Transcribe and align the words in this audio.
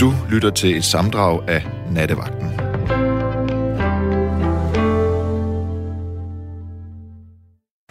Du 0.00 0.12
lytter 0.30 0.50
til 0.50 0.76
et 0.76 0.84
samdrag 0.84 1.48
af 1.48 1.66
Nattevagten. 1.90 2.48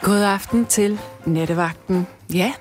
God 0.02 0.24
aften 0.24 0.66
til 0.66 1.00
Nattevagten. 1.26 2.08
Ja, 2.34 2.54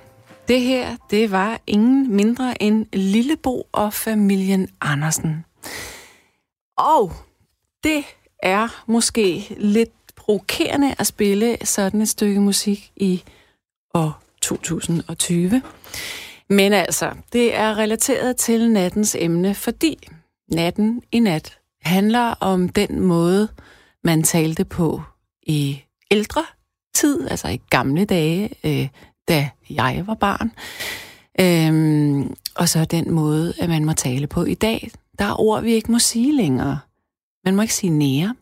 det 0.48 0.60
her, 0.60 0.96
det 1.10 1.30
var 1.30 1.60
ingen 1.66 2.16
mindre 2.16 2.62
end 2.62 2.86
Lillebo 2.92 3.66
og 3.72 3.92
familien 3.92 4.68
Andersen. 4.80 5.44
Og 6.78 7.12
det 7.84 8.04
er 8.42 8.84
måske 8.86 9.56
lidt 9.58 10.16
provokerende 10.16 10.94
at 10.98 11.06
spille 11.06 11.56
sådan 11.64 12.02
et 12.02 12.08
stykke 12.08 12.40
musik 12.40 12.92
i 12.96 13.22
år 13.94 14.22
2020. 14.42 15.62
Men 16.48 16.72
altså, 16.72 17.12
det 17.32 17.54
er 17.54 17.78
relateret 17.78 18.36
til 18.36 18.70
nattens 18.70 19.16
emne, 19.18 19.54
fordi 19.54 20.08
natten 20.52 21.02
i 21.12 21.18
nat 21.18 21.58
handler 21.82 22.34
om 22.40 22.68
den 22.68 23.00
måde, 23.00 23.48
man 24.04 24.22
talte 24.22 24.64
på 24.64 25.02
i 25.42 25.82
ældre 26.10 26.44
tid, 26.94 27.28
altså 27.30 27.48
i 27.48 27.60
gamle 27.70 28.04
dage, 28.04 28.50
øh, 28.64 28.88
da 29.28 29.48
jeg 29.70 30.04
var 30.06 30.14
barn. 30.14 30.52
Øhm, 31.40 32.34
og 32.54 32.68
så 32.68 32.84
den 32.84 33.10
måde, 33.10 33.54
at 33.58 33.68
man 33.68 33.84
må 33.84 33.92
tale 33.92 34.26
på 34.26 34.44
i 34.44 34.54
dag. 34.54 34.90
Der 35.18 35.24
er 35.24 35.40
ord, 35.40 35.62
vi 35.62 35.72
ikke 35.72 35.92
må 35.92 35.98
sige 35.98 36.36
længere. 36.36 36.78
Man 37.44 37.56
må 37.56 37.62
ikke 37.62 37.74
sige 37.74 37.90
nære. 37.90 38.34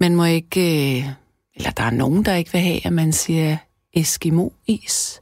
Man 0.00 0.16
må 0.16 0.24
ikke... 0.24 0.60
Øh, 0.98 1.08
eller 1.54 1.70
der 1.70 1.82
er 1.82 1.90
nogen, 1.90 2.24
der 2.24 2.34
ikke 2.34 2.52
vil 2.52 2.60
have, 2.60 2.86
at 2.86 2.92
man 2.92 3.12
siger 3.12 3.56
Eskimo-is. 3.94 5.20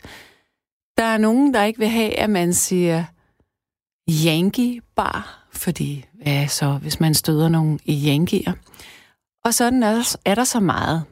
Der 1.01 1.07
er 1.07 1.19
nogen, 1.19 1.55
der 1.55 1.65
ikke 1.65 1.79
vil 1.79 1.89
have, 1.89 2.19
at 2.19 2.31
man 2.31 2.55
siger 2.55 3.05
Yankee-bar, 4.27 5.47
fordi 5.53 6.07
hvad 6.23 6.49
så, 6.49 6.73
hvis 6.73 7.01
man 7.01 7.15
støder 7.15 7.49
nogen 7.49 7.81
i 7.85 8.17
Yankee'er? 8.17 8.53
Og 9.45 9.55
sådan 9.55 9.83
er 9.83 9.93
der, 9.93 10.17
er 10.25 10.35
der 10.35 10.45
så 10.45 10.61
meget 10.61 11.03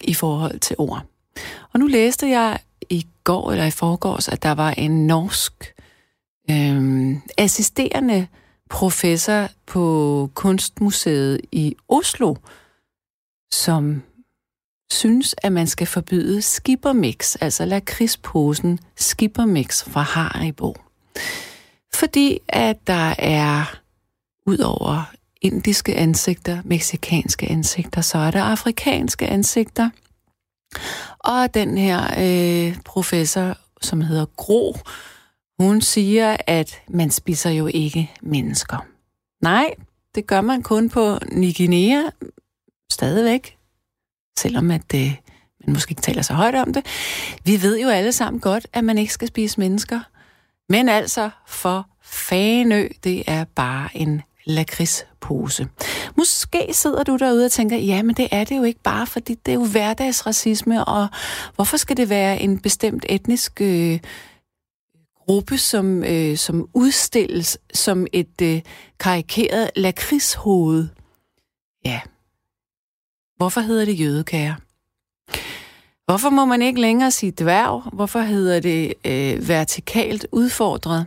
i 0.00 0.14
forhold 0.14 0.58
til 0.58 0.76
ord. 0.78 1.02
Og 1.72 1.80
nu 1.80 1.86
læste 1.86 2.28
jeg 2.28 2.58
i 2.90 3.06
går 3.24 3.52
eller 3.52 3.64
i 3.64 3.70
forgårs, 3.70 4.28
at 4.28 4.42
der 4.42 4.52
var 4.52 4.70
en 4.70 5.06
norsk 5.06 5.74
øhm, 6.50 7.20
assisterende 7.38 8.26
professor 8.68 9.48
på 9.66 10.30
Kunstmuseet 10.34 11.40
i 11.52 11.76
Oslo, 11.88 12.34
som 13.52 14.02
synes, 14.90 15.34
at 15.42 15.52
man 15.52 15.66
skal 15.66 15.86
forbyde 15.86 16.42
skippermix, 16.42 17.36
altså 17.40 17.64
lakridsposen 17.64 18.78
skippermix 18.96 19.84
fra 19.84 20.00
Haribo. 20.00 20.76
Fordi 21.94 22.38
at 22.48 22.86
der 22.86 23.14
er, 23.18 23.80
udover 24.46 25.12
indiske 25.40 25.94
ansigter, 25.94 26.62
meksikanske 26.64 27.50
ansigter, 27.50 28.00
så 28.00 28.18
er 28.18 28.30
der 28.30 28.42
afrikanske 28.42 29.26
ansigter. 29.26 29.90
Og 31.18 31.54
den 31.54 31.78
her 31.78 32.00
øh, 32.18 32.76
professor, 32.84 33.56
som 33.82 34.00
hedder 34.00 34.26
Gro, 34.36 34.76
hun 35.58 35.80
siger, 35.80 36.36
at 36.46 36.82
man 36.88 37.10
spiser 37.10 37.50
jo 37.50 37.66
ikke 37.66 38.10
mennesker. 38.22 38.86
Nej, 39.42 39.74
det 40.14 40.26
gør 40.26 40.40
man 40.40 40.62
kun 40.62 40.90
på 40.90 41.18
Niginea, 41.32 42.02
stadigvæk, 42.90 43.56
selvom 44.38 44.70
at 44.70 44.94
øh, 44.94 45.14
man 45.66 45.74
måske 45.74 45.90
ikke 45.90 46.02
taler 46.02 46.22
så 46.22 46.34
højt 46.34 46.54
om 46.54 46.72
det. 46.72 46.86
Vi 47.44 47.62
ved 47.62 47.80
jo 47.80 47.88
alle 47.88 48.12
sammen 48.12 48.40
godt, 48.40 48.66
at 48.72 48.84
man 48.84 48.98
ikke 48.98 49.12
skal 49.12 49.28
spise 49.28 49.60
mennesker. 49.60 50.00
Men 50.68 50.88
altså, 50.88 51.30
for 51.46 51.86
fanø, 52.02 52.88
det 53.04 53.22
er 53.26 53.44
bare 53.44 53.96
en 53.96 54.22
lakridspose. 54.46 55.68
Måske 56.16 56.68
sidder 56.72 57.02
du 57.02 57.16
derude 57.16 57.44
og 57.44 57.50
tænker, 57.50 57.76
ja, 57.76 58.02
men 58.02 58.14
det 58.14 58.28
er 58.30 58.44
det 58.44 58.56
jo 58.56 58.62
ikke 58.62 58.80
bare, 58.82 59.06
fordi 59.06 59.34
det 59.34 59.52
er 59.52 59.56
jo 59.56 59.64
hverdagsracisme, 59.64 60.84
og 60.84 61.08
hvorfor 61.54 61.76
skal 61.76 61.96
det 61.96 62.08
være 62.08 62.40
en 62.40 62.58
bestemt 62.58 63.06
etnisk 63.08 63.60
øh, 63.60 64.00
gruppe, 65.26 65.58
som, 65.58 66.04
øh, 66.04 66.36
som 66.36 66.68
udstilles 66.74 67.58
som 67.74 68.06
et 68.12 68.42
øh, 68.42 68.62
karikeret 69.00 69.70
lakridshoved? 69.76 70.88
Ja, 71.84 72.00
Hvorfor 73.40 73.60
hedder 73.60 73.84
det 73.84 74.00
jødekager? 74.00 74.54
Hvorfor 76.04 76.30
må 76.30 76.44
man 76.44 76.62
ikke 76.62 76.80
længere 76.80 77.10
sige 77.10 77.32
dværg? 77.32 77.82
Hvorfor 77.92 78.20
hedder 78.20 78.60
det 78.60 78.94
øh, 79.04 79.48
vertikalt 79.48 80.26
udfordret? 80.32 81.06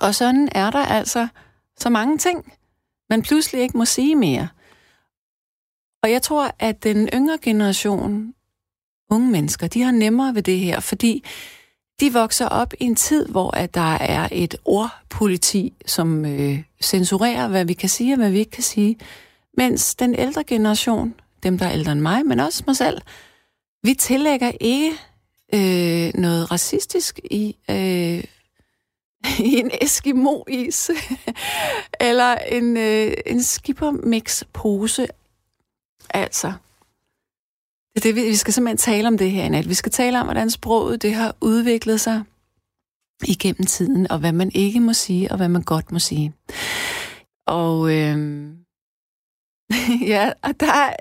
Og 0.00 0.14
sådan 0.14 0.48
er 0.52 0.70
der 0.70 0.78
altså 0.78 1.28
så 1.78 1.90
mange 1.90 2.18
ting, 2.18 2.52
man 3.10 3.22
pludselig 3.22 3.62
ikke 3.62 3.78
må 3.78 3.84
sige 3.84 4.16
mere. 4.16 4.48
Og 6.02 6.10
jeg 6.10 6.22
tror, 6.22 6.54
at 6.58 6.82
den 6.82 7.08
yngre 7.14 7.38
generation, 7.42 8.34
unge 9.10 9.30
mennesker, 9.30 9.66
de 9.66 9.82
har 9.82 9.92
nemmere 9.92 10.34
ved 10.34 10.42
det 10.42 10.58
her, 10.58 10.80
fordi 10.80 11.24
de 12.00 12.12
vokser 12.12 12.48
op 12.48 12.74
i 12.80 12.84
en 12.84 12.96
tid, 12.96 13.28
hvor 13.28 13.50
at 13.56 13.74
der 13.74 13.94
er 13.94 14.28
et 14.32 14.56
ordpoliti, 14.64 15.72
som 15.86 16.24
øh, 16.24 16.62
censurerer, 16.82 17.48
hvad 17.48 17.64
vi 17.64 17.72
kan 17.72 17.88
sige 17.88 18.12
og 18.12 18.18
hvad 18.18 18.30
vi 18.30 18.38
ikke 18.38 18.50
kan 18.50 18.62
sige. 18.62 18.98
Mens 19.56 19.94
den 19.94 20.14
ældre 20.14 20.44
generation, 20.44 21.14
dem 21.44 21.58
der 21.58 21.66
er 21.66 21.72
ældre 21.72 21.92
end 21.92 22.00
mig, 22.00 22.26
men 22.26 22.40
også 22.40 22.64
mig 22.66 22.76
selv, 22.76 23.00
vi 23.82 23.94
tillægger 23.94 24.52
ikke 24.60 24.92
øh, 25.54 26.12
noget 26.14 26.50
racistisk 26.50 27.20
i, 27.30 27.56
øh, 27.70 28.24
i 29.48 29.58
en 29.58 29.70
Eskimo-is, 29.82 30.90
eller 32.00 32.34
en, 32.34 32.76
øh, 32.76 33.12
en 33.26 33.42
skippermix-pose. 33.42 35.06
Altså, 36.10 36.52
det 37.94 38.02
det, 38.02 38.14
vi 38.14 38.34
skal 38.34 38.54
simpelthen 38.54 38.78
tale 38.78 39.08
om 39.08 39.18
det 39.18 39.30
her 39.30 39.44
i 39.44 39.48
nat. 39.48 39.68
Vi 39.68 39.74
skal 39.74 39.92
tale 39.92 40.20
om, 40.20 40.26
hvordan 40.26 40.50
sproget 40.50 41.02
det 41.02 41.14
har 41.14 41.36
udviklet 41.40 42.00
sig 42.00 42.22
igennem 43.24 43.66
tiden, 43.66 44.10
og 44.10 44.18
hvad 44.18 44.32
man 44.32 44.50
ikke 44.54 44.80
må 44.80 44.92
sige, 44.92 45.30
og 45.30 45.36
hvad 45.36 45.48
man 45.48 45.62
godt 45.62 45.92
må 45.92 45.98
sige. 45.98 46.32
Og 47.46 47.92
øh, 47.92 48.46
ja, 50.12 50.32
og 50.42 50.60
der, 50.60 50.92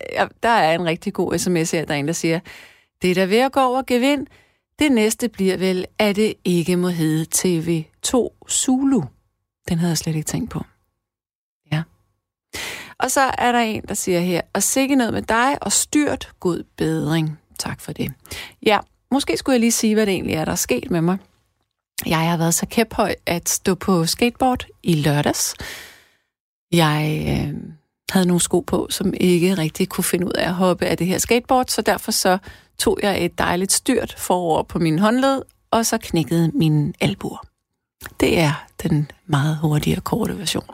der 0.44 0.50
er 0.50 0.75
en 0.75 0.85
rigtig 0.85 1.13
god 1.13 1.38
sms 1.38 1.72
her, 1.72 1.85
der 1.85 1.94
er 1.94 1.97
en, 1.97 2.07
der 2.07 2.13
siger, 2.13 2.40
det 3.01 3.16
der 3.16 3.25
ved 3.25 3.38
at 3.38 3.51
gå 3.51 3.59
over 3.59 3.81
gevind. 3.88 4.28
Det 4.79 4.91
næste 4.91 5.29
bliver 5.29 5.57
vel, 5.57 5.85
at 6.00 6.16
det 6.16 6.34
ikke 6.46 6.78
må 6.78 6.88
hedde 6.88 7.25
TV2 7.35 8.29
Zulu. 8.50 9.02
Den 9.69 9.78
havde 9.78 9.90
jeg 9.90 9.97
slet 9.97 10.16
ikke 10.16 10.25
tænkt 10.25 10.50
på. 10.50 10.63
Ja. 11.72 11.84
Og 12.97 13.12
så 13.12 13.22
er 13.38 13.52
der 13.52 13.59
en, 13.59 13.81
der 13.88 13.94
siger 13.94 14.19
her, 14.19 14.41
og 14.53 14.63
sikke 14.63 14.96
noget 14.96 15.13
med 15.13 15.22
dig, 15.22 15.57
og 15.62 15.72
styrt 15.72 16.31
god 16.40 16.63
bedring. 16.78 17.40
Tak 17.59 17.81
for 17.81 17.94
det. 17.94 18.13
Ja, 18.66 18.79
måske 19.12 19.38
skulle 19.38 19.53
jeg 19.53 19.59
lige 19.59 19.72
sige, 19.72 19.94
hvad 19.94 20.06
det 20.06 20.13
egentlig 20.13 20.35
er, 20.35 20.46
der 20.46 20.52
er 20.52 20.56
sket 20.56 20.91
med 20.91 21.02
mig. 21.02 21.18
Jeg 22.06 22.29
har 22.29 22.38
været 22.38 22.53
så 22.53 22.66
kæphøj 22.66 23.16
at 23.25 23.50
stå 23.50 23.75
på 23.75 24.06
skateboard 24.06 24.66
i 24.84 24.96
lørdags. 24.96 25.56
Jeg 26.72 27.25
øh, 27.29 27.73
havde 28.13 28.28
nogle 28.28 28.41
sko 28.41 28.59
på, 28.59 28.88
som 28.90 29.13
ikke 29.19 29.53
rigtig 29.53 29.90
kunne 29.90 30.03
finde 30.03 30.25
ud 30.25 30.31
af 30.31 30.47
at 30.47 30.53
hoppe 30.53 30.85
af 30.85 30.97
det 30.97 31.07
her 31.07 31.18
skateboard, 31.18 31.66
så 31.68 31.81
derfor 31.81 32.12
så 32.12 32.38
tog 32.78 33.00
jeg 33.03 33.25
et 33.25 33.38
dejligt 33.38 33.72
styrt 33.72 34.16
forover 34.18 34.63
på 34.63 34.79
min 34.79 35.00
håndled, 35.00 35.41
og 35.72 35.85
så 35.85 35.97
knækkede 35.97 36.52
min 36.53 36.94
albuer. 37.02 37.46
Det 38.19 38.40
er 38.40 38.66
den 38.84 39.12
meget 39.25 39.57
hurtige 39.57 39.97
og 39.97 40.03
korte 40.03 40.40
version. 40.40 40.66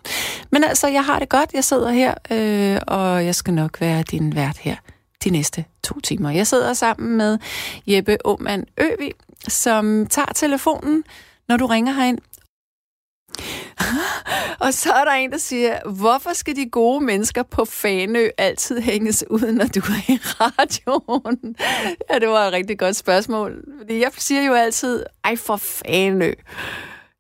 Men 0.52 0.64
altså, 0.64 0.88
jeg 0.88 1.06
har 1.06 1.20
det 1.20 1.30
godt. 1.30 1.54
Jeg 1.54 1.64
sidder 1.64 1.90
her, 1.90 2.14
øh, 2.32 2.82
og 2.88 3.26
jeg 3.26 3.36
skal 3.36 3.54
nok 3.54 3.82
være 3.82 4.04
din 4.04 4.36
vært 4.36 4.58
her 4.58 4.76
de 5.24 5.30
næste 5.30 5.66
to 5.84 6.00
timer. 6.00 6.30
Jeg 6.30 6.48
sidder 6.48 6.74
sammen 6.74 7.18
med 7.18 7.38
Jeppe 7.88 8.18
Aumann 8.26 8.66
Øvi, 8.78 9.12
som 9.48 10.08
tager 10.08 10.34
telefonen, 10.36 11.04
når 11.48 11.58
du 11.58 11.66
ringer 11.66 11.94
herind, 11.94 12.18
og 14.66 14.74
så 14.74 14.92
er 14.92 15.04
der 15.04 15.12
en, 15.12 15.32
der 15.32 15.38
siger, 15.38 15.90
hvorfor 15.90 16.34
skal 16.34 16.56
de 16.56 16.70
gode 16.70 17.06
mennesker 17.06 17.44
på 17.44 17.66
Fanø 17.66 18.28
altid 18.38 18.82
hænges 18.82 19.24
ud, 19.30 19.52
når 19.52 19.66
du 19.66 19.80
er 19.80 20.12
i 20.12 20.20
radioen? 20.24 21.56
Ja, 22.10 22.20
det 22.20 22.30
var 22.30 22.48
et 22.48 22.54
rigtig 22.54 22.80
godt 22.80 22.96
spørgsmål. 22.96 23.64
Fordi 23.80 24.00
jeg 24.00 24.12
siger 24.18 24.44
jo 24.44 24.54
altid, 24.54 25.04
ej 25.24 25.36
for 25.36 25.56
Fanø. 25.56 26.34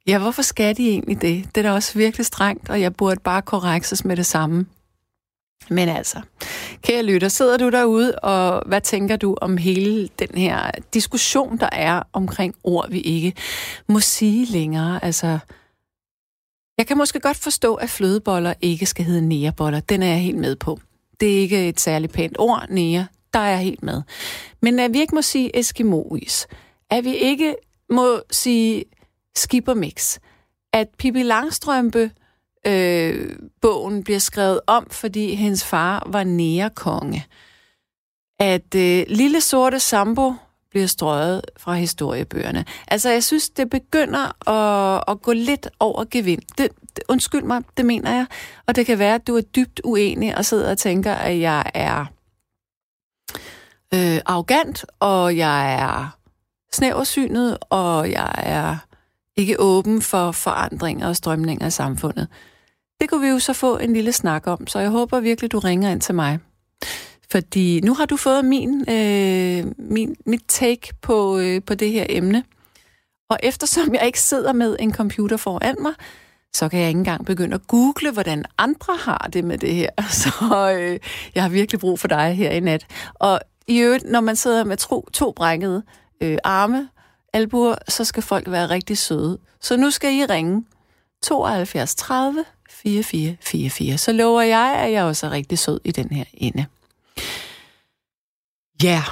Ja, 0.07 0.19
hvorfor 0.19 0.41
skal 0.41 0.77
de 0.77 0.89
egentlig 0.89 1.21
det? 1.21 1.45
Det 1.55 1.65
er 1.65 1.69
da 1.69 1.75
også 1.75 1.97
virkelig 1.97 2.25
strengt, 2.25 2.69
og 2.69 2.81
jeg 2.81 2.95
burde 2.95 3.19
bare 3.23 3.41
korrekses 3.41 4.05
med 4.05 4.17
det 4.17 4.25
samme. 4.25 4.65
Men 5.69 5.89
altså, 5.89 6.21
kære 6.81 7.03
lytter, 7.03 7.27
sidder 7.27 7.57
du 7.57 7.69
derude, 7.69 8.15
og 8.15 8.63
hvad 8.65 8.81
tænker 8.81 9.15
du 9.15 9.35
om 9.41 9.57
hele 9.57 10.09
den 10.19 10.27
her 10.35 10.71
diskussion, 10.93 11.57
der 11.57 11.69
er 11.71 12.03
omkring 12.13 12.55
ord, 12.63 12.91
vi 12.91 12.99
ikke 12.99 13.33
må 13.87 13.99
sige 13.99 14.45
længere? 14.45 15.03
Altså, 15.03 15.39
jeg 16.79 16.87
kan 16.87 16.97
måske 16.97 17.19
godt 17.19 17.37
forstå, 17.37 17.75
at 17.75 17.89
flødeboller 17.89 18.53
ikke 18.61 18.85
skal 18.85 19.05
hedde 19.05 19.27
næreboller. 19.27 19.79
Den 19.79 20.03
er 20.03 20.07
jeg 20.07 20.19
helt 20.21 20.37
med 20.37 20.55
på. 20.55 20.79
Det 21.19 21.35
er 21.35 21.39
ikke 21.39 21.69
et 21.69 21.79
særligt 21.79 22.13
pænt 22.13 22.35
ord, 22.39 22.65
nære. 22.69 23.07
Der 23.33 23.39
er 23.39 23.49
jeg 23.49 23.59
helt 23.59 23.83
med. 23.83 24.01
Men 24.61 24.79
at 24.79 24.93
vi 24.93 24.99
ikke 24.99 25.15
må 25.15 25.21
sige 25.21 25.59
eskimois, 25.59 26.47
at 26.89 27.05
vi 27.05 27.15
ikke 27.15 27.55
må 27.89 28.21
sige 28.31 28.85
skippermix, 29.35 30.19
at 30.73 30.87
Pippi 30.97 31.23
Langstrømpe 31.23 32.11
øh, 32.67 33.35
bogen 33.61 34.03
bliver 34.03 34.19
skrevet 34.19 34.59
om, 34.67 34.89
fordi 34.89 35.35
hendes 35.35 35.63
far 35.63 36.07
var 36.11 36.23
nærekonge. 36.23 37.25
At 38.39 38.75
øh, 38.75 39.05
Lille 39.07 39.41
Sorte 39.41 39.79
Sambo 39.79 40.33
bliver 40.69 40.87
strøget 40.87 41.41
fra 41.57 41.73
historiebøgerne. 41.73 42.65
Altså, 42.87 43.09
jeg 43.09 43.23
synes, 43.23 43.49
det 43.49 43.69
begynder 43.69 44.49
at, 44.49 45.03
at 45.07 45.21
gå 45.21 45.33
lidt 45.33 45.69
over 45.79 46.03
gevind. 46.11 46.41
Det, 46.57 46.69
det, 46.95 47.03
undskyld 47.09 47.43
mig, 47.43 47.63
det 47.77 47.85
mener 47.85 48.11
jeg. 48.11 48.25
Og 48.67 48.75
det 48.75 48.85
kan 48.85 48.99
være, 48.99 49.15
at 49.15 49.27
du 49.27 49.37
er 49.37 49.41
dybt 49.41 49.81
uenig 49.83 50.37
og 50.37 50.45
sidder 50.45 50.71
og 50.71 50.77
tænker, 50.77 51.13
at 51.13 51.39
jeg 51.39 51.71
er 51.73 52.05
øh, 53.93 54.21
arrogant, 54.25 54.85
og 54.99 55.37
jeg 55.37 55.73
er 55.73 56.17
snæversynet, 56.73 57.57
og 57.69 58.11
jeg 58.11 58.33
er 58.37 58.77
ikke 59.37 59.59
åben 59.59 60.01
for 60.01 60.31
forandringer 60.31 61.07
og 61.07 61.15
strømninger 61.15 61.67
i 61.67 61.71
samfundet. 61.71 62.27
Det 63.01 63.09
kunne 63.09 63.21
vi 63.21 63.27
jo 63.27 63.39
så 63.39 63.53
få 63.53 63.77
en 63.77 63.93
lille 63.93 64.11
snak 64.11 64.47
om, 64.47 64.67
så 64.67 64.79
jeg 64.79 64.89
håber 64.89 65.19
virkelig, 65.19 65.51
du 65.51 65.59
ringer 65.59 65.89
ind 65.89 66.01
til 66.01 66.15
mig. 66.15 66.39
Fordi 67.31 67.81
nu 67.83 67.93
har 67.93 68.05
du 68.05 68.17
fået 68.17 68.45
min, 68.45 68.89
øh, 68.89 69.65
min, 69.77 70.15
mit 70.25 70.41
take 70.47 70.93
på, 71.01 71.37
øh, 71.37 71.61
på 71.63 71.75
det 71.75 71.91
her 71.91 72.05
emne. 72.09 72.43
Og 73.29 73.39
eftersom 73.43 73.93
jeg 73.93 74.05
ikke 74.05 74.21
sidder 74.21 74.53
med 74.53 74.75
en 74.79 74.93
computer 74.93 75.37
foran 75.37 75.75
mig, 75.81 75.93
så 76.53 76.69
kan 76.69 76.79
jeg 76.79 76.87
ikke 76.87 76.97
engang 76.97 77.25
begynde 77.25 77.55
at 77.55 77.67
google, 77.67 78.11
hvordan 78.11 78.45
andre 78.57 78.97
har 78.99 79.29
det 79.33 79.43
med 79.43 79.57
det 79.57 79.75
her. 79.75 79.89
Så 80.21 80.31
øh, 80.79 80.99
jeg 81.35 81.43
har 81.43 81.49
virkelig 81.49 81.79
brug 81.79 81.99
for 81.99 82.07
dig 82.07 82.33
her 82.33 82.51
i 82.51 82.59
nat. 82.59 82.85
Og 83.13 83.39
i 83.67 83.79
øvrigt, 83.79 84.05
når 84.05 84.21
man 84.21 84.35
sidder 84.35 84.63
med 84.63 84.77
tro, 84.77 85.07
to 85.13 85.31
brækkede 85.31 85.83
øh, 86.21 86.37
arme, 86.43 86.89
albuer, 87.33 87.75
så 87.87 88.05
skal 88.05 88.23
folk 88.23 88.51
være 88.51 88.69
rigtig 88.69 88.97
søde. 88.97 89.39
Så 89.61 89.77
nu 89.77 89.91
skal 89.91 90.13
I 90.13 90.25
ringe 90.25 90.65
72 91.23 91.95
30 91.95 92.45
44 92.69 93.37
44. 93.41 93.97
Så 93.97 94.11
lover 94.11 94.41
jeg, 94.41 94.75
at 94.85 94.91
jeg 94.91 95.03
også 95.03 95.25
er 95.25 95.31
rigtig 95.31 95.59
sød 95.59 95.79
i 95.83 95.91
den 95.91 96.09
her 96.11 96.23
ende. 96.33 96.65
Ja. 98.83 98.87
Yeah. 98.89 99.03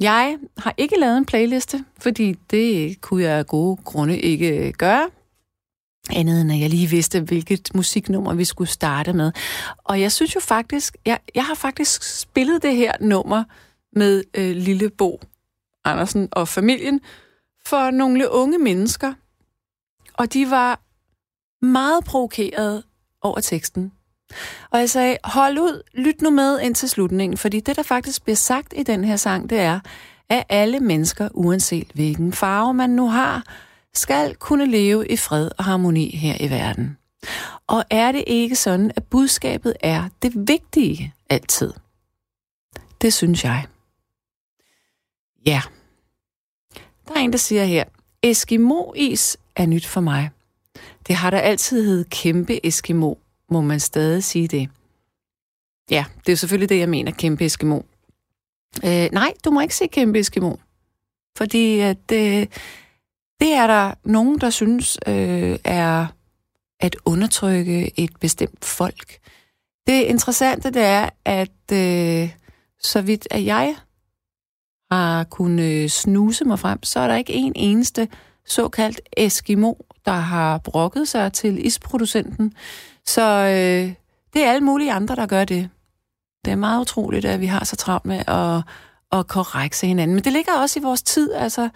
Jeg 0.00 0.38
har 0.58 0.74
ikke 0.76 1.00
lavet 1.00 1.18
en 1.18 1.26
playliste, 1.26 1.84
fordi 1.98 2.32
det 2.50 3.00
kunne 3.00 3.22
jeg 3.22 3.38
af 3.38 3.46
gode 3.46 3.76
grunde 3.84 4.18
ikke 4.18 4.66
øh, 4.66 4.72
gøre. 4.78 5.10
Andet 6.10 6.40
end 6.40 6.52
at 6.52 6.60
jeg 6.60 6.70
lige 6.70 6.86
vidste, 6.86 7.20
hvilket 7.20 7.74
musiknummer 7.74 8.34
vi 8.34 8.44
skulle 8.44 8.70
starte 8.70 9.12
med. 9.12 9.32
Og 9.84 10.00
jeg 10.00 10.12
synes 10.12 10.34
jo 10.34 10.40
faktisk, 10.40 10.96
jeg, 11.06 11.18
jeg 11.34 11.44
har 11.44 11.54
faktisk 11.54 12.02
spillet 12.20 12.62
det 12.62 12.76
her 12.76 12.92
nummer 13.00 13.44
med 13.92 14.24
øh, 14.34 14.56
Lille 14.56 14.90
Bo 14.90 15.20
Andersen 15.84 16.28
og 16.32 16.48
familien 16.48 17.00
for 17.66 17.90
nogle 17.90 18.30
unge 18.30 18.58
mennesker. 18.58 19.14
Og 20.14 20.32
de 20.32 20.50
var 20.50 20.80
meget 21.66 22.04
provokeret 22.04 22.84
over 23.22 23.40
teksten. 23.40 23.92
Og 24.70 24.80
jeg 24.80 24.90
sagde, 24.90 25.16
hold 25.24 25.58
ud, 25.58 25.82
lyt 25.94 26.22
nu 26.22 26.30
med 26.30 26.60
ind 26.60 26.74
til 26.74 26.88
slutningen, 26.88 27.38
fordi 27.38 27.60
det, 27.60 27.76
der 27.76 27.82
faktisk 27.82 28.22
bliver 28.22 28.36
sagt 28.36 28.74
i 28.76 28.82
den 28.82 29.04
her 29.04 29.16
sang, 29.16 29.50
det 29.50 29.58
er, 29.58 29.80
at 30.28 30.44
alle 30.48 30.80
mennesker, 30.80 31.28
uanset 31.34 31.90
hvilken 31.94 32.32
farve 32.32 32.74
man 32.74 32.90
nu 32.90 33.08
har, 33.08 33.44
skal 33.94 34.34
kunne 34.34 34.66
leve 34.66 35.08
i 35.08 35.16
fred 35.16 35.50
og 35.58 35.64
harmoni 35.64 36.16
her 36.16 36.36
i 36.40 36.50
verden. 36.50 36.96
Og 37.66 37.84
er 37.90 38.12
det 38.12 38.24
ikke 38.26 38.56
sådan, 38.56 38.92
at 38.96 39.04
budskabet 39.04 39.76
er 39.80 40.08
det 40.22 40.32
vigtige 40.48 41.14
altid? 41.30 41.72
Det 43.02 43.12
synes 43.12 43.44
jeg. 43.44 43.66
Ja. 45.46 45.62
Der 47.08 47.14
er 47.14 47.20
en, 47.20 47.32
der 47.32 47.38
siger 47.38 47.64
her, 47.64 47.84
Eskimo-is 48.22 49.36
er 49.56 49.66
nyt 49.66 49.86
for 49.86 50.00
mig. 50.00 50.30
Det 51.06 51.16
har 51.16 51.30
der 51.30 51.38
altid 51.38 51.84
heddet 51.84 52.10
kæmpe 52.10 52.66
Eskimo. 52.66 53.14
Må 53.50 53.60
man 53.60 53.80
stadig 53.80 54.24
sige 54.24 54.48
det? 54.48 54.68
Ja, 55.90 56.04
det 56.26 56.32
er 56.32 56.36
selvfølgelig 56.36 56.68
det, 56.68 56.78
jeg 56.78 56.88
mener, 56.88 57.12
kæmpe 57.12 57.44
Eskimo. 57.44 57.80
Øh, 58.84 59.08
nej, 59.12 59.32
du 59.44 59.50
må 59.50 59.60
ikke 59.60 59.76
sige 59.76 59.88
kæmpe 59.88 60.18
Eskimo. 60.18 60.56
Fordi 61.36 61.80
at, 61.80 62.12
øh, 62.12 62.46
det 63.40 63.52
er 63.52 63.66
der 63.66 63.94
nogen, 64.04 64.38
der 64.38 64.50
synes 64.50 64.98
øh, 65.06 65.58
er 65.64 66.06
at 66.80 66.96
undertrykke 67.04 68.00
et 68.00 68.10
bestemt 68.20 68.64
folk. 68.64 69.18
Det 69.86 70.02
interessante 70.02 70.70
det 70.70 70.82
er, 70.82 71.08
at 71.24 71.72
øh, 71.72 72.30
så 72.78 73.02
vidt 73.02 73.28
at 73.30 73.44
jeg 73.44 73.76
har 74.90 75.24
kunnet 75.24 75.82
øh, 75.82 75.88
snuse 75.88 76.44
mig 76.44 76.58
frem, 76.58 76.82
så 76.82 77.00
er 77.00 77.08
der 77.08 77.16
ikke 77.16 77.32
en 77.32 77.52
eneste 77.56 78.08
såkaldt 78.46 79.00
Eskimo, 79.16 79.74
der 80.04 80.12
har 80.12 80.58
brokket 80.58 81.08
sig 81.08 81.32
til 81.32 81.66
isproducenten. 81.66 82.54
Så 83.06 83.22
øh, 83.22 83.94
det 84.34 84.44
er 84.44 84.50
alle 84.50 84.64
mulige 84.64 84.92
andre, 84.92 85.16
der 85.16 85.26
gør 85.26 85.44
det. 85.44 85.70
Det 86.44 86.50
er 86.50 86.56
meget 86.56 86.80
utroligt, 86.80 87.24
at 87.24 87.40
vi 87.40 87.46
har 87.46 87.64
så 87.64 87.76
travlt 87.76 88.06
med 88.06 88.22
at, 88.28 88.62
at 89.18 89.26
korrekse 89.26 89.86
hinanden. 89.86 90.14
Men 90.14 90.24
det 90.24 90.32
ligger 90.32 90.52
også 90.52 90.80
i 90.80 90.82
vores 90.82 91.02
tid. 91.02 91.32
Altså, 91.32 91.68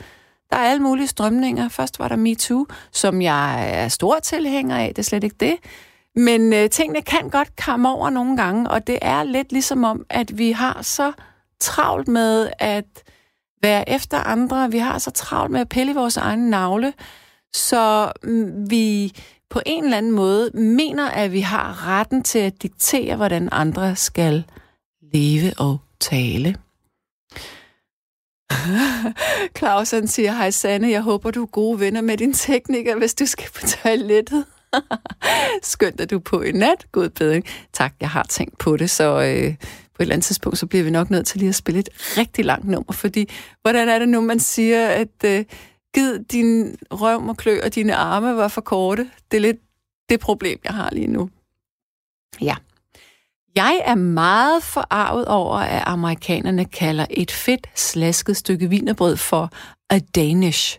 der 0.50 0.56
er 0.56 0.70
alle 0.70 0.82
mulige 0.82 1.06
strømninger. 1.06 1.68
Først 1.68 1.98
var 1.98 2.08
der 2.08 2.16
MeToo, 2.16 2.66
som 2.92 3.22
jeg 3.22 3.70
er 3.70 3.88
stor 3.88 4.18
tilhænger 4.18 4.76
af. 4.76 4.88
Det 4.88 4.98
er 4.98 5.02
slet 5.02 5.24
ikke 5.24 5.36
det. 5.40 5.56
Men 6.16 6.52
øh, 6.52 6.70
tingene 6.70 7.02
kan 7.02 7.30
godt 7.30 7.56
komme 7.64 7.88
over 7.88 8.10
nogle 8.10 8.36
gange, 8.36 8.70
og 8.70 8.86
det 8.86 8.98
er 9.02 9.22
lidt 9.22 9.52
ligesom 9.52 9.84
om, 9.84 10.06
at 10.10 10.38
vi 10.38 10.52
har 10.52 10.82
så 10.82 11.12
travlt 11.60 12.08
med 12.08 12.50
at 12.58 12.84
være 13.62 13.88
efter 13.88 14.18
andre. 14.18 14.70
Vi 14.70 14.78
har 14.78 14.98
så 14.98 15.10
travlt 15.10 15.52
med 15.52 15.60
at 15.60 15.68
pille 15.68 15.94
vores 15.94 16.16
egen 16.16 16.50
navle, 16.50 16.92
så 17.54 18.12
mm, 18.22 18.70
vi 18.70 19.12
på 19.54 19.60
en 19.66 19.84
eller 19.84 19.98
anden 19.98 20.12
måde 20.12 20.50
mener, 20.54 21.10
at 21.10 21.32
vi 21.32 21.40
har 21.40 21.88
retten 21.88 22.22
til 22.22 22.38
at 22.38 22.62
diktere, 22.62 23.16
hvordan 23.16 23.48
andre 23.52 23.96
skal 23.96 24.44
leve 25.12 25.52
og 25.58 25.78
tale. 26.00 26.56
Claus 29.58 29.90
han 29.90 30.08
siger, 30.08 30.32
hej 30.32 30.50
Sanne, 30.50 30.90
jeg 30.90 31.02
håber, 31.02 31.30
du 31.30 31.42
er 31.42 31.46
gode 31.46 31.80
venner 31.80 32.00
med 32.00 32.16
din 32.16 32.32
tekniker, 32.32 32.96
hvis 32.96 33.14
du 33.14 33.26
skal 33.26 33.48
på 33.54 33.60
toilettet. 33.66 34.44
Skønt, 35.62 36.00
at 36.00 36.10
du 36.10 36.16
er 36.16 36.20
på 36.20 36.42
i 36.42 36.52
nat. 36.52 36.86
God 36.92 37.08
bedring. 37.08 37.44
Tak, 37.72 37.94
jeg 38.00 38.10
har 38.10 38.22
tænkt 38.22 38.58
på 38.58 38.76
det, 38.76 38.90
så 38.90 39.04
øh, 39.04 39.54
på 39.94 40.02
et 40.02 40.04
eller 40.04 40.14
andet 40.14 40.24
tidspunkt, 40.24 40.58
så 40.58 40.66
bliver 40.66 40.84
vi 40.84 40.90
nok 40.90 41.10
nødt 41.10 41.26
til 41.26 41.38
lige 41.38 41.48
at 41.48 41.54
spille 41.54 41.80
et 41.80 41.88
rigtig 42.18 42.44
langt 42.44 42.68
nummer, 42.68 42.92
fordi 42.92 43.30
hvordan 43.62 43.88
er 43.88 43.98
det 43.98 44.08
nu, 44.08 44.20
man 44.20 44.40
siger, 44.40 44.88
at 44.88 45.24
øh, 45.24 45.44
gid 45.94 46.18
din 46.18 46.76
røv 46.90 47.28
og 47.28 47.36
klø 47.36 47.60
og 47.64 47.74
dine 47.74 47.94
arme 47.94 48.36
var 48.36 48.48
for 48.48 48.60
korte? 48.60 49.10
Det 49.30 49.36
er 49.36 49.40
lidt 49.40 49.60
det 50.08 50.20
problem, 50.20 50.60
jeg 50.64 50.74
har 50.74 50.90
lige 50.92 51.06
nu. 51.06 51.30
Ja. 52.40 52.56
Jeg 53.56 53.82
er 53.84 53.94
meget 53.94 54.62
forarvet 54.62 55.28
over, 55.28 55.56
at 55.56 55.82
amerikanerne 55.86 56.64
kalder 56.64 57.06
et 57.10 57.30
fedt, 57.30 57.66
slasket 57.74 58.36
stykke 58.36 58.68
vinerbrød 58.68 59.16
for 59.16 59.50
a 59.90 59.98
Danish. 59.98 60.78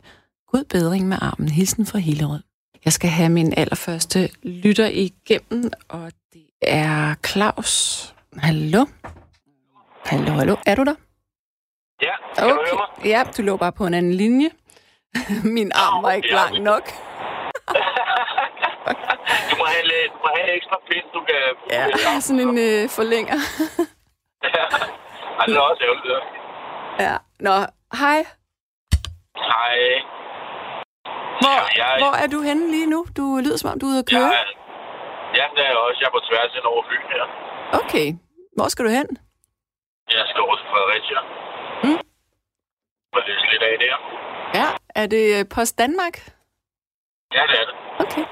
God 0.51 0.63
bedring 0.63 1.07
med 1.07 1.17
armen. 1.21 1.49
Hilsen 1.49 1.85
fra 1.85 1.99
Hillerød. 1.99 2.39
Jeg 2.85 2.93
skal 2.93 3.09
have 3.09 3.29
min 3.29 3.53
allerførste 3.57 4.29
lytter 4.43 4.87
igennem, 4.87 5.71
og 5.87 6.11
det 6.33 6.45
er 6.61 7.15
Claus. 7.27 8.13
Hallo? 8.37 8.85
Hallo, 10.05 10.31
hallo. 10.31 10.55
Er 10.65 10.75
du 10.75 10.83
der? 10.83 10.95
Ja, 12.01 12.15
kan 12.35 12.43
okay. 12.43 12.53
du 12.53 12.61
høre 12.65 12.87
mig? 12.97 13.05
Ja, 13.05 13.23
du 13.37 13.41
lå 13.41 13.57
bare 13.57 13.71
på 13.71 13.87
en 13.87 13.93
anden 13.93 14.13
linje. 14.13 14.49
Min 15.57 15.71
arm 15.83 16.03
var 16.03 16.11
ikke 16.11 16.27
Ja. 16.31 16.35
lang 16.35 16.53
nok. 16.71 16.85
Du 19.49 19.55
må 19.61 19.65
have, 19.73 19.85
lidt- 19.91 20.11
du 20.13 20.17
må 20.23 20.29
have 20.37 20.49
ekstra 20.57 20.77
pind, 20.89 21.05
du 21.13 21.19
kan... 21.29 21.41
Ja, 21.75 21.81
har 22.07 22.19
sådan 22.27 22.39
en 22.47 22.57
øh, 22.67 22.81
forlænger. 22.97 23.37
Ej, 25.39 25.45
det 25.47 25.55
er 25.57 25.61
også 25.69 25.83
ærgerligt. 25.87 26.23
Ja. 27.05 27.15
Nå, 27.47 27.55
hej. 28.01 28.19
Hej. 29.51 29.77
Hvor, 31.41 31.57
Ja, 31.79 31.87
jeg- 31.91 31.99
hvor 32.03 32.13
er 32.23 32.27
du 32.35 32.39
henne 32.49 32.65
lige 32.75 32.89
nu? 32.93 32.99
Du 33.17 33.23
lyder 33.45 33.57
som 33.57 33.69
om, 33.71 33.79
du 33.79 33.85
er 33.85 33.89
ude 33.93 33.99
at 34.05 34.09
køre. 34.13 34.29
Ja, 34.37 34.43
ja, 35.39 35.45
det 35.55 35.61
er 35.65 35.69
jeg 35.73 35.77
også. 35.87 35.97
Jeg 36.01 36.07
er 36.11 36.15
på 36.17 36.21
tværs 36.29 36.51
ind 36.57 36.65
over 36.71 36.81
Fyn 36.89 37.05
her. 37.15 37.23
Okay. 37.81 38.07
Hvor 38.57 38.67
skal 38.73 38.85
du 38.85 38.91
hen? 38.99 39.07
Jeg 40.17 40.23
skal 40.29 40.41
over 40.45 40.55
til 40.59 40.65
Fredericia. 40.73 41.19
Mm. 41.85 41.99
Og 43.15 43.19
læse 43.27 43.45
lidt 43.51 43.63
af 43.69 43.75
der. 43.85 43.95
Ja. 44.59 44.67
Er 45.01 45.07
det 45.13 45.23
øh, 45.39 45.43
Post 45.55 45.73
Danmark? 45.83 46.15
Ja, 47.35 47.43
det 47.51 47.57
er 47.61 47.65
det. 47.69 47.75
Okay. 48.03 48.25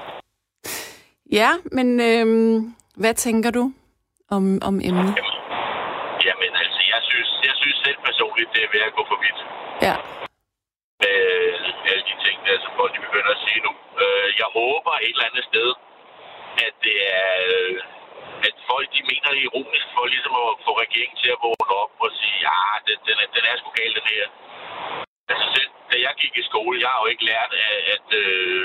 Ja, 1.40 1.50
men 1.76 1.88
øhm, 2.10 2.74
hvad 3.02 3.14
tænker 3.14 3.50
du 3.58 3.64
om, 4.36 4.44
om 4.68 4.74
emnet? 4.88 5.12
Jamen, 5.18 5.34
jamen 6.26 6.52
altså, 6.62 6.80
jeg 6.92 7.00
synes, 7.10 7.30
jeg 7.48 7.54
synes 7.60 7.76
selv 7.84 7.98
personligt, 8.08 8.48
det 8.54 8.60
er 8.66 8.70
ved 8.74 8.82
at 8.88 8.92
gå 8.98 9.02
for 9.10 9.18
vidt. 9.24 9.40
Ja. 9.86 9.94
med 11.02 11.18
alle 11.92 12.04
de 12.10 12.16
ting, 12.24 12.36
der 12.46 12.54
som 12.64 12.72
folk 12.78 12.90
de 12.96 13.00
begynder 13.06 13.32
at 13.36 13.40
sige 13.46 13.60
nu. 13.66 13.72
Øh, 14.02 14.28
jeg 14.40 14.48
håber 14.58 14.92
et 15.06 15.14
eller 15.14 15.28
andet 15.30 15.44
sted, 15.50 15.68
at 16.66 16.74
det 16.86 16.96
er, 17.20 17.30
øh, 17.52 17.76
at 18.48 18.56
folk 18.70 18.86
de 18.94 19.00
mener 19.10 19.28
det 19.34 19.42
ironisk 19.48 19.86
for 19.94 20.04
ligesom 20.14 20.34
at 20.44 20.52
få 20.66 20.70
regeringen 20.84 21.16
til 21.22 21.30
at 21.34 21.42
vågne 21.46 21.74
op 21.82 21.92
og 22.04 22.10
sige, 22.18 22.36
ja, 22.46 22.58
den, 22.86 22.98
den, 23.06 23.16
er, 23.22 23.28
den 23.36 23.44
er 23.50 23.54
sgu 23.60 23.68
galt, 23.80 23.96
den 23.98 24.06
her. 24.14 24.24
Altså 25.30 25.46
da 25.94 25.98
jeg 26.06 26.14
gik 26.22 26.34
i 26.42 26.44
skole, 26.50 26.76
jeg 26.84 26.90
har 26.94 27.00
jo 27.04 27.08
ikke 27.14 27.24
lært, 27.32 27.50
at, 27.68 27.78
at 27.94 28.06
øh, 28.22 28.62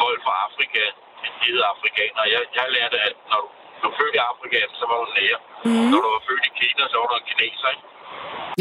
folk 0.00 0.18
fra 0.26 0.34
Afrika, 0.46 0.82
de 1.22 1.28
hedder 1.52 1.66
afrikanere. 1.74 2.26
Jeg, 2.34 2.42
jeg 2.58 2.66
lærte, 2.76 2.96
at 3.08 3.14
når 3.30 3.40
du 3.44 3.48
blev 3.80 3.92
født 3.98 4.14
i 4.18 4.20
Afrika, 4.32 4.58
så 4.80 4.84
var 4.90 4.96
du 5.02 5.06
nære. 5.18 5.38
Mm. 5.68 5.86
Når 5.92 5.98
du 6.04 6.08
var 6.16 6.22
født 6.28 6.44
i 6.50 6.52
Kina, 6.60 6.82
så 6.92 6.96
var 7.00 7.06
du 7.10 7.14
en 7.22 7.26
kineser, 7.30 7.68
ikke? 7.74 7.84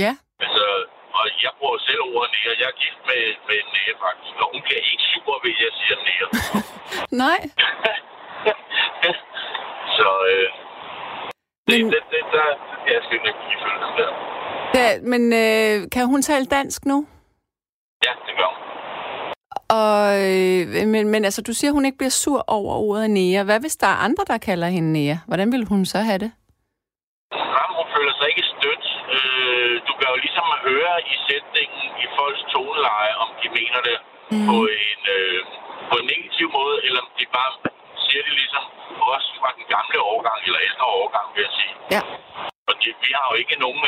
Ja. 0.04 0.12
Altså, 0.44 0.66
og 1.18 1.24
jeg 1.46 1.52
bruger 1.60 1.78
selv 1.88 2.02
ordet 2.14 2.30
nære. 2.36 2.54
Jeg 2.62 2.68
er 2.74 2.78
gift 2.84 3.00
med, 3.10 3.22
med 3.48 3.56
en 3.64 3.70
nære, 3.76 3.96
faktisk. 4.06 4.36
Og 4.44 4.48
hun 4.54 4.62
bliver 4.66 4.82
ikke 4.92 5.06
sur 5.12 5.34
ved, 5.44 5.54
at 5.58 5.62
jeg 5.68 5.74
siger 5.80 5.98
nære. 6.10 6.28
Nej. 7.24 7.40
så 9.98 10.10
øh, 10.32 10.48
det, 11.70 11.76
Men- 11.80 11.92
det, 11.94 12.02
det, 12.14 12.24
der, 12.36 12.48
jeg 12.94 13.00
skal 13.06 13.16
ikke 13.20 13.42
give 13.50 13.60
følelsen 13.66 13.94
der. 14.02 14.12
Ja, 14.80 14.90
men 15.12 15.22
øh, 15.44 15.76
kan 15.96 16.06
hun 16.12 16.22
tale 16.22 16.46
dansk 16.58 16.82
nu? 16.86 16.98
Ja, 18.08 18.14
det 18.28 18.34
gør 18.40 18.50
hun. 18.54 18.62
Og, 19.82 20.02
øh, 20.28 20.88
men, 20.94 21.04
men 21.14 21.22
altså, 21.28 21.42
du 21.48 21.54
siger, 21.54 21.72
hun 21.78 21.86
ikke 21.86 22.00
bliver 22.02 22.16
sur 22.24 22.40
over 22.58 22.74
ordet 22.88 23.10
nære. 23.18 23.44
Hvad 23.48 23.60
hvis 23.64 23.78
der 23.84 23.90
er 23.94 24.00
andre, 24.08 24.24
der 24.32 24.38
kalder 24.50 24.68
hende 24.76 24.92
nære? 24.98 25.18
Hvordan 25.30 25.48
vil 25.54 25.64
hun 25.72 25.82
så 25.94 26.00
have 26.10 26.20
det? 26.26 26.32
Jamen, 27.56 27.76
hun 27.80 27.88
føler 27.96 28.14
sig 28.20 28.28
ikke 28.32 28.46
stødt. 28.54 28.86
Øh, 29.16 29.74
du 29.88 29.94
kan 30.00 30.08
jo 30.14 30.18
ligesom 30.26 30.46
høre 30.68 30.96
i 31.14 31.16
sætningen 31.28 31.84
i 32.04 32.06
folks 32.18 32.44
toneleje, 32.54 33.14
om 33.24 33.30
de 33.42 33.48
mener 33.60 33.80
det 33.90 33.98
mm. 34.32 34.46
på, 34.50 34.58
en, 34.90 35.02
øh, 35.18 35.40
på 35.90 35.96
en 36.02 36.08
negativ 36.14 36.48
måde, 36.60 36.76
eller 36.86 37.00
om 37.06 37.12
de 37.20 37.26
bare 37.38 37.52
siger 38.06 38.22
det 38.28 38.34
ligesom 38.42 38.64
også 39.14 39.30
fra 39.40 39.50
den 39.58 39.66
gamle 39.76 39.98
årgang, 40.14 40.40
eller 40.48 40.60
ældre 40.70 40.86
årgang, 41.02 41.28
vil 41.36 41.42
jeg 41.48 41.54
sige. 41.60 41.74
Ja. 41.96 42.02
De, 42.82 42.90
vi 43.06 43.12
har 43.18 43.26
jo 43.32 43.36
ikke 43.44 43.56
nogen 43.66 43.82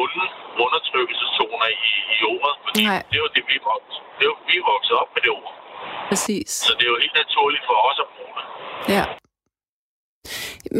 onde 0.00 0.24
undertrykkelsestoner 0.64 1.66
i, 1.88 1.92
i 2.16 2.18
ordet, 2.34 2.56
fordi 2.66 2.82
Nej. 2.90 3.02
det 3.10 3.16
er 3.18 3.22
jo 3.26 3.30
det, 3.36 3.44
vi 3.50 3.56
vokset, 3.70 4.00
det 4.16 4.22
er 4.26 4.30
jo, 4.32 4.36
vi 4.50 4.56
vokset 4.72 4.94
op 5.02 5.10
med 5.14 5.20
det 5.26 5.32
ord. 5.40 5.54
Præcis. 6.10 6.50
Så 6.66 6.72
det 6.78 6.84
er 6.88 6.92
jo 6.94 6.98
helt 7.04 7.16
naturligt 7.24 7.64
for 7.68 7.76
os 7.88 7.98
at 8.04 8.08
bruge 8.14 8.34
det. 8.38 8.44
Ja. 8.96 9.04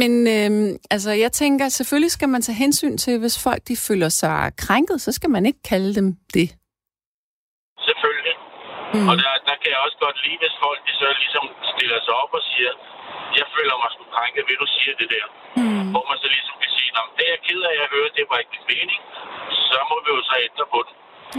Men 0.00 0.12
øh, 0.36 0.52
altså, 0.94 1.10
jeg 1.24 1.32
tænker, 1.42 1.64
selvfølgelig 1.68 2.12
skal 2.18 2.28
man 2.34 2.42
tage 2.42 2.62
hensyn 2.64 2.94
til, 3.04 3.14
hvis 3.22 3.36
folk 3.46 3.62
de 3.68 3.76
føler 3.88 4.10
sig 4.22 4.36
krænket, 4.64 4.98
så 5.06 5.10
skal 5.18 5.30
man 5.36 5.46
ikke 5.46 5.62
kalde 5.72 5.90
dem 5.98 6.08
det. 6.36 6.48
Selvfølgelig. 7.88 8.36
Mm. 8.94 9.08
Og 9.10 9.14
der, 9.22 9.32
der 9.48 9.56
kan 9.60 9.68
jeg 9.74 9.80
også 9.86 9.98
godt 10.04 10.18
lide, 10.24 10.38
hvis 10.42 10.54
folk 10.64 10.80
de 10.88 10.92
så 11.00 11.08
ligesom 11.22 11.44
stiller 11.72 11.98
sig 12.06 12.14
op 12.22 12.32
og 12.38 12.42
siger, 12.50 12.72
jeg 13.38 13.46
føler 13.56 13.74
mig 13.82 13.90
sgu 13.94 14.02
krænket 14.16 14.42
ved, 14.48 14.56
du 14.64 14.68
siger 14.76 14.94
det 15.00 15.08
der. 15.16 15.26
Mm. 15.60 15.86
Hvor 15.92 16.04
man 16.10 16.16
så 16.22 16.28
ligesom 16.36 16.54
kan 16.62 16.69
sige, 16.90 16.96
"Nå, 16.98 17.02
men 17.08 17.14
det 17.18 17.24
er 17.28 17.32
jeg 17.36 17.42
ked 17.48 17.60
af, 17.68 17.72
at 17.74 17.78
jeg 17.82 17.88
hører, 17.94 18.08
det 18.18 18.24
var 18.30 18.38
ikke 18.42 18.52
min 18.56 18.66
mening. 18.74 19.00
Så 19.68 19.76
må 19.90 19.94
vi 20.04 20.08
jo 20.16 20.20
så 20.30 20.34
ændre 20.48 20.64
på 20.74 20.78
den, 20.86 20.94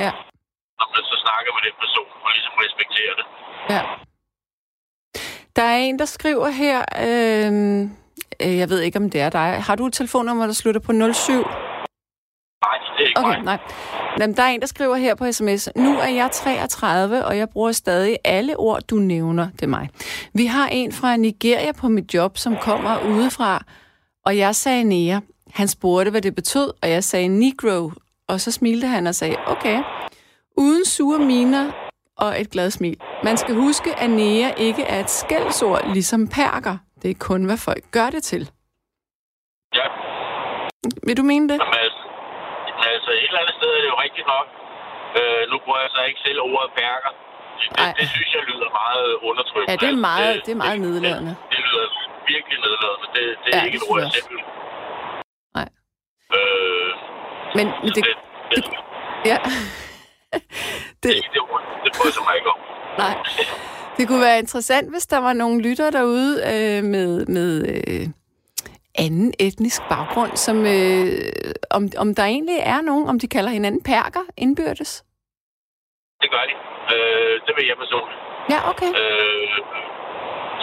Ja, 0.05 0.12
når 0.79 0.88
man 0.96 1.03
så 1.12 1.15
snakker 1.25 1.50
med 1.55 1.62
den 1.67 1.75
person 1.84 2.10
og 2.25 2.29
ligesom 2.36 2.53
respekterer 2.65 3.13
det. 3.20 3.25
ja. 3.75 3.81
Der 5.55 5.63
er 5.74 5.77
en, 5.77 6.00
der 6.00 6.05
skriver 6.05 6.50
her, 6.50 6.77
øh, 7.08 7.51
øh, 8.43 8.58
jeg 8.62 8.70
ved 8.70 8.79
ikke, 8.81 9.00
om 9.00 9.10
det 9.10 9.22
er 9.22 9.29
dig. 9.29 9.50
Har 9.67 9.75
du 9.75 9.86
et 9.86 9.93
telefonnummer, 9.93 10.46
der 10.46 10.53
slutter 10.53 10.81
på 10.81 10.91
07? 10.91 11.34
Nej, 12.65 12.77
det 12.98 13.03
er 13.03 13.08
ikke 13.08 13.20
Okay, 13.20 13.38
mig. 13.38 13.43
nej. 13.43 13.60
Jamen, 14.20 14.38
der 14.38 14.43
er 14.43 14.48
en, 14.48 14.62
der 14.62 14.67
skriver 14.67 14.96
her 14.96 15.15
på 15.15 15.31
sms. 15.31 15.70
Nu 15.75 15.98
er 16.00 16.08
jeg 16.08 16.31
33, 16.31 17.25
og 17.25 17.38
jeg 17.38 17.50
bruger 17.50 17.72
stadig 17.72 18.17
alle 18.24 18.58
ord, 18.58 18.81
du 18.81 18.96
nævner. 18.96 19.48
Det 19.51 19.63
er 19.63 19.67
mig. 19.67 19.89
Vi 20.34 20.46
har 20.46 20.67
en 20.67 20.93
fra 20.93 21.15
Nigeria 21.17 21.72
på 21.72 21.88
mit 21.88 22.13
job, 22.13 22.38
som 22.38 22.58
kommer 22.58 23.00
udefra, 23.05 23.63
og 24.25 24.38
jeg 24.38 24.55
sagde 24.55 24.84
nære. 24.84 25.22
Han 25.53 25.67
spurgte, 25.67 26.12
hvad 26.12 26.22
det 26.22 26.36
betød, 26.36 26.74
og 26.84 26.89
jeg 26.89 27.03
sagde 27.03 27.27
negro, 27.27 27.91
og 28.27 28.39
så 28.41 28.51
smilte 28.51 28.88
han 28.88 29.08
og 29.08 29.15
sagde, 29.15 29.36
okay. 29.48 29.84
Uden 30.58 30.86
sure 30.86 31.20
miner 31.20 31.72
og 32.17 32.41
et 32.41 32.50
glad 32.51 32.72
smil. 32.72 32.98
Man 33.24 33.38
skal 33.38 33.55
huske, 33.55 33.89
at 34.03 34.10
nære 34.10 34.60
ikke 34.67 34.84
er 34.84 35.00
et 35.00 35.10
skældsord, 35.10 35.81
ligesom 35.93 36.27
perker. 36.27 36.75
Det 37.01 37.10
er 37.12 37.15
kun, 37.29 37.46
hvad 37.46 37.58
folk 37.58 37.84
gør 37.98 38.10
det 38.15 38.24
til. 38.24 38.43
Ja, 39.79 39.88
Vil 41.08 41.17
du 41.17 41.24
mene 41.31 41.46
det? 41.51 41.58
men 41.72 41.77
altså, 41.86 42.01
altså, 42.93 43.10
et 43.22 43.27
eller 43.29 43.41
andet 43.43 43.55
sted 43.60 43.70
er 43.77 43.81
det 43.86 43.89
jo 43.93 43.98
rigtigt 44.05 44.27
nok. 44.36 44.48
Øh, 45.20 45.41
nu 45.51 45.55
bruger 45.63 45.79
jeg 45.86 45.91
så 45.96 46.01
ikke 46.10 46.22
selv 46.27 46.39
ordet 46.51 46.72
perker. 46.81 47.12
Det, 47.60 47.67
det, 47.77 47.88
det 48.00 48.08
synes 48.15 48.31
jeg 48.38 48.43
lyder 48.51 48.70
meget 48.81 49.08
undertrykkende. 49.29 49.72
Ja, 49.72 49.75
det 49.84 49.89
er 49.96 50.00
meget, 50.12 50.36
det 50.46 50.51
er 50.58 50.62
meget 50.65 50.79
det, 50.81 50.86
nedladende. 50.88 51.34
Det, 51.39 51.50
det 51.53 51.60
lyder 51.67 51.86
virkelig 52.34 52.58
nedladende. 52.65 53.05
Det, 53.15 53.24
det 53.43 53.50
er 53.53 53.58
Ja, 53.58 53.63
ikke 53.67 53.79
det 53.79 53.86
et 53.88 53.91
ord, 53.91 54.00
jeg 54.05 54.12
selv. 54.17 54.39
Øh, 56.38 56.91
Men, 57.55 57.67
men 57.83 57.89
det, 57.95 57.95
det, 57.95 58.05
det, 58.51 58.63
det, 58.65 58.73
ja. 59.25 59.38
det, 60.33 60.41
det, 61.03 61.13
det, 61.33 61.41
det 61.83 61.91
bryder 61.97 62.23
mig 62.27 62.35
ikke 62.39 62.50
om. 62.50 62.59
Nej. 62.97 63.15
Det 63.97 64.07
kunne 64.07 64.21
være 64.21 64.39
interessant, 64.39 64.91
hvis 64.91 65.07
der 65.07 65.17
var 65.17 65.33
nogle 65.33 65.61
lytter 65.61 65.89
derude 65.89 66.31
øh, 66.51 66.83
med, 66.83 67.25
med 67.25 67.51
øh, 67.73 68.07
anden 68.95 69.33
etnisk 69.39 69.81
baggrund, 69.89 70.33
som, 70.45 70.57
øh, 70.75 71.53
om, 71.77 71.83
om 72.03 72.15
der 72.15 72.23
egentlig 72.23 72.59
er 72.73 72.81
nogen, 72.81 73.05
om 73.09 73.19
de 73.19 73.27
kalder 73.27 73.51
hinanden 73.57 73.83
perker 73.83 74.23
indbyrdes. 74.38 75.03
Det 76.21 76.29
gør 76.31 76.43
de. 76.50 76.55
Øh, 76.95 77.35
det 77.45 77.53
vil 77.57 77.65
jeg 77.67 77.77
personligt. 77.83 78.19
Ja, 78.53 78.59
okay. 78.71 78.91
Øh, 79.01 79.57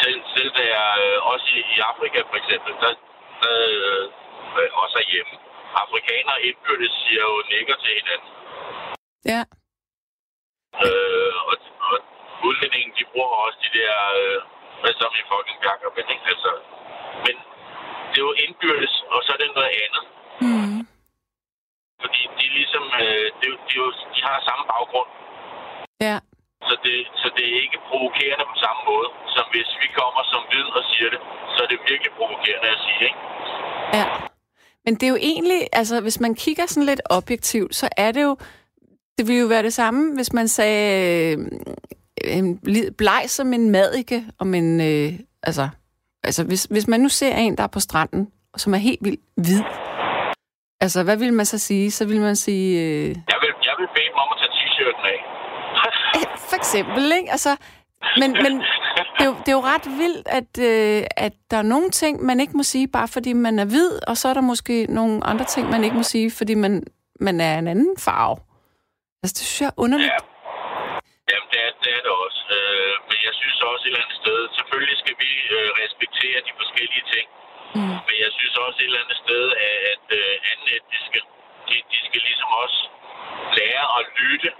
selv, 0.02 0.20
selv 0.34 0.50
da 0.58 0.62
jeg 0.76 0.90
øh, 1.04 1.32
også 1.32 1.46
i, 1.56 1.58
i 1.74 1.76
Afrika 1.90 2.18
for 2.30 2.36
eksempel, 2.42 2.72
der, 2.82 2.92
der 3.42 3.54
øh, 4.60 4.82
også 4.82 4.98
hjemme. 5.12 5.34
Afrikanere 5.82 6.42
indbyrdes 6.48 6.92
siger 7.02 7.22
jo 7.32 7.36
nikker 7.52 7.76
til 7.82 7.92
hinanden. 7.98 8.30
Ja, 9.32 9.42
Øh, 10.86 11.32
og, 11.50 11.56
og 11.88 11.96
udlændingen, 12.48 12.92
de 12.98 13.04
bruger 13.12 13.28
også 13.46 13.58
de 13.66 13.70
der, 13.78 13.94
øh, 14.20 14.38
hvad 14.80 14.92
så 14.98 15.06
vi 15.14 15.20
fucking 15.32 15.60
gakker, 15.68 15.88
men 15.96 16.04
ikke? 16.14 16.26
Altså, 16.32 16.50
men 17.24 17.34
det 18.10 18.18
er 18.20 18.26
jo 18.30 18.34
indbyrdes, 18.44 18.94
og 19.12 19.18
så 19.24 19.30
er 19.32 19.36
det 19.42 19.50
noget 19.58 19.72
andet. 19.84 20.04
mm. 20.46 20.78
Fordi 22.02 22.20
de 22.38 22.46
ligesom, 22.58 22.84
øh, 23.02 23.26
det, 23.40 23.46
jo- 23.52 23.62
de, 23.68 23.74
jo, 23.82 23.86
de 24.14 24.20
har 24.28 24.36
samme 24.48 24.64
baggrund. 24.72 25.10
ja, 26.06 26.16
Så 26.68 26.74
det, 26.84 26.96
så 27.22 27.26
det 27.36 27.44
er 27.52 27.56
ikke 27.64 27.78
provokerende 27.88 28.44
på 28.52 28.56
samme 28.64 28.80
måde, 28.90 29.08
som 29.34 29.44
hvis 29.52 29.70
vi 29.82 29.86
kommer 30.00 30.22
som 30.32 30.42
hvid 30.50 30.66
og 30.78 30.82
siger 30.92 31.08
det, 31.14 31.20
så 31.54 31.58
er 31.64 31.68
det 31.72 31.78
virkelig 31.90 32.12
provokerende 32.18 32.68
at 32.76 32.80
sige, 32.86 33.00
ikke? 33.08 33.20
ja. 33.98 34.04
Men 34.88 34.94
det 34.94 35.02
er 35.02 35.08
jo 35.08 35.16
egentlig, 35.16 35.60
altså 35.72 36.00
hvis 36.00 36.20
man 36.20 36.34
kigger 36.34 36.66
sådan 36.66 36.86
lidt 36.86 37.00
objektivt, 37.10 37.74
så 37.74 37.88
er 37.96 38.12
det 38.12 38.22
jo, 38.22 38.36
det 39.18 39.28
ville 39.28 39.40
jo 39.40 39.46
være 39.46 39.62
det 39.62 39.72
samme, 39.72 40.14
hvis 40.14 40.32
man 40.32 40.48
sagde 40.48 41.36
øh, 41.36 41.38
en 42.24 42.60
li- 42.68 42.90
bleg 42.98 43.22
som 43.26 43.52
en 43.52 43.70
madike, 43.70 44.24
om 44.38 44.54
en, 44.54 44.80
øh, 44.80 45.12
altså, 45.42 45.68
altså 46.24 46.44
hvis, 46.44 46.64
hvis 46.64 46.88
man 46.88 47.00
nu 47.00 47.08
ser 47.08 47.36
en, 47.36 47.56
der 47.56 47.62
er 47.62 47.66
på 47.76 47.80
stranden, 47.80 48.28
som 48.56 48.74
er 48.74 48.78
helt 48.78 48.98
vildt 49.02 49.20
hvid, 49.36 49.62
altså 50.80 51.02
hvad 51.02 51.16
vil 51.16 51.32
man 51.32 51.46
så 51.46 51.58
sige? 51.58 51.90
Så 51.90 52.04
vil 52.06 52.20
man 52.20 52.36
sige, 52.36 52.80
øh, 52.80 53.08
Jeg 53.08 53.38
vil, 53.42 53.50
jeg 53.68 53.74
vil 53.78 53.88
bede 53.96 54.08
dem 54.12 54.18
om 54.24 54.28
at 54.34 54.38
tage 54.40 54.52
t-shirten 54.58 55.04
af. 55.14 55.18
for 56.50 56.56
eksempel, 56.56 57.12
ikke? 57.18 57.30
Altså, 57.30 57.56
men, 58.20 58.30
men 58.32 58.62
det, 59.18 59.24
er 59.26 59.30
jo, 59.30 59.36
det 59.44 59.48
er 59.48 59.58
jo 59.60 59.64
ret 59.72 59.86
vildt, 60.00 60.26
at, 60.38 60.50
øh, 60.70 61.02
at 61.26 61.34
der 61.50 61.56
er 61.56 61.68
nogle 61.74 61.90
ting, 61.90 62.14
man 62.30 62.40
ikke 62.40 62.56
må 62.56 62.62
sige, 62.62 62.88
bare 62.88 63.08
fordi 63.16 63.32
man 63.32 63.58
er 63.58 63.64
hvid, 63.72 63.92
og 64.08 64.16
så 64.16 64.24
er 64.28 64.34
der 64.34 64.50
måske 64.52 64.76
nogle 64.98 65.14
andre 65.30 65.44
ting, 65.44 65.64
man 65.74 65.84
ikke 65.84 65.96
må 65.96 66.02
sige, 66.02 66.28
fordi 66.38 66.54
man, 66.54 66.72
man 67.26 67.40
er 67.40 67.54
en 67.58 67.68
anden 67.68 67.94
farve. 68.06 68.36
Altså, 69.22 69.34
det 69.38 69.44
synes 69.46 69.60
jeg 69.60 69.70
er 69.72 69.80
underligt. 69.84 70.12
Ja. 70.12 70.20
Jamen, 71.30 71.48
det 71.52 71.60
er, 71.66 71.72
det 71.82 71.90
er 71.96 72.02
det 72.06 72.12
også. 72.24 72.40
Øh, 72.58 72.94
men 73.08 73.18
jeg 73.26 73.34
synes 73.40 73.58
også 73.70 73.82
et 73.84 73.90
eller 73.90 74.04
andet 74.04 74.18
sted, 74.22 74.38
selvfølgelig 74.58 74.96
skal 75.02 75.16
vi 75.24 75.32
øh, 75.56 75.68
respektere 75.82 76.38
de 76.48 76.52
forskellige 76.60 77.04
ting. 77.14 77.26
Mm. 77.76 77.98
Men 78.06 78.16
jeg 78.24 78.30
synes 78.38 78.54
også 78.66 78.78
et 78.80 78.88
eller 78.90 79.02
andet 79.04 79.18
sted, 79.24 79.44
at, 79.68 79.76
at 79.92 80.04
øh, 80.20 80.50
anden 80.50 80.68
etniske, 80.76 81.20
de, 81.68 81.74
de 81.92 81.98
skal 82.08 82.20
ligesom 82.28 82.50
også 82.62 82.80
lære 83.58 83.84
at 83.98 84.04
lytte 84.20 84.50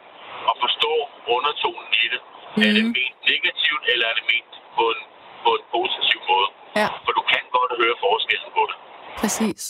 og 0.49 0.55
forstå 0.65 0.93
undertonen 1.37 1.93
i 2.05 2.07
det. 2.13 2.21
Mm. 2.59 2.67
Er 2.69 2.73
det 2.79 2.85
Mhm. 2.87 2.95
ment 3.01 3.19
negativt, 3.33 3.83
eller 3.93 4.07
er 4.11 4.15
det 4.19 4.25
ment 4.33 4.53
på 4.77 4.83
en, 4.95 5.01
på 5.45 5.51
en 5.59 5.65
positiv 5.77 6.19
måde? 6.31 6.49
Ja, 6.81 6.89
For 7.07 7.13
du 7.19 7.23
kan 7.33 7.43
godt 7.57 7.73
høre 7.83 7.97
forskellen 8.07 8.51
på 8.59 8.63
det. 8.71 8.77
præcis. 9.23 9.63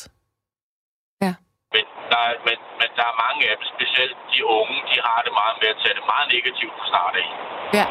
Men 1.75 1.85
der, 2.13 2.21
er, 2.29 2.35
men, 2.49 2.59
men 2.81 2.89
der 2.99 3.05
er 3.13 3.17
mange 3.25 3.43
af 3.51 3.55
dem, 3.59 3.67
specielt 3.77 4.17
de 4.35 4.39
unge, 4.59 4.77
de 4.91 4.97
har 5.09 5.21
det 5.27 5.33
meget 5.41 5.57
med 5.63 5.69
at 5.75 5.79
tage 5.83 5.95
det 5.99 6.05
meget 6.13 6.27
negativt 6.37 6.75
fra 6.79 6.87
start 6.93 7.15
af. 7.23 7.29
Ja. 7.79 7.87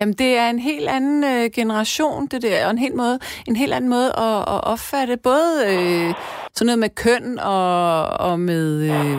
Jamen, 0.00 0.14
det 0.22 0.30
er 0.42 0.48
en 0.50 0.58
helt 0.58 0.88
anden 0.88 1.24
øh, 1.32 1.50
generation, 1.58 2.26
det 2.26 2.42
der, 2.42 2.64
og 2.66 2.70
en 2.70 2.78
helt, 2.78 2.94
måde, 2.94 3.18
en 3.48 3.56
helt 3.56 3.74
anden 3.74 3.90
måde 3.90 4.10
at, 4.28 4.38
at 4.54 4.60
opfatte 4.72 5.16
både 5.30 5.50
øh, 5.72 6.14
sådan 6.56 6.66
noget 6.66 6.78
med 6.84 6.90
køn 7.04 7.38
og, 7.38 8.06
og 8.28 8.40
med 8.50 8.66
øh, 8.92 9.16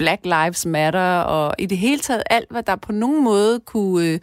Black 0.00 0.20
Lives 0.34 0.62
Matter, 0.66 1.10
og 1.36 1.54
i 1.58 1.66
det 1.72 1.78
hele 1.78 2.00
taget 2.08 2.22
alt, 2.36 2.48
hvad 2.52 2.62
der 2.62 2.76
på 2.86 2.92
nogen 2.92 3.24
måde 3.30 3.54
kunne 3.72 4.06
øh, 4.08 4.16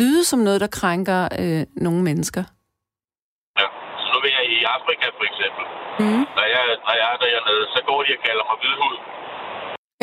lyde 0.00 0.24
som 0.30 0.38
noget, 0.46 0.60
der 0.64 0.70
krænker 0.80 1.20
øh, 1.42 1.62
nogle 1.86 2.02
mennesker. 2.08 2.44
Ja. 3.60 3.66
Så 4.02 4.06
nu 4.12 4.18
vil 4.24 4.30
jeg 4.38 4.44
i 4.56 4.58
Afrika 4.76 5.06
for 5.18 5.24
eksempel, 5.30 5.64
Mm. 6.02 6.22
når 6.36 6.46
jeg, 6.54 6.64
når 6.86 6.94
jeg 7.00 7.08
er 7.14 7.18
dernede, 7.24 7.64
så 7.74 7.80
går 7.88 7.98
de 8.06 8.10
og 8.16 8.20
kalder 8.26 8.44
mig 8.50 8.56
hvidhud. 8.62 8.96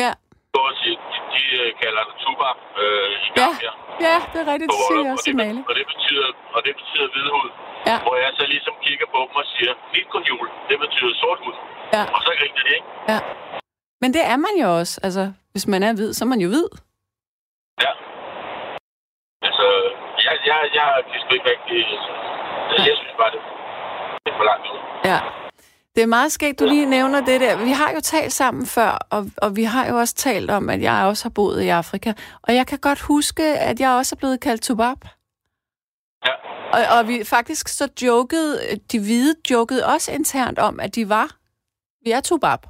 Ja. 0.04 0.12
Så 0.42 0.48
gå 0.56 0.60
og 0.72 0.74
sige, 0.82 0.96
de, 1.12 1.18
de 1.34 1.42
øh, 1.60 1.68
kalder 1.82 2.02
det 2.08 2.14
tuba 2.24 2.48
øh, 2.82 3.10
i 3.26 3.28
Ja, 3.28 3.34
Gambia. 3.38 3.72
ja, 4.06 4.16
det 4.32 4.38
er 4.44 4.46
rigtigt, 4.52 4.68
det 4.74 4.80
siger 4.88 5.00
jeg 5.06 5.12
og 5.12 5.16
også 5.16 5.28
i 5.30 5.34
det, 5.34 5.40
Mali. 5.42 5.60
og 5.70 5.72
det 5.78 5.86
betyder, 5.92 6.28
og 6.56 6.60
det 6.66 6.72
betyder 6.80 7.06
hvidhud. 7.14 7.48
Ja. 7.90 7.96
Hvor 8.06 8.16
jeg 8.24 8.30
så 8.40 8.44
ligesom 8.54 8.74
kigger 8.86 9.06
på 9.14 9.18
dem 9.26 9.34
og 9.42 9.46
siger, 9.54 9.72
nitkonjul, 9.94 10.46
det 10.70 10.76
betyder 10.84 11.12
sort 11.22 11.38
hud. 11.44 11.56
Ja. 11.96 12.02
Og 12.14 12.20
så 12.26 12.30
griner 12.38 12.62
de, 12.66 12.72
ikke? 12.78 12.88
Ja. 13.12 13.18
Men 14.00 14.14
det 14.14 14.24
er 14.32 14.36
man 14.36 14.54
jo 14.62 14.78
også. 14.78 15.00
Altså, 15.02 15.32
hvis 15.52 15.66
man 15.66 15.82
er 15.82 15.92
hvid, 15.92 16.12
så 16.12 16.24
er 16.24 16.28
man 16.28 16.40
jo 16.40 16.48
hvid. 16.48 16.68
Ja. 17.84 17.92
Altså, 19.46 19.66
jeg, 20.26 20.34
jeg, 20.48 20.58
jeg 20.78 20.88
kan 21.10 21.20
sgu 21.20 21.30
ikke 21.34 21.50
rigtig... 21.54 21.78
Jeg, 22.70 22.78
jeg 22.88 22.96
synes 23.00 23.14
bare, 23.20 23.30
det 23.30 23.40
det 24.24 24.32
er 24.32 24.36
for 24.36 24.44
langt 24.44 24.66
ud. 24.72 24.78
Ja. 25.04 25.18
Det 25.94 26.02
er 26.02 26.06
meget 26.06 26.32
skægt, 26.32 26.60
du 26.60 26.64
lige 26.64 26.86
nævner 26.86 27.20
det 27.24 27.40
der. 27.40 27.64
Vi 27.64 27.70
har 27.70 27.90
jo 27.94 28.00
talt 28.00 28.32
sammen 28.32 28.66
før, 28.66 29.06
og, 29.10 29.26
og 29.36 29.56
vi 29.56 29.64
har 29.64 29.88
jo 29.88 29.98
også 29.98 30.14
talt 30.14 30.50
om, 30.50 30.70
at 30.70 30.82
jeg 30.82 31.06
også 31.06 31.24
har 31.24 31.30
boet 31.30 31.62
i 31.62 31.68
Afrika. 31.68 32.12
Og 32.42 32.54
jeg 32.54 32.66
kan 32.66 32.78
godt 32.78 33.00
huske, 33.00 33.42
at 33.42 33.80
jeg 33.80 33.90
også 33.90 34.14
er 34.14 34.18
blevet 34.18 34.40
kaldt 34.40 34.62
tubab. 34.62 34.96
Ja. 36.26 36.32
Og, 36.72 36.98
og 36.98 37.08
vi 37.08 37.24
faktisk 37.24 37.68
så 37.68 37.88
jokede, 38.02 38.58
de 38.92 38.98
hvide 38.98 39.34
jokede 39.50 39.86
også 39.86 40.12
internt 40.12 40.58
om, 40.58 40.80
at 40.80 40.94
de 40.94 41.08
var. 41.08 41.36
Vi 42.04 42.10
er 42.10 42.20
tubab. 42.20 42.60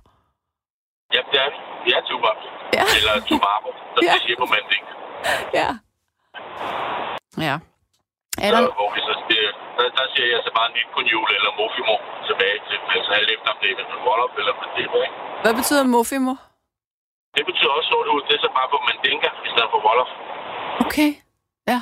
Ja, 1.15 1.21
det 1.31 1.39
er 1.45 1.49
vi. 1.55 1.59
Vi 1.85 1.91
er 1.99 2.03
tuba. 2.11 2.31
Ja. 2.79 2.85
Eller 2.97 3.13
tubabo, 3.31 3.71
som 3.95 4.01
Ja. 4.09 4.15
siger 4.25 4.37
på 4.43 4.47
manding. 4.55 4.85
Ja. 5.59 5.69
Ja. 7.49 7.57
Er 8.45 8.51
Så, 8.55 8.57
der, 8.57 8.73
hvor 8.79 8.91
vi 8.97 9.01
så 9.09 9.15
siger, 9.27 9.45
der, 9.79 9.87
der 9.99 10.05
siger 10.15 10.29
jeg 10.35 10.41
så 10.47 10.51
bare 10.59 10.69
nitkonjul 10.77 11.29
eller 11.37 11.51
mofimo 11.61 11.95
tilbage 12.29 12.59
til, 12.69 12.77
altså 12.97 13.11
alt 13.19 13.29
efter 13.35 13.49
om 13.55 13.59
det 13.63 13.69
er 13.73 13.77
med 13.93 13.99
Wolof 14.07 14.33
eller 14.41 14.55
med 14.61 14.69
det, 14.77 14.87
hvad 15.43 15.55
betyder 15.61 15.83
mofimo? 15.97 16.35
Det 17.37 17.45
betyder 17.51 17.73
også 17.79 17.89
sort 17.93 18.07
hud. 18.13 18.23
Det 18.29 18.35
er 18.39 18.43
så 18.47 18.51
bare 18.59 18.69
på 18.75 18.79
mandinga 18.89 19.29
i 19.47 19.49
stedet 19.53 19.69
for 19.73 19.81
Wolof. 19.87 20.11
Okay, 20.87 21.11
ja. 21.73 21.81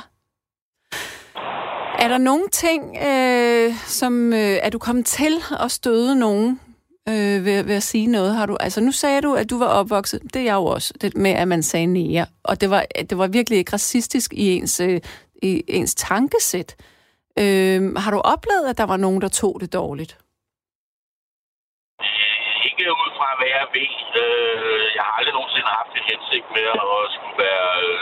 Er 2.03 2.07
der 2.13 2.17
nogle 2.17 2.47
ting, 2.63 2.81
øh, 3.09 3.69
som 3.99 4.13
øh, 4.33 4.55
er 4.65 4.69
du 4.69 4.79
kommet 4.79 5.05
til 5.05 5.33
at 5.63 5.71
støde 5.71 6.19
nogen 6.19 6.61
øh, 7.09 7.45
ved, 7.45 7.63
ved 7.63 7.75
at 7.75 7.83
sige 7.83 8.07
noget? 8.07 8.35
Har 8.35 8.45
du, 8.45 8.57
altså 8.59 8.81
nu 8.81 8.91
sagde 8.91 9.21
du, 9.21 9.33
at 9.35 9.49
du 9.49 9.59
var 9.59 9.67
opvokset, 9.67 10.21
det 10.33 10.39
er 10.41 10.43
jeg 10.51 10.55
jo 10.55 10.65
også, 10.65 10.93
det 11.01 11.17
med 11.17 11.31
at 11.31 11.47
man 11.47 11.63
sagde 11.63 11.85
nære, 11.85 12.25
og 12.43 12.61
det 12.61 12.69
var, 12.69 12.83
det 13.09 13.17
var 13.17 13.27
virkelig 13.27 13.59
ikke 13.59 13.73
racistisk 13.73 14.33
i 14.33 14.45
ens, 14.57 14.79
øh, 14.79 15.01
i 15.43 15.63
ens 15.67 15.95
tankesæt. 15.95 16.75
Øh, 17.43 17.81
har 18.03 18.11
du 18.11 18.19
oplevet, 18.33 18.65
at 18.69 18.77
der 18.77 18.87
var 18.93 18.97
nogen, 18.97 19.21
der 19.21 19.29
tog 19.41 19.53
det 19.61 19.73
dårligt? 19.73 20.13
Øh, 22.01 22.65
ikke 22.67 22.83
ud 23.03 23.11
fra, 23.17 23.27
hvad 23.39 23.49
jeg 23.57 23.67
ved. 23.77 23.93
Øh, 24.23 24.85
jeg 24.97 25.03
har 25.07 25.13
aldrig 25.19 25.33
nogensinde 25.37 25.69
haft 25.79 25.91
en 25.99 26.05
hensigt 26.11 26.47
med 26.55 26.65
at 26.75 27.11
skulle 27.15 27.37
være, 27.47 27.69
øh, 27.87 27.97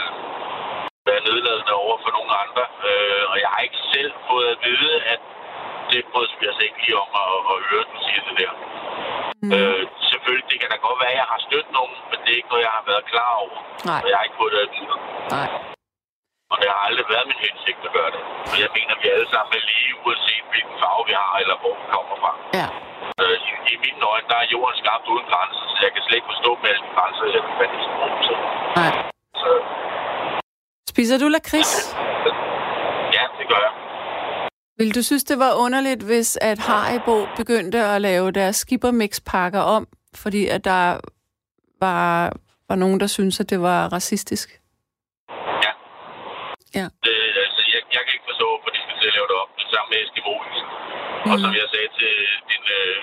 være 1.08 1.22
nedladende 1.28 1.74
over 1.84 1.96
for 2.04 2.10
nogle 2.16 2.32
andre. 2.44 2.64
Øh, 2.88 3.22
og 3.32 3.36
jeg 3.42 3.48
har 3.54 3.60
ikke 3.68 3.80
selv 3.94 4.12
fået 4.28 4.48
at 4.54 4.58
vide, 4.66 4.92
at 5.14 5.20
det 5.92 6.00
bryder 6.12 6.44
jeg 6.46 6.54
sig 6.56 6.64
ikke 6.68 6.80
lige 6.84 6.96
om 7.04 7.10
at, 7.22 7.28
at 7.52 7.58
høre, 7.70 7.84
du 7.92 7.98
siger 8.06 8.22
det 8.28 8.34
der. 8.42 8.52
Mm. 9.42 9.50
Øh, 9.56 9.82
selvfølgelig, 10.10 10.46
det 10.52 10.58
kan 10.60 10.68
da 10.72 10.76
godt 10.86 10.98
være, 11.02 11.12
at 11.14 11.20
jeg 11.22 11.28
har 11.32 11.40
støttet 11.46 11.72
nogen, 11.78 11.94
men 12.10 12.18
det 12.22 12.30
er 12.32 12.38
ikke 12.40 12.52
noget, 12.52 12.64
jeg 12.68 12.74
har 12.78 12.84
været 12.90 13.04
klar 13.12 13.32
over. 13.44 13.58
Nej. 13.90 14.00
Og 14.02 14.06
jeg 14.10 14.16
har 14.18 14.24
ikke 14.28 14.38
fået 14.42 14.52
det 14.54 14.60
at 14.66 14.70
vide. 14.76 14.96
Nej. 15.36 15.48
Og 16.52 16.56
det 16.60 16.68
har 16.72 16.80
aldrig 16.88 17.06
været 17.14 17.26
min 17.30 17.40
hensigt 17.46 17.80
at 17.88 17.92
gøre 17.98 18.10
det. 18.14 18.22
Og 18.52 18.56
jeg 18.62 18.70
mener, 18.76 18.92
at 18.96 19.00
vi 19.02 19.08
alle 19.16 19.28
sammen 19.34 19.52
er 19.58 19.62
lige, 19.72 19.88
uanset 20.04 20.44
hvilken 20.52 20.74
farve 20.82 21.02
vi 21.10 21.14
har, 21.22 21.34
eller 21.42 21.56
hvor 21.62 21.74
vi 21.80 21.86
kommer 21.96 22.14
fra. 22.22 22.32
Ja. 22.60 22.66
Øh, 23.22 23.36
i, 23.48 23.50
I 23.72 23.74
mine 23.84 24.02
øjne, 24.12 24.26
der 24.32 24.38
er 24.42 24.46
jorden 24.54 24.76
skabt 24.82 25.04
uden 25.12 25.26
grænser, 25.32 25.64
så 25.72 25.78
jeg 25.86 25.90
kan 25.94 26.02
slet 26.04 26.16
ikke 26.20 26.30
forstå 26.34 26.50
med 26.60 26.68
alle 26.72 26.82
de 26.86 26.90
grænser, 26.96 27.22
jeg 27.36 27.42
kan 27.46 27.54
fandme. 27.60 27.80
Nej. 28.80 28.92
så 29.42 29.48
Spiser 30.92 31.16
du 31.22 31.26
lakrids? 31.36 31.72
ja. 31.74 32.07
Vil 34.78 34.94
du 34.94 35.02
synes, 35.02 35.24
det 35.24 35.38
var 35.44 35.52
underligt, 35.64 36.02
hvis 36.10 36.30
at 36.50 36.58
Haribo 36.58 37.16
begyndte 37.40 37.78
at 37.92 38.00
lave 38.08 38.26
deres 38.38 38.56
skippermix-pakker 38.56 39.62
om, 39.76 39.82
fordi 40.22 40.42
at 40.54 40.64
der 40.64 40.84
var, 41.84 42.08
var 42.68 42.76
nogen, 42.82 42.98
der 43.02 43.08
syntes, 43.16 43.40
at 43.42 43.50
det 43.52 43.60
var 43.68 43.80
racistisk? 43.96 44.48
Ja. 45.64 45.72
Ja. 46.78 46.86
Det, 47.06 47.16
altså, 47.44 47.62
jeg, 47.74 47.80
jeg 47.94 48.02
kan 48.04 48.12
ikke 48.16 48.28
forstå, 48.30 48.46
hvorfor 48.52 48.70
de 48.74 48.78
skal 48.84 48.96
til 49.00 49.08
at 49.10 49.14
lave 49.18 49.28
det 49.30 49.36
op. 49.42 49.50
Det 49.60 49.66
samme 49.74 49.88
med 49.92 49.98
Eskimo. 50.04 50.34
Mm. 51.24 51.30
Og 51.32 51.36
som 51.44 51.52
jeg 51.60 51.66
sagde 51.74 51.90
til 52.00 52.14
din, 52.50 52.64
øh, 52.78 52.96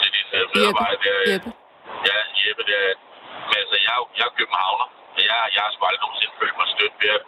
til 0.00 0.10
din 0.16 0.28
øh, 0.38 0.44
medarbejder, 0.54 0.98
der, 1.06 1.16
øh, 1.24 1.32
Jeppe. 1.32 1.50
Ja, 2.08 2.18
Jeppe, 2.42 2.62
det 2.68 2.76
er, 2.84 2.92
men 3.48 3.56
altså, 3.62 3.76
jeg, 3.86 3.94
jeg 4.18 4.24
er 4.30 4.34
københavner, 4.40 4.86
og 5.16 5.20
jeg, 5.28 5.38
jeg 5.54 5.60
har 5.64 5.70
sgu 5.74 5.82
aldrig 5.88 6.02
nogensinde 6.04 6.34
følt 6.40 6.56
mig 6.60 6.68
stødt 6.76 6.96
ved, 7.02 7.18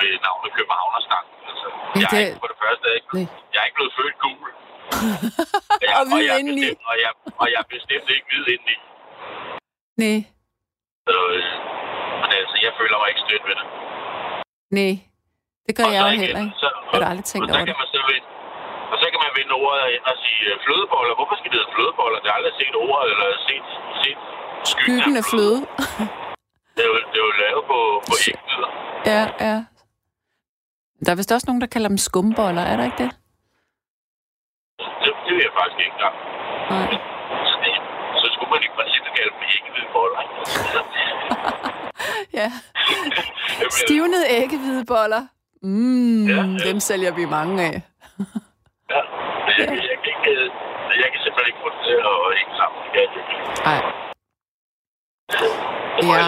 ved 0.00 0.12
navnet 0.26 0.50
Københavnerstang. 0.58 1.24
Altså, 1.50 1.66
Men 1.92 1.98
jeg 2.02 2.08
er 2.08 2.14
det- 2.16 2.26
ikke 2.30 2.42
på 2.44 2.50
det 2.52 2.58
første, 2.64 2.84
jeg 2.88 2.94
er 2.94 2.98
ikke, 3.00 3.32
jeg 3.52 3.58
er 3.62 3.66
ikke 3.68 3.78
blevet 3.80 3.94
født 3.98 4.16
gul. 4.24 4.48
Og 5.80 5.82
jeg, 5.88 5.92
Og 6.00 6.04
hvid 6.10 6.24
jeg 6.30 6.36
bestemt, 6.50 6.80
og, 6.90 6.94
jeg, 7.04 7.12
og 7.42 7.46
jeg 7.52 7.58
er 7.64 7.68
bestemt 7.76 8.06
ikke 8.14 8.26
hvid 8.30 8.44
indeni. 8.54 8.76
Nej, 10.02 10.18
Så, 11.08 11.16
øh, 11.36 11.44
men 12.22 12.30
altså, 12.40 12.56
jeg 12.66 12.72
føler 12.80 12.96
mig 13.00 13.08
ikke 13.12 13.22
stødt 13.26 13.44
ved 13.48 13.54
det. 13.60 13.66
nej. 14.78 14.92
Det 15.66 15.72
gør 15.78 15.86
Og 15.88 15.92
jeg 15.96 16.02
jo 16.06 16.12
heller 16.24 16.40
ikke. 16.44 16.56
Så, 16.62 16.68
Jeg 16.92 17.00
har 17.06 17.10
aldrig 17.14 17.28
tænkt 17.32 17.44
og 17.44 17.54
over 17.56 17.64
kan 17.66 17.74
det. 17.74 17.80
man 17.82 17.88
så 17.96 18.00
vende, 18.10 18.26
og 18.92 18.96
så 19.00 19.06
kan 19.12 19.20
man 19.26 19.32
vende 19.38 19.52
ordet 19.62 19.84
ind 19.96 20.04
og 20.12 20.16
sige 20.24 20.40
øh, 20.50 20.54
flødeboller. 20.64 21.14
Hvorfor 21.18 21.36
skal 21.38 21.48
det 21.52 21.58
hedde 21.60 21.72
flødeboller? 21.76 22.18
Jeg 22.24 22.30
har 22.32 22.38
aldrig 22.40 22.54
set 22.62 22.74
ordet 22.88 23.06
eller 23.14 23.28
set, 23.48 23.66
set 24.02 24.18
Skyggen 24.72 25.14
af 25.22 25.24
fløde. 25.32 25.58
Det 26.76 26.80
er 26.84 26.88
jo, 26.92 26.96
det 27.12 27.18
er 27.22 27.26
jo 27.30 27.32
lavet 27.44 27.62
på, 27.72 27.78
på 28.10 28.14
ægvider. 28.30 28.70
Ja, 29.12 29.22
ja. 29.46 29.56
Der 31.06 31.10
er 31.12 31.16
vist 31.16 31.32
også 31.32 31.46
nogen, 31.48 31.60
der 31.60 31.66
kalder 31.66 31.88
dem 31.88 31.98
skumboller, 31.98 32.62
er 32.62 32.76
der 32.76 32.84
ikke 32.84 33.02
det? 33.04 33.10
Det, 35.04 35.12
det 35.26 35.32
vil 35.36 35.42
jeg 35.48 35.54
faktisk 35.60 35.80
ikke. 35.86 35.96
Nej. 36.74 36.88
Så, 37.50 37.54
det, 37.64 37.72
så 38.22 38.26
skulle 38.34 38.50
man 38.54 38.62
i 38.68 38.70
princippet 38.76 39.10
kalde 39.18 39.32
dem 39.36 39.42
æggehvideboller. 39.56 40.20
Ja. 42.40 42.52
Stivnede 43.70 44.26
æggehvideboller. 44.30 45.22
Mm, 45.62 46.26
Ja, 46.26 46.34
ja, 46.34 46.68
dem 46.68 46.80
sælger 46.80 47.12
vi 47.14 47.24
mange 47.24 47.62
af. 47.62 47.82
Ja, 48.90 49.00
men 49.46 49.52
jeg, 49.58 49.68
jeg, 49.68 49.98
kan 50.02 50.10
ikke, 50.16 50.30
øh, 50.30 50.50
jeg 51.02 51.08
kan 51.12 51.20
simpelthen 51.24 51.46
ikke 51.50 51.60
få 51.64 51.68
det 51.74 51.80
til 51.88 51.96
at 52.10 52.16
hænge 52.38 52.54
sammen. 52.60 52.78
Nej. 53.68 53.80
Ja. 56.12 56.26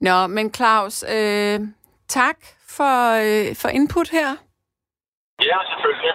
Nå, 0.00 0.26
men 0.26 0.54
Claus, 0.54 1.04
øh, 1.16 1.60
tak 2.08 2.36
for, 2.78 2.94
øh, 3.26 3.46
for 3.60 3.68
input 3.78 4.08
her. 4.18 4.28
Ja, 5.50 5.58
selvfølgelig. 5.72 6.14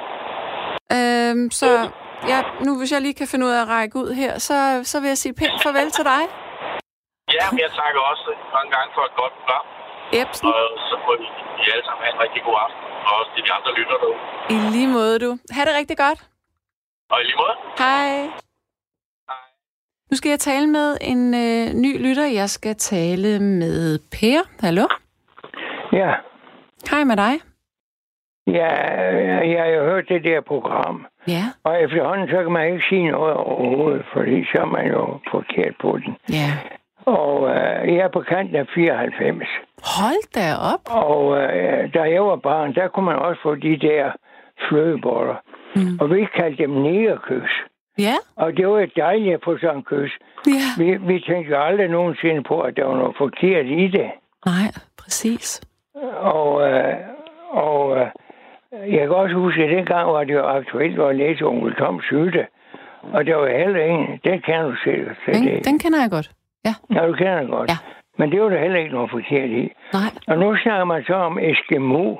Øh, 0.98 1.36
så 1.60 1.70
ja, 2.32 2.40
nu 2.66 2.72
hvis 2.80 2.92
jeg 2.92 3.02
lige 3.02 3.14
kan 3.22 3.28
finde 3.32 3.46
ud 3.48 3.52
af 3.52 3.62
at 3.62 3.68
række 3.76 3.96
ud 4.02 4.10
her, 4.22 4.34
så, 4.48 4.58
så 4.92 4.96
vil 5.02 5.08
jeg 5.08 5.18
sige 5.18 5.34
pænt 5.40 5.58
farvel 5.64 5.92
til 5.98 6.04
dig. 6.14 6.22
Ja, 7.38 7.46
men 7.52 7.60
jeg 7.66 7.72
takker 7.82 8.02
også 8.12 8.30
mange 8.56 8.70
gange 8.76 8.90
for 8.96 9.04
et 9.10 9.16
godt 9.22 9.34
program. 9.40 9.66
Ebsen, 10.22 10.48
Og 10.48 10.64
så 10.90 10.96
må 11.06 11.12
I, 11.26 11.28
I 11.64 11.66
alle 11.74 11.84
sammen 11.86 12.02
have 12.06 12.14
en 12.16 12.22
rigtig 12.26 12.42
god 12.48 12.56
aften. 12.66 12.82
Og 13.08 13.14
også 13.20 13.32
til 13.36 13.44
de 13.48 13.52
andre 13.58 13.72
lytter 13.80 13.98
derude. 14.04 14.20
i 14.56 14.58
lige 14.76 14.88
måde 14.98 15.20
du. 15.26 15.32
Ha' 15.56 15.66
det 15.68 15.74
rigtig 15.80 15.98
godt. 16.06 16.20
Og 17.12 17.18
i 17.22 17.24
lige 17.24 17.38
måde. 17.44 17.56
Hej. 17.84 18.12
Nu 20.12 20.18
skal 20.18 20.30
jeg 20.30 20.40
tale 20.40 20.68
med 20.68 20.98
en 21.02 21.22
øh, 21.46 21.74
ny 21.74 21.92
lytter. 22.08 22.26
Jeg 22.26 22.50
skal 22.50 22.76
tale 22.76 23.40
med 23.40 24.00
Per. 24.20 24.42
Hallo? 24.66 24.86
Ja, 25.94 26.12
Hej 26.90 27.04
med 27.04 27.18
dig. 27.18 27.34
ja, 28.48 28.74
jeg 29.54 29.62
har 29.64 29.70
jo 29.70 29.84
hørt 29.84 30.10
det 30.10 30.24
der 30.24 30.42
program. 30.42 31.06
Ja. 31.28 31.44
Og 31.64 31.82
efterhånden, 31.84 32.28
så 32.30 32.44
kan 32.44 32.52
man 32.52 32.68
ikke 32.74 32.86
sige 32.90 33.12
noget 33.12 33.34
overhovedet, 33.34 34.06
fordi 34.14 34.46
så 34.46 34.58
er 34.62 34.66
man 34.66 34.88
jo 34.88 35.20
forkert 35.32 35.74
på 35.82 35.98
den. 36.06 36.16
Ja. 36.30 36.52
Og 37.06 37.50
øh, 37.50 37.96
jeg 37.96 38.04
er 38.08 38.10
på 38.14 38.22
kanten 38.22 38.56
af 38.56 38.68
94. 38.76 39.48
Hold 39.98 40.24
da 40.36 40.48
op. 40.74 40.84
Og 41.06 41.38
øh, 41.38 41.94
da 41.94 42.02
jeg 42.02 42.24
var 42.24 42.36
barn, 42.36 42.76
der 42.76 42.88
kunne 42.88 43.06
man 43.06 43.16
også 43.16 43.42
få 43.44 43.56
de 43.56 43.78
der 43.88 44.12
flødeboller. 44.70 45.36
Mm. 45.76 45.98
Og 46.02 46.10
vi 46.16 46.28
kaldte 46.36 46.64
dem 46.64 46.70
negerkys. 46.70 47.52
Ja. 48.00 48.16
Og 48.36 48.58
det 48.58 48.68
var 48.68 48.88
dejligt 48.96 49.34
at 49.34 49.42
få 49.44 49.58
sådan 49.58 49.76
en 49.78 49.84
kys. 49.84 50.12
Ja. 50.48 50.84
Vi, 50.84 50.98
vi 50.98 51.20
tænkte 51.28 51.52
jo 51.52 51.64
aldrig 51.64 51.88
nogensinde 51.88 52.44
på, 52.44 52.62
at 52.62 52.76
der 52.78 52.86
var 52.86 52.96
noget 52.98 53.16
forkert 53.18 53.66
i 53.66 53.88
det. 53.88 54.12
Nej, 54.46 54.68
præcis. 54.98 55.62
Og, 56.18 56.70
øh, 56.70 56.94
og 57.50 57.98
øh, 57.98 58.08
jeg 58.94 59.00
kan 59.00 59.10
også 59.10 59.36
huske, 59.36 59.64
at 59.64 59.70
dengang 59.70 60.08
var 60.14 60.24
det 60.24 60.34
jo 60.34 60.46
aktuelt 60.46 61.00
at 61.00 61.16
læse 61.16 61.46
onkel 61.46 61.76
Toms 61.76 62.06
hytte. 62.10 62.48
Og 63.14 63.26
der 63.26 63.36
var 63.36 63.48
heller 63.48 63.84
ingen, 63.84 64.20
den 64.24 64.42
kan 64.42 64.66
du 64.66 64.76
sikkert. 64.84 65.18
Den, 65.26 65.48
det, 65.48 65.66
den 65.66 65.80
kender 65.80 66.02
jeg 66.02 66.12
godt. 66.12 66.32
Ja. 66.66 66.74
ja, 66.96 67.08
du 67.08 67.14
kender 67.14 67.40
den 67.40 67.50
godt. 67.50 67.70
Ja. 67.70 67.78
Men 68.18 68.32
det 68.32 68.42
var 68.42 68.50
der 68.50 68.60
heller 68.60 68.80
ikke 68.80 68.94
noget 68.94 69.12
forkert 69.12 69.50
i. 69.50 69.72
Nej. 69.94 70.02
Og 70.28 70.38
nu 70.38 70.58
snakker 70.58 70.86
man 70.86 71.04
så 71.04 71.14
om 71.14 71.40
Eskimo. 71.40 72.16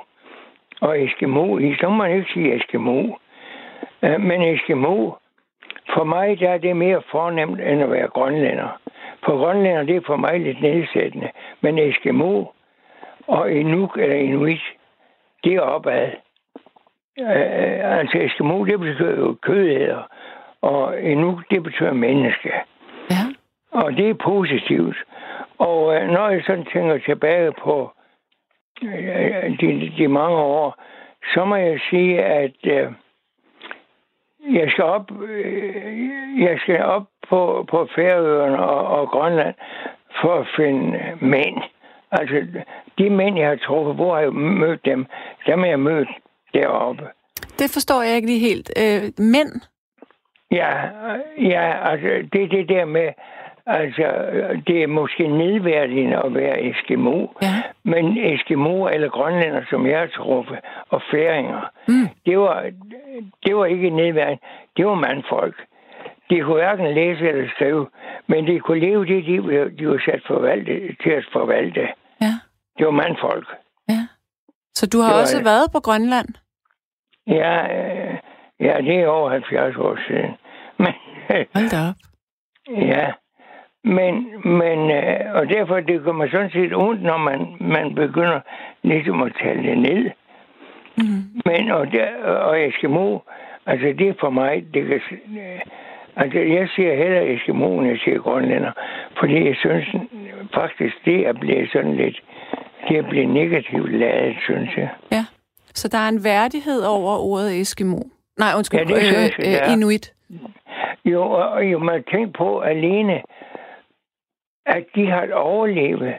Og 0.80 1.02
Eskimo, 1.02 1.58
i 1.58 1.76
så 1.80 1.88
må 1.88 1.94
man 1.94 2.16
ikke 2.16 2.32
sige 2.32 2.56
Eskimo. 2.56 3.14
Øh, 4.02 4.20
Men 4.20 4.42
Eskimo, 4.42 5.10
for 5.94 6.04
mig 6.04 6.40
der 6.40 6.50
er 6.50 6.58
det 6.58 6.76
mere 6.76 7.02
fornemt 7.10 7.60
end 7.60 7.82
at 7.82 7.90
være 7.90 8.08
grønlænder. 8.08 8.80
For 9.24 9.38
grønlænder, 9.38 9.82
det 9.82 9.96
er 9.96 10.00
for 10.06 10.16
mig 10.16 10.40
lidt 10.40 10.62
nedsættende. 10.62 11.28
Men 11.60 11.78
Eskimo 11.78 12.44
og 13.26 13.52
Inuk 13.52 13.96
eller 13.96 14.16
Inuit, 14.16 14.62
det 15.44 15.54
er 15.54 15.60
opad. 15.60 16.10
Øh, 17.20 17.98
altså 17.98 18.18
Eskimo, 18.18 18.64
det 18.64 18.80
betyder 18.80 19.16
jo 19.18 19.36
kødæder, 19.42 20.02
og 20.62 21.00
Inuk, 21.00 21.42
det 21.50 21.62
betyder 21.62 21.92
menneske. 21.92 22.52
Ja. 23.10 23.24
Og 23.70 23.92
det 23.92 24.10
er 24.10 24.14
positivt. 24.14 24.96
Og 25.58 25.94
øh, 25.96 26.08
når 26.08 26.28
jeg 26.28 26.42
sådan 26.46 26.64
tænker 26.64 26.98
tilbage 26.98 27.52
på 27.52 27.92
øh, 28.82 29.58
de, 29.60 29.92
de 29.98 30.08
mange 30.08 30.36
år, 30.36 30.82
så 31.34 31.44
må 31.44 31.56
jeg 31.56 31.80
sige, 31.90 32.22
at 32.22 32.56
øh, 32.64 32.92
jeg 34.50 34.70
skal 34.70 34.84
op, 34.84 35.10
øh, 35.22 36.40
jeg 36.40 36.58
skal 36.58 36.82
op 36.84 37.06
på, 37.28 37.66
på 37.70 37.88
Færøerne 37.94 38.58
og, 38.58 39.00
og 39.00 39.08
Grønland 39.08 39.54
for 40.20 40.34
at 40.34 40.46
finde 40.56 41.18
mænd. 41.20 41.62
Altså, 42.12 42.36
de 42.98 43.10
mænd, 43.10 43.38
jeg 43.38 43.48
har 43.48 43.56
truffet, 43.56 43.94
hvor 43.94 44.14
har 44.14 44.20
jeg 44.22 44.32
mødt 44.32 44.84
dem? 44.84 45.06
Dem 45.46 45.58
har 45.58 45.66
jeg 45.66 45.80
mødt 45.80 46.08
deroppe. 46.54 47.04
Det 47.58 47.70
forstår 47.72 48.02
jeg 48.02 48.16
ikke 48.16 48.28
lige 48.28 48.48
helt. 48.48 48.70
Øh, 48.82 49.02
mænd? 49.18 49.52
Ja, 50.50 50.72
ja, 51.40 51.90
altså, 51.90 52.28
det 52.32 52.42
er 52.42 52.48
det 52.48 52.68
der 52.68 52.84
med, 52.84 53.08
altså, 53.66 54.06
det 54.66 54.82
er 54.82 54.86
måske 54.86 55.26
nedværdigende 55.28 56.16
at 56.24 56.34
være 56.34 56.62
Eskimo, 56.62 57.26
Ja. 57.42 57.62
men 57.84 58.18
Eskimo 58.34 58.86
eller 58.86 59.08
grønlænder, 59.08 59.62
som 59.70 59.86
jeg 59.86 59.98
har 59.98 60.06
truffet, 60.06 60.58
og 60.90 61.02
færinger, 61.10 61.60
Mm. 61.88 62.08
det 62.26 62.38
var, 62.38 62.70
det 63.46 63.56
var 63.56 63.64
ikke 63.66 63.90
nedværende. 63.90 64.38
Det 64.76 64.86
var 64.86 64.94
mandfolk. 64.94 65.56
De 66.30 66.40
kunne 66.40 66.54
hverken 66.54 66.94
læse 66.94 67.28
eller 67.28 67.48
skrive, 67.54 67.86
men 68.26 68.46
de 68.46 68.58
kunne 68.60 68.80
leve 68.80 69.06
det 69.06 69.24
liv, 69.24 69.50
de 69.78 69.88
var 69.88 70.02
sat 70.04 70.22
forvalte, 70.26 70.96
til 71.02 71.10
at 71.10 71.24
forvalte. 71.32 71.88
Det 72.82 72.86
var 72.86 73.02
mandfolk. 73.02 73.48
Ja. 73.88 74.06
Så 74.74 74.86
du 74.86 74.98
har 74.98 75.08
Det 75.08 75.14
var 75.14 75.20
også 75.20 75.42
været 75.44 75.66
på 75.72 75.80
Grønland? 75.80 76.28
Ja, 77.26 77.54
øh, 77.78 78.14
ja, 78.60 78.74
det 78.80 78.96
er 79.00 79.06
over 79.06 79.30
70 79.30 79.76
år 79.76 79.98
siden. 80.08 80.30
Men, 80.82 80.94
Hold 81.54 81.70
da 81.70 81.76
op. 81.88 81.98
ja, 82.92 83.12
men, 83.84 84.14
men 84.58 84.90
øh, 84.90 85.34
og 85.34 85.48
derfor 85.48 85.80
det 85.80 86.04
kommer 86.04 86.28
sådan 86.30 86.50
set 86.50 86.74
ondt, 86.74 87.02
når 87.02 87.16
man, 87.18 87.56
man 87.60 87.94
begynder 87.94 88.40
ligesom 88.82 89.22
at 89.22 89.32
tale 89.42 89.62
det 89.62 89.78
ned. 89.78 90.10
Mm. 90.96 91.22
Men, 91.46 91.70
og, 91.70 91.92
der, 91.92 92.24
og 92.24 92.66
Eskimo, 92.66 93.18
altså 93.66 93.86
det 93.98 94.08
er 94.08 94.14
for 94.20 94.30
mig, 94.30 94.64
det 94.74 94.86
kan, 94.86 95.00
øh, 95.38 95.60
altså 96.16 96.38
jeg 96.38 96.68
siger 96.68 96.96
heller 96.96 97.20
Eskimo, 97.20 97.78
end 97.78 97.88
jeg 97.88 97.98
siger 98.04 98.18
grønlænder, 98.18 98.72
fordi 99.18 99.46
jeg 99.46 99.56
synes 99.56 99.86
faktisk, 100.54 100.94
det 101.04 101.26
er 101.26 101.32
blevet 101.32 101.70
sådan 101.72 101.96
lidt, 101.96 102.22
det 102.88 102.98
er 102.98 103.08
blevet 103.08 103.28
negativt 103.28 103.92
ladet, 103.92 104.36
synes 104.44 104.70
jeg. 104.76 104.88
Ja. 105.12 105.24
Så 105.74 105.88
der 105.88 105.98
er 105.98 106.08
en 106.08 106.24
værdighed 106.24 106.82
over 106.82 107.16
ordet 107.16 107.60
Eskimo. 107.60 107.98
Nej, 108.38 108.52
undskyld. 108.56 108.80
Ja, 108.80 108.94
det 108.94 109.02
synes 109.02 109.38
jeg, 109.38 109.46
der 109.46 109.60
er. 109.60 109.72
Inuit. 109.72 110.12
Jo, 111.04 111.22
og 111.22 111.48
og 111.48 111.64
jo, 111.64 111.78
man 111.78 112.04
tænker 112.12 112.32
på 112.38 112.60
alene, 112.60 113.22
at 114.66 114.84
de 114.94 115.10
har 115.10 115.32
overlevet. 115.34 116.14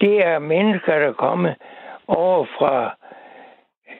Det 0.00 0.26
er 0.26 0.38
mennesker, 0.38 0.98
der 0.98 1.08
er 1.08 1.12
kommet 1.12 1.54
over 2.08 2.46
fra 2.58 2.96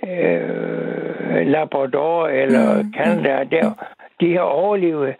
øh, 0.08 1.46
Labrador 1.46 2.28
eller 2.28 2.82
mm. 2.82 2.92
Canada. 2.96 3.44
Der, 3.44 3.72
de 4.20 4.32
har 4.32 4.40
overlevet 4.40 5.14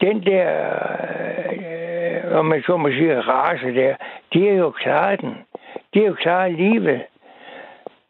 den 0.00 0.22
der, 0.22 0.48
øh, 1.52 2.38
om 2.38 2.44
man 2.44 2.62
så 2.62 2.76
må 2.76 2.88
sige, 2.88 3.20
race 3.20 3.74
der. 3.74 3.96
De 4.32 4.46
har 4.46 4.54
jo 4.54 4.70
klaret 4.70 5.20
den. 5.20 5.34
De 5.94 5.98
har 5.98 6.06
jo 6.06 6.14
klaret 6.14 6.52
livet 6.52 7.02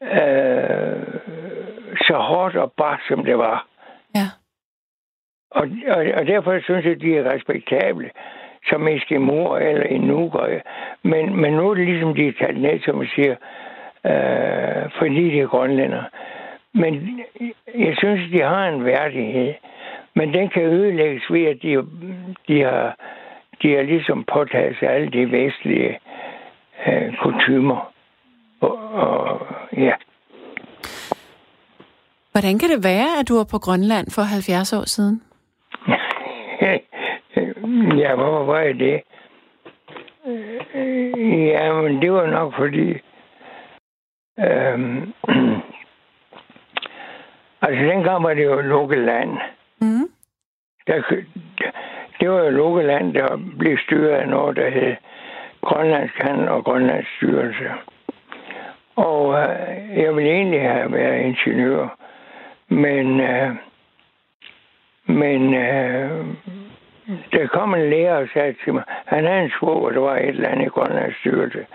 øh, 0.03 1.03
så 2.07 2.17
hårdt 2.17 2.57
og 2.57 2.73
bare 2.73 2.99
som 3.09 3.25
det 3.25 3.39
var. 3.39 3.67
Ja. 4.15 4.29
Og, 5.51 5.69
og, 5.89 6.07
og 6.15 6.27
derfor 6.27 6.61
synes 6.61 6.85
jeg, 6.85 7.01
de 7.01 7.17
er 7.17 7.33
respektable 7.33 8.11
som 8.69 8.89
Eskimo 8.89 9.57
eller 9.57 9.83
Inukker. 9.83 10.61
Men, 11.03 11.37
men 11.37 11.53
nu 11.53 11.71
er 11.71 11.75
det 11.75 11.87
ligesom, 11.87 12.15
de 12.15 12.29
er 12.29 12.33
talt 12.33 12.61
ned, 12.61 12.81
som 12.81 12.95
man 12.95 13.09
siger, 13.15 13.37
øh, 14.07 14.91
fordi 14.99 15.31
de 15.31 15.41
er 15.41 15.47
grønlænder. 15.47 16.03
Men 16.75 17.21
jeg 17.75 17.95
synes, 17.99 18.33
de 18.33 18.43
har 18.43 18.69
en 18.69 18.85
værdighed. 18.85 19.55
Men 20.15 20.35
den 20.35 20.49
kan 20.49 20.63
ødelægges 20.63 21.23
ved, 21.31 21.45
at 21.45 21.63
de, 21.63 21.87
de 22.49 22.63
har 22.63 22.97
de 23.63 23.75
har 23.75 23.83
ligesom 23.83 24.25
påtaget 24.25 24.77
sig 24.79 24.89
alle 24.89 25.11
de 25.11 25.33
vestlige 25.33 25.99
øh, 26.87 27.17
kutumer. 27.23 27.93
Og, 28.61 28.79
og, 28.93 29.47
ja. 29.77 29.93
Hvordan 32.33 32.59
kan 32.59 32.69
det 32.69 32.85
være, 32.85 33.19
at 33.21 33.29
du 33.29 33.37
var 33.37 33.45
på 33.51 33.59
Grønland 33.59 34.11
for 34.11 34.23
70 34.23 34.73
år 34.73 34.85
siden? 34.87 35.23
ja, 38.03 38.15
hvorfor 38.15 38.45
var 38.45 38.59
jeg 38.61 38.75
det? 38.75 39.01
Øh, 40.27 41.49
Ja, 41.49 41.73
men 41.73 42.03
det 42.03 42.13
var 42.13 42.27
nok 42.27 42.55
fordi... 42.59 42.89
Øhm, 44.39 45.13
altså, 47.63 47.85
dengang 47.85 48.23
var 48.23 48.35
det 48.35 48.45
jo 48.45 48.61
lukket 48.61 48.99
land. 48.99 49.31
Mm. 49.81 50.09
Der, 50.87 51.03
det 52.21 52.31
var 52.31 52.45
jo 52.45 52.51
lukket 52.51 52.85
land, 52.85 53.15
der 53.15 53.37
blev 53.59 53.79
styret 53.79 54.09
af 54.09 54.29
noget, 54.29 54.57
der 54.57 54.71
hed 54.71 54.97
Grønlands 55.69 56.11
Handel 56.15 56.49
og 56.49 56.65
Grønlands 56.65 57.07
Styrelse. 57.17 57.71
Og 58.97 59.35
øh, 59.41 59.99
jeg 59.99 60.17
ville 60.17 60.31
egentlig 60.31 60.63
have 60.63 60.93
været 60.93 61.21
ingeniør, 61.21 61.97
men, 62.69 63.21
øh, 63.21 63.51
men 65.07 65.55
øh, 65.55 66.27
der 67.33 67.47
kom 67.47 67.75
en 67.75 67.91
lærer 67.91 68.17
og 68.17 68.29
sagde 68.33 68.55
til 68.65 68.75
mig, 68.75 68.83
han 69.07 69.25
havde 69.25 69.43
en 69.43 69.53
svoger, 69.59 69.91
der 69.91 70.01
var 70.01 70.17
et 70.17 70.29
eller 70.29 70.49
andet 70.49 70.67
i 70.67 70.69
Grønlands 70.69 71.17
styrelse. 71.17 71.67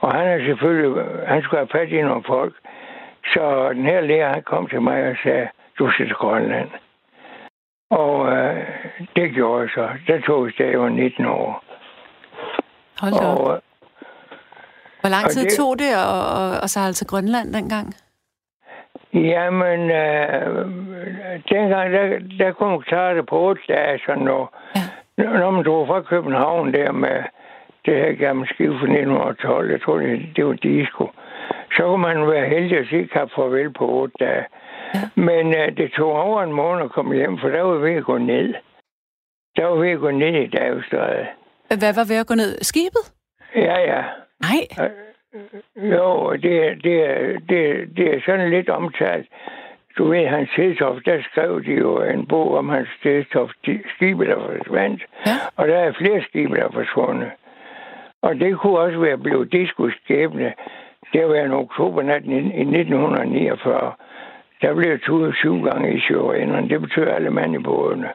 Og 0.00 0.14
han 0.14 0.26
er 0.26 0.38
selvfølgelig, 0.38 1.04
han 1.26 1.42
skulle 1.42 1.60
have 1.60 1.78
fat 1.78 1.88
i 1.88 2.02
nogle 2.02 2.24
folk. 2.26 2.54
Så 3.24 3.68
den 3.72 3.84
her 3.84 4.00
lærer, 4.00 4.32
han 4.32 4.42
kom 4.42 4.66
til 4.66 4.82
mig 4.82 5.08
og 5.10 5.16
sagde, 5.22 5.48
du 5.78 5.90
skal 5.90 6.06
til 6.06 6.14
Grønland. 6.14 6.70
Og 7.90 8.32
øh, 8.32 8.56
det 9.16 9.34
gjorde 9.34 9.60
jeg 9.60 9.70
så. 9.74 9.88
Der 10.06 10.20
tog 10.20 10.46
jeg, 10.46 10.52
da 10.58 10.70
jeg 10.70 10.80
var 10.80 10.88
19 10.88 11.26
år. 11.26 11.65
Hold 13.00 13.12
da 13.12 13.26
op. 13.26 13.38
Og, 13.38 13.54
øh, 13.54 13.60
Hvor 15.00 15.10
lang 15.10 15.24
og 15.24 15.30
tid 15.30 15.44
det- 15.44 15.56
tog 15.56 15.78
det 15.78 15.90
at, 16.06 16.20
at, 16.40 16.64
at 16.64 16.70
sejle 16.70 16.92
til 16.92 17.06
Grønland 17.06 17.52
dengang? 17.54 17.94
Jamen, 19.14 19.90
øh, 19.90 20.66
dengang, 21.52 21.92
der, 21.92 22.18
der 22.38 22.52
kunne 22.52 22.70
man 22.70 22.80
klare 22.80 23.16
det 23.16 23.26
på 23.26 23.38
otte 23.40 23.62
dage, 23.68 24.00
sådan 24.06 24.22
noget. 24.22 24.48
Ja. 25.18 25.24
Når 25.38 25.50
man 25.50 25.64
drog 25.64 25.86
fra 25.86 26.00
København 26.02 26.72
der 26.72 26.92
med 26.92 27.22
det 27.86 27.94
her 27.96 28.12
gamle 28.12 28.46
skib 28.46 28.70
fra 28.70 28.86
1912, 28.86 29.70
jeg 29.70 29.80
tror, 29.82 29.98
det, 29.98 30.26
det 30.36 30.46
var 30.46 30.52
disco, 30.52 31.10
så 31.76 31.82
kunne 31.82 32.02
man 32.02 32.30
være 32.30 32.48
heldig 32.48 32.78
at 32.78 32.86
sige 32.90 33.08
kap 33.08 33.28
farvel 33.36 33.72
på 33.72 33.84
otte 33.88 34.14
dage. 34.20 34.44
Ja. 34.94 35.00
Men 35.14 35.46
øh, 35.56 35.76
det 35.76 35.92
tog 35.92 36.12
over 36.12 36.42
en 36.42 36.52
måned 36.52 36.84
at 36.84 36.90
komme 36.92 37.14
hjem, 37.14 37.38
for 37.38 37.48
der 37.48 37.62
var 37.62 37.74
vi 37.76 37.90
ved 37.90 37.96
at 37.96 38.04
gå 38.04 38.18
ned. 38.18 38.54
Der 39.56 39.64
var 39.66 39.74
vi 39.76 39.86
ved 39.86 39.92
at 39.94 40.00
gå 40.00 40.10
ned 40.10 40.34
i 40.34 40.46
Davstræde. 40.46 41.26
Hvad 41.68 41.94
var 41.94 42.04
ved 42.08 42.16
at 42.16 42.26
gå 42.26 42.34
ned? 42.34 42.58
Skibet? 42.62 43.04
Ja, 43.54 43.78
ja. 43.92 44.02
Nej. 44.40 44.62
Jo, 45.76 46.32
det, 46.32 46.84
det, 46.84 46.96
det, 47.48 47.62
det 47.96 48.14
er 48.14 48.20
sådan 48.26 48.50
lidt 48.50 48.68
omtalt. 48.68 49.26
Du 49.98 50.08
ved, 50.08 50.26
hans 50.26 50.50
Hedtoft, 50.56 51.06
der 51.06 51.22
skrev 51.30 51.64
de 51.64 51.72
jo 51.72 52.02
en 52.02 52.26
bog 52.26 52.54
om 52.54 52.68
hans 52.68 52.88
Hedtoft, 53.02 53.56
skibet 53.96 54.26
der 54.28 54.36
forsvandt. 54.36 55.02
Ja. 55.26 55.32
Og 55.56 55.68
der 55.68 55.78
er 55.78 55.92
flere 55.92 56.22
skibe, 56.28 56.56
der 56.56 56.64
er 56.64 56.72
forsvundet. 56.72 57.30
Og 58.22 58.34
det 58.34 58.58
kunne 58.58 58.78
også 58.78 58.98
være 58.98 59.18
blevet 59.18 59.52
diskuskæbne. 59.52 60.54
Det 61.12 61.28
var 61.28 61.34
en 61.34 61.52
oktobernat 61.52 62.24
i 62.24 62.36
1949. 62.36 63.92
Der 64.62 64.74
blev 64.74 64.98
tudet 64.98 65.36
syv 65.36 65.62
gange 65.62 65.94
i 65.96 66.00
sjøvenderne. 66.00 66.68
Det 66.68 66.80
betyder 66.80 67.14
alle 67.14 67.30
mand 67.30 67.54
i 67.54 67.58
bådene. 67.58 68.08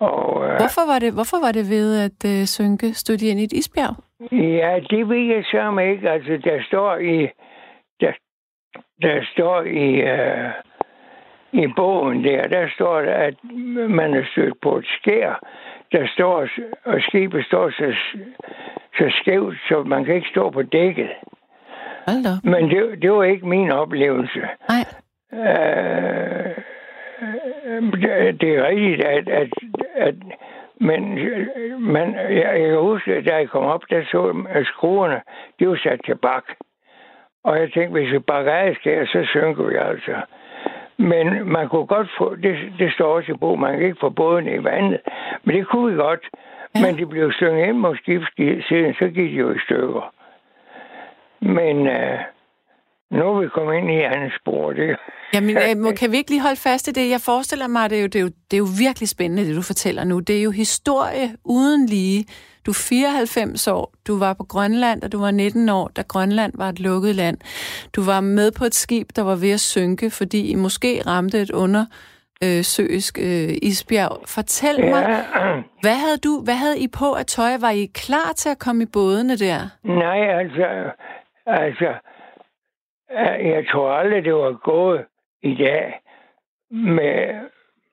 Og, 0.00 0.44
øh, 0.44 0.56
Hvorfor 0.62 0.92
var 0.92 0.98
det, 0.98 1.12
hvorfor 1.12 1.40
var 1.46 1.52
det 1.52 1.70
ved 1.70 1.88
at 2.06 2.18
uh, 2.24 2.44
synke? 2.44 2.94
Stod 2.94 3.16
de 3.16 3.28
ind 3.28 3.40
i 3.40 3.44
et 3.44 3.52
isbjerg? 3.52 3.94
Ja, 4.32 4.80
det 4.90 5.08
ved 5.08 5.24
jeg 5.34 5.44
så 5.44 5.78
ikke. 5.78 6.10
Altså, 6.10 6.40
der 6.44 6.62
står 6.68 6.96
i... 6.96 7.28
Der, 8.00 8.12
der 9.02 9.24
står 9.32 9.62
i... 9.62 10.00
Øh, 10.00 10.50
i 11.52 11.66
bogen 11.76 12.24
der, 12.24 12.48
der 12.48 12.68
står 12.74 13.00
der, 13.00 13.14
at 13.14 13.34
man 13.88 14.14
er 14.14 14.24
stødt 14.32 14.60
på 14.62 14.76
et 14.76 14.86
skær. 14.98 15.46
Der 15.92 16.06
står, 16.14 16.48
og 16.84 17.00
skibet 17.00 17.44
står 17.44 17.70
så, 17.70 17.94
så 18.98 19.12
skævt, 19.20 19.56
så 19.68 19.82
man 19.82 20.04
kan 20.04 20.14
ikke 20.14 20.28
stå 20.28 20.50
på 20.50 20.62
dækket. 20.62 21.10
Men 22.42 22.70
det, 22.70 23.02
det 23.02 23.12
var 23.12 23.24
ikke 23.24 23.48
min 23.48 23.70
oplevelse. 23.70 24.40
Nej. 24.68 24.84
Øh, 25.32 26.56
det- 27.92 28.40
det 28.40 28.48
er 28.56 28.66
rigtigt, 28.66 29.04
at, 29.04 29.28
at, 29.28 29.48
at 29.94 30.14
Men 30.80 31.18
man, 31.78 32.14
jeg, 32.14 32.60
jeg 32.60 32.68
kan 32.68 32.78
huske, 32.78 33.14
at 33.14 33.24
da 33.26 33.34
jeg 33.36 33.48
kom 33.48 33.64
op, 33.64 33.82
der 33.90 34.02
så 34.04 34.44
at 34.48 34.66
skruerne, 34.66 35.20
de 35.58 35.68
var 35.68 35.76
sat 35.82 36.00
til 36.06 36.14
bak. 36.16 36.44
Og 37.44 37.58
jeg 37.58 37.72
tænkte, 37.72 37.92
hvis 37.92 38.12
vi 38.12 38.18
bakker 38.18 38.52
af 38.52 38.74
skærer, 38.74 39.06
så 39.06 39.24
synker 39.24 39.64
vi 39.64 39.74
altså. 39.76 40.14
Men 40.98 41.48
man 41.52 41.68
kunne 41.68 41.86
godt 41.86 42.08
få, 42.18 42.34
det, 42.34 42.56
det 42.78 42.92
står 42.92 43.14
også 43.16 43.32
i 43.32 43.36
bog, 43.36 43.58
man 43.58 43.78
kan 43.78 43.86
ikke 43.86 44.00
få 44.00 44.08
båden 44.08 44.46
i 44.48 44.64
vandet. 44.64 45.00
Men 45.44 45.56
det 45.56 45.66
kunne 45.66 45.90
vi 45.92 45.96
godt. 46.02 46.28
Ja. 46.74 46.80
Men 46.86 46.98
de 46.98 47.06
blev 47.06 47.32
slynget 47.32 47.68
ind 47.68 47.78
mod 47.78 47.96
skibssiden, 47.96 48.94
så 48.94 49.04
gik 49.04 49.30
de 49.30 49.36
jo 49.36 49.50
i 49.52 49.58
stykker. 49.58 50.14
Men 51.40 51.86
øh, 51.86 52.18
nu 53.12 53.22
er 53.28 53.40
vi 53.40 53.48
kommet 53.48 53.74
ind 53.78 53.90
i 53.90 53.98
andet 54.00 54.32
spor. 54.40 54.72
Det. 54.72 54.96
Jamen, 55.34 55.56
øh, 55.56 55.96
kan 55.96 56.12
vi 56.12 56.16
ikke 56.16 56.30
lige 56.30 56.42
holde 56.42 56.60
fast 56.60 56.88
i 56.88 56.92
det? 56.92 57.10
Jeg 57.10 57.20
forestiller 57.20 57.66
mig, 57.66 57.90
det 57.90 57.98
er, 57.98 58.02
jo, 58.02 58.06
det, 58.06 58.18
er 58.18 58.22
jo, 58.22 58.30
det 58.50 58.56
er 58.56 58.58
jo 58.58 58.68
virkelig 58.78 59.08
spændende, 59.08 59.46
det 59.48 59.56
du 59.56 59.62
fortæller 59.62 60.04
nu. 60.04 60.20
Det 60.20 60.38
er 60.38 60.42
jo 60.42 60.50
historie 60.50 61.28
uden 61.44 61.86
lige. 61.86 62.24
Du 62.66 62.70
er 62.70 62.84
94 62.88 63.68
år, 63.68 63.92
du 64.06 64.18
var 64.18 64.32
på 64.32 64.44
Grønland, 64.44 65.00
da 65.00 65.08
du 65.08 65.18
var 65.20 65.30
19 65.30 65.68
år, 65.68 65.88
da 65.96 66.02
Grønland 66.02 66.52
var 66.56 66.68
et 66.68 66.80
lukket 66.80 67.14
land. 67.14 67.38
Du 67.96 68.02
var 68.02 68.20
med 68.20 68.52
på 68.58 68.64
et 68.64 68.74
skib, 68.74 69.08
der 69.16 69.22
var 69.22 69.34
ved 69.34 69.50
at 69.50 69.60
synke, 69.60 70.10
fordi 70.10 70.50
I 70.50 70.54
måske 70.54 71.02
ramte 71.06 71.40
et 71.40 71.50
under 71.50 71.84
øh, 72.44 72.64
søisk 72.64 73.18
øh, 73.18 73.48
isbjerg. 73.62 74.18
Fortæl 74.26 74.76
ja. 74.78 74.90
mig, 74.90 75.24
hvad 75.80 75.94
havde, 76.04 76.18
du, 76.18 76.40
hvad 76.44 76.54
havde 76.54 76.78
I 76.78 76.88
på 76.88 77.12
at 77.12 77.26
tøj? 77.26 77.52
Var 77.60 77.70
I 77.70 77.84
klar 77.94 78.32
til 78.36 78.48
at 78.48 78.58
komme 78.58 78.82
i 78.82 78.86
bådene 78.92 79.36
der? 79.36 79.60
Nej, 79.84 80.20
altså, 80.40 80.66
altså, 81.46 81.88
jeg 83.54 83.64
tror 83.72 83.90
aldrig, 83.90 84.24
det 84.24 84.34
var 84.34 84.52
gået 84.52 85.04
i 85.42 85.54
dag, 85.54 86.00
med, 86.70 87.34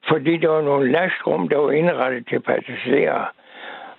fordi 0.09 0.37
der 0.37 0.49
var 0.49 0.61
nogle 0.61 0.91
lastrum, 0.91 1.49
der 1.49 1.57
var 1.57 1.71
indrettet 1.71 2.27
til 2.27 2.39
passagerer. 2.39 3.33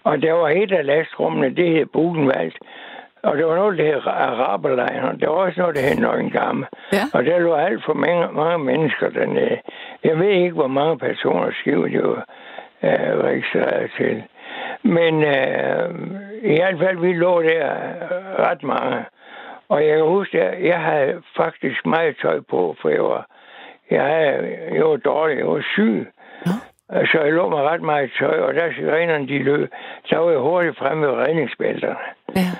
Og 0.04 0.22
der 0.22 0.32
var 0.32 0.48
et 0.48 0.72
af 0.72 0.86
lastrummene, 0.86 1.54
det 1.56 1.68
hed 1.70 1.86
Bugenwald. 1.86 2.52
Og 3.22 3.38
der 3.38 3.44
var 3.44 3.56
noget, 3.56 3.78
der 3.78 3.84
hed 3.84 4.00
Araberlejren. 4.06 5.20
Der 5.20 5.28
var 5.28 5.36
også 5.36 5.60
noget, 5.60 5.76
der 5.76 5.82
hed 5.82 5.96
Nøgengamme. 5.96 6.66
Ja. 6.92 7.02
Og 7.14 7.24
der 7.24 7.38
lå 7.38 7.54
alt 7.54 7.84
for 7.84 7.94
mange, 7.94 8.32
mange 8.32 8.64
mennesker 8.64 9.10
dernede. 9.10 9.60
Jeg 10.04 10.18
ved 10.18 10.28
ikke, 10.28 10.54
hvor 10.54 10.66
mange 10.66 10.98
personer 10.98 11.50
skib 11.60 11.74
det 11.74 12.02
var 12.02 12.24
øh, 12.82 13.24
registreret 13.24 13.90
til. 13.96 14.22
Men 14.82 15.24
øh, 15.24 15.90
i 16.42 16.56
hvert 16.56 16.78
fald, 16.78 16.98
vi 16.98 17.12
lå 17.12 17.42
der 17.42 17.66
øh, 17.66 18.38
ret 18.38 18.62
mange. 18.62 19.04
Og 19.70 19.86
jeg 19.86 19.96
kan 19.96 20.06
huske, 20.06 20.42
at 20.42 20.64
jeg 20.64 20.80
havde 20.80 21.22
faktisk 21.36 21.86
meget 21.86 22.16
tøj 22.22 22.40
på, 22.50 22.76
for 22.82 22.88
jeg 22.88 23.04
var, 23.04 23.26
jeg, 23.90 24.04
havde, 24.04 24.58
jeg 24.72 24.84
var 24.84 24.96
dårlig, 24.96 25.38
jeg 25.38 25.46
var 25.46 25.64
syg. 25.74 26.06
Ja. 26.46 27.06
Så 27.06 27.20
jeg 27.24 27.32
lå 27.32 27.48
mig 27.48 27.62
ret 27.62 27.82
meget 27.82 28.10
tøj, 28.18 28.40
og 28.40 28.54
da 28.54 28.72
sirenerne 28.72 29.28
de 29.28 29.38
løb, 29.38 29.68
så 30.04 30.16
var 30.18 30.30
jeg 30.30 30.40
hurtigt 30.40 30.78
fremme 30.78 31.06
ved 31.06 31.14
redningsbælterne. 31.14 31.96
Ja. 32.36 32.50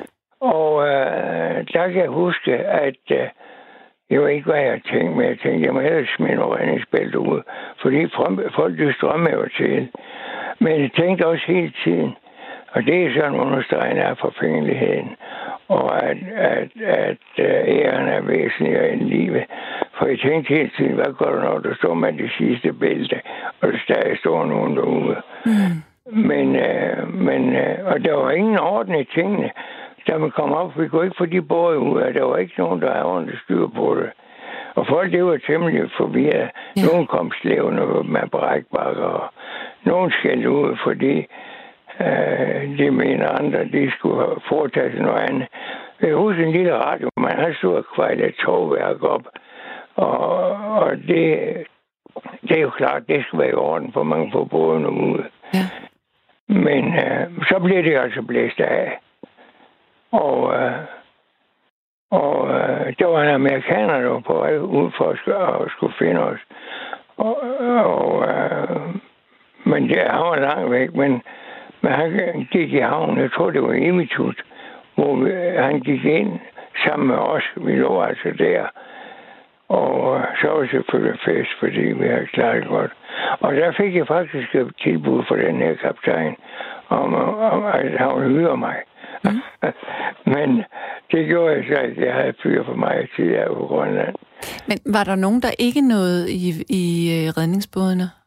Og 0.40 0.88
øh, 0.88 1.66
der 1.73 1.88
kan 1.88 1.96
jeg 1.96 2.09
huske, 2.09 2.57
at 2.57 3.05
øh, 3.11 3.29
jeg 4.11 4.20
ved 4.20 4.29
ikke, 4.29 4.51
hvad 4.51 4.61
jeg 4.61 4.81
tænkte, 4.85 5.16
men 5.16 5.27
jeg 5.27 5.38
tænkte, 5.38 5.66
jeg 5.66 5.75
må 5.75 5.81
hellere 5.81 6.07
smide 6.16 6.35
nogle 6.35 6.59
redningsbælter 6.59 7.18
ud, 7.18 7.42
fordi 7.83 8.09
folk 8.57 8.79
de 8.79 8.92
strømmer 8.92 9.31
jo 9.31 9.49
til. 9.57 9.88
Men 10.59 10.83
jeg 10.83 10.90
tænkte 10.92 11.27
også 11.27 11.44
hele 11.46 11.73
tiden, 11.85 12.16
og 12.73 12.83
det 12.83 13.07
er 13.07 13.14
sådan 13.14 13.40
understregende 13.40 14.03
af 14.03 14.18
forfængeligheden, 14.18 15.16
og 15.70 16.04
at, 16.04 16.18
at, 16.35 16.70
at, 16.83 17.18
æren 17.78 18.09
er 18.09 18.20
væsentligere 18.20 18.92
end 18.92 19.00
livet. 19.00 19.44
For 19.98 20.06
jeg 20.06 20.18
tænkte 20.18 20.54
hele 20.54 20.70
tiden, 20.76 20.94
hvad 20.94 21.12
gør 21.18 21.30
du, 21.35 21.40
når 21.40 21.59
du 21.59 21.74
står 21.74 21.94
med 21.94 22.12
det 22.12 22.30
sidste 22.38 22.72
bælte, 22.72 23.20
og 23.61 23.72
der 23.72 23.78
stadig 23.85 24.18
står 24.18 24.46
nogen 24.46 24.76
derude. 24.76 25.16
Mm. 25.46 25.76
Men, 26.12 26.56
øh, 26.56 27.14
men 27.14 27.56
øh, 27.56 27.78
og 27.87 28.04
der 28.04 28.14
var 28.14 28.30
ingen 28.30 28.59
orden 28.59 28.94
i 28.94 29.04
tingene. 29.04 29.50
Da 30.09 30.18
man 30.18 30.30
kom 30.30 30.52
op, 30.52 30.78
vi 30.78 30.88
kunne 30.88 31.04
ikke 31.04 31.16
få 31.18 31.26
de 31.26 31.42
både 31.42 31.78
ud 31.78 32.00
af. 32.00 32.14
Der 32.14 32.24
var 32.24 32.37
ikke 32.37 32.54
nogen, 32.59 32.83
der 32.83 32.92
havde 32.92 33.04
ordentligt 33.04 33.42
styr 33.42 33.66
på 33.66 33.96
det. 34.00 34.11
Og 34.74 34.87
folk, 34.87 35.12
det 35.12 35.24
var 35.24 35.38
temmelig 35.46 35.90
forvirret. 35.96 36.50
Ja. 36.76 36.83
Nogen 36.87 37.06
kom 37.06 37.33
slævende 37.40 37.83
med 38.04 38.28
brækbakker, 38.30 39.04
og 39.04 39.33
nogen 39.85 40.11
skældte 40.11 40.50
ud, 40.50 40.76
fordi 40.85 41.26
Øh, 42.00 42.78
de 42.78 42.90
mener 42.90 43.28
andre, 43.28 43.64
de 43.64 43.92
skulle 43.98 44.16
have 44.16 44.40
foretaget 44.48 45.02
noget 45.02 45.30
andet. 45.30 45.48
Jeg 46.00 46.14
husker 46.14 46.44
en 46.44 46.52
lille 46.52 46.74
radio, 46.74 47.10
man 47.16 47.38
har 47.38 47.52
stået 47.58 47.76
og 47.76 47.84
kvejlet 47.94 48.26
et 48.26 48.34
togværk 48.34 49.02
op. 49.02 49.22
Og, 49.94 50.50
og 50.82 50.96
det, 50.96 51.56
det 52.42 52.58
er 52.58 52.60
jo 52.60 52.70
klart, 52.70 53.08
det 53.08 53.24
skal 53.24 53.38
være 53.38 53.50
i 53.50 53.54
orden, 53.54 53.92
for 53.92 54.02
man 54.02 54.32
får 54.32 54.44
båden 54.44 54.86
ud. 54.86 55.24
Ja. 55.54 55.64
Men 56.48 56.84
øh, 56.94 57.46
så 57.48 57.58
bliver 57.64 57.82
det 57.82 57.96
altså 57.96 58.22
blæst 58.22 58.60
af. 58.60 58.98
Og, 60.12 60.54
øh, 60.54 60.72
og 62.10 62.48
øh, 62.48 62.94
der 62.98 63.06
var 63.06 63.22
en 63.22 63.34
amerikaner, 63.34 64.00
der 64.00 64.08
var 64.08 64.20
på 64.20 64.34
vej 64.34 64.58
ud 64.58 64.90
for 64.96 65.10
at, 65.10 65.62
at 65.62 65.70
skulle 65.70 65.94
finde 65.98 66.20
os. 66.20 66.40
Og, 67.16 67.42
og, 67.84 68.28
øh, 68.28 68.94
men 69.64 69.88
det, 69.88 69.98
han 69.98 70.20
var 70.20 70.36
langt 70.36 70.70
væk, 70.70 70.94
men 70.94 71.22
men 71.82 71.92
han 71.92 72.46
gik 72.52 72.72
i 72.72 72.78
havn, 72.78 73.18
jeg 73.18 73.32
tror 73.32 73.50
det 73.50 73.62
var 73.62 73.72
Imitut, 73.72 74.42
hvor 74.94 75.12
han 75.62 75.80
gik 75.80 76.04
ind 76.04 76.32
sammen 76.84 77.08
med 77.08 77.16
os. 77.16 77.42
Vi 77.56 77.72
lå 77.72 78.00
altså 78.02 78.28
der. 78.38 78.66
Og 79.68 80.20
så 80.40 80.48
var 80.48 80.60
det 80.60 80.70
selvfølgelig 80.70 81.20
fest, 81.24 81.50
fordi 81.60 81.80
vi 81.80 82.06
havde 82.08 82.26
klaret 82.26 82.68
godt. 82.68 82.92
Og 83.40 83.54
der 83.54 83.72
fik 83.72 83.96
jeg 83.96 84.06
faktisk 84.06 84.54
et 84.54 84.72
tilbud 84.82 85.24
fra 85.28 85.36
den 85.36 85.56
her 85.56 85.74
kaptajn, 85.74 86.36
om, 86.88 87.14
om 87.54 87.64
at 87.64 87.98
han 87.98 88.22
ville 88.22 88.38
hyre 88.38 88.56
mig. 88.56 88.76
Mm. 89.24 89.30
Men 90.34 90.64
det 91.12 91.26
gjorde 91.28 91.54
jeg 91.54 91.64
så 91.68 91.82
ikke. 91.82 92.06
Jeg 92.06 92.14
havde 92.14 92.34
fyr 92.42 92.64
for 92.64 92.74
mig 92.74 93.08
til 93.16 93.28
at 93.28 93.48
på 93.48 93.66
Grønland. 93.66 94.14
Men 94.68 94.78
var 94.94 95.04
der 95.04 95.14
nogen, 95.14 95.42
der 95.42 95.50
ikke 95.58 95.80
nåede 95.80 96.32
i, 96.32 96.48
i 96.68 96.84
øh, 97.16 97.28
redningsbådene? 97.38 98.19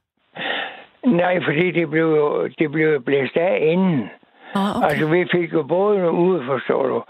Nej, 1.05 1.43
fordi 1.43 1.71
det 1.71 1.89
blev, 1.89 2.49
det 2.59 2.71
blev 2.71 3.03
blæst 3.03 3.37
af 3.37 3.57
inden. 3.61 4.09
Ah, 4.55 4.77
okay. 4.77 4.87
Altså, 4.89 5.07
vi 5.07 5.27
fik 5.31 5.53
jo 5.53 5.63
båden 5.63 6.09
ud, 6.09 6.45
forstår 6.45 6.87
du. 6.87 7.03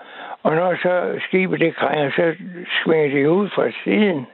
Og 0.44 0.56
når 0.56 0.76
så 0.76 1.20
skibet 1.28 1.60
det 1.60 1.76
krænger, 1.76 2.12
så 2.12 2.36
svinger 2.84 3.10
det 3.16 3.28
ud 3.28 3.50
fra 3.50 3.72
siden. 3.84 4.26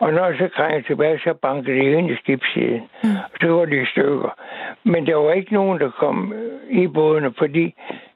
Og 0.00 0.12
når 0.12 0.32
så 0.38 0.48
krænger 0.56 0.82
tilbage, 0.82 1.18
så 1.18 1.34
banker 1.42 1.72
det 1.74 1.82
ind 1.82 2.10
i 2.10 2.16
skibssiden. 2.16 2.82
Mm. 3.02 3.10
Og 3.32 3.38
så 3.40 3.46
går 3.46 3.64
det 3.64 3.82
i 3.82 3.86
stykker. 3.86 4.38
Men 4.84 5.06
der 5.06 5.14
var 5.14 5.32
ikke 5.32 5.54
nogen, 5.54 5.80
der 5.80 5.90
kom 5.90 6.34
i 6.70 6.86
bådene, 6.86 7.34
fordi 7.38 7.74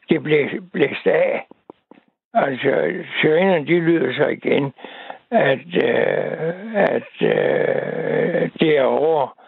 det 0.09 0.22
blev 0.22 0.48
blæst 0.72 1.07
af. 1.07 1.46
Altså, 2.35 2.92
sirenerne, 3.20 3.66
de 3.66 3.81
lyder 3.81 4.12
så 4.12 4.26
igen, 4.26 4.72
at, 5.31 5.66
øh, 5.85 6.74
at 6.74 7.12
øh, 7.22 8.50
det 8.61 8.78
er 8.78 8.83
over 8.83 9.38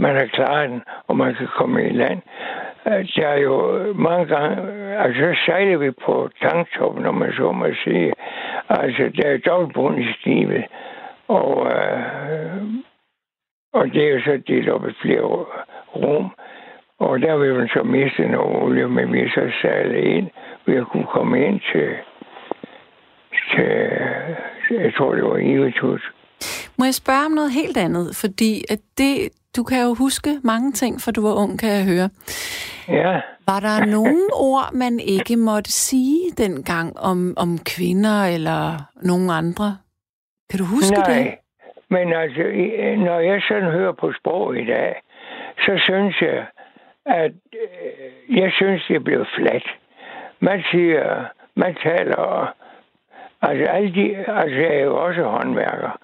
man 0.00 0.16
har 0.16 0.26
klaret 0.26 0.70
den, 0.70 0.82
og 1.08 1.16
man 1.16 1.34
kan 1.34 1.48
komme 1.58 1.88
i 1.88 1.92
land. 1.92 2.20
Øh, 2.86 3.08
der 3.16 3.28
er 3.28 3.38
jo 3.38 3.54
mange 3.94 4.26
gange, 4.26 4.56
altså 4.98 5.20
så 5.20 5.40
sejler 5.46 5.76
vi 5.76 5.90
på 5.90 6.30
tanktoppen, 6.42 7.02
når 7.02 7.12
man 7.12 7.32
så 7.32 7.52
må 7.52 7.66
sige. 7.84 8.12
Altså, 8.68 9.10
der 9.16 9.28
er 9.28 9.38
dobbeltbund 9.38 9.98
i 9.98 10.12
skibet, 10.12 10.64
og, 11.28 11.66
øh, 11.66 12.62
og 13.72 13.86
det 13.86 14.04
er 14.04 14.14
jo 14.14 14.20
så 14.20 14.42
delt 14.48 14.68
op 14.68 14.88
i 14.88 14.92
flere 15.02 15.22
rum. 15.96 16.30
Og 16.98 17.20
der 17.20 17.36
vil 17.36 17.54
man 17.54 17.68
så 17.68 17.82
miste 17.82 18.28
noget 18.28 18.62
olie, 18.62 18.88
men 18.88 19.12
vi 19.12 19.28
så 19.28 19.52
sejlet 19.62 20.04
ind. 20.04 20.28
Vi 20.66 20.74
har 20.74 20.84
kunnet 20.84 21.08
komme 21.08 21.46
ind 21.46 21.60
til, 21.72 21.88
til 23.50 23.70
jeg 24.70 24.94
tror, 24.94 25.14
det 25.14 25.24
var 25.24 25.36
Ivetus. 25.36 26.12
Må 26.78 26.84
jeg 26.84 26.94
spørge 26.94 27.26
om 27.26 27.32
noget 27.32 27.52
helt 27.52 27.76
andet? 27.76 28.16
Fordi 28.16 28.64
at 28.70 28.80
det, 28.98 29.14
du 29.56 29.62
kan 29.62 29.82
jo 29.82 29.94
huske 29.94 30.30
mange 30.44 30.72
ting, 30.72 31.00
for 31.00 31.10
du 31.10 31.22
var 31.22 31.34
ung, 31.42 31.58
kan 31.60 31.70
jeg 31.70 31.84
høre. 31.84 32.08
Ja. 32.88 33.20
Var 33.46 33.60
der 33.60 33.86
nogen 33.86 34.28
ord, 34.52 34.72
man 34.72 35.00
ikke 35.00 35.36
måtte 35.36 35.72
sige 35.72 36.30
dengang 36.38 36.98
om, 36.98 37.34
om 37.36 37.58
kvinder 37.58 38.24
eller 38.34 38.62
nogen 39.02 39.30
andre? 39.30 39.78
Kan 40.50 40.58
du 40.58 40.64
huske 40.64 40.96
Nej. 40.96 41.12
det? 41.12 41.34
men 41.90 42.12
altså, 42.12 42.42
når 43.06 43.20
jeg 43.20 43.42
sådan 43.48 43.70
hører 43.70 43.92
på 43.92 44.12
sprog 44.12 44.56
i 44.56 44.64
dag, 44.64 45.02
så 45.58 45.72
synes 45.78 46.20
jeg, 46.20 46.46
at 47.06 47.32
øh, 47.62 48.38
jeg 48.38 48.52
synes, 48.52 48.84
det 48.88 49.04
blev 49.04 49.26
fladt. 49.36 49.66
Man 50.40 50.62
siger, 50.70 51.24
man 51.54 51.74
taler, 51.82 52.54
altså, 53.42 53.64
alle 53.64 53.94
de, 53.94 54.16
altså 54.16 54.56
jeg 54.56 54.74
er 54.74 54.84
jo 54.84 55.06
også 55.06 55.22
håndværker. 55.22 55.98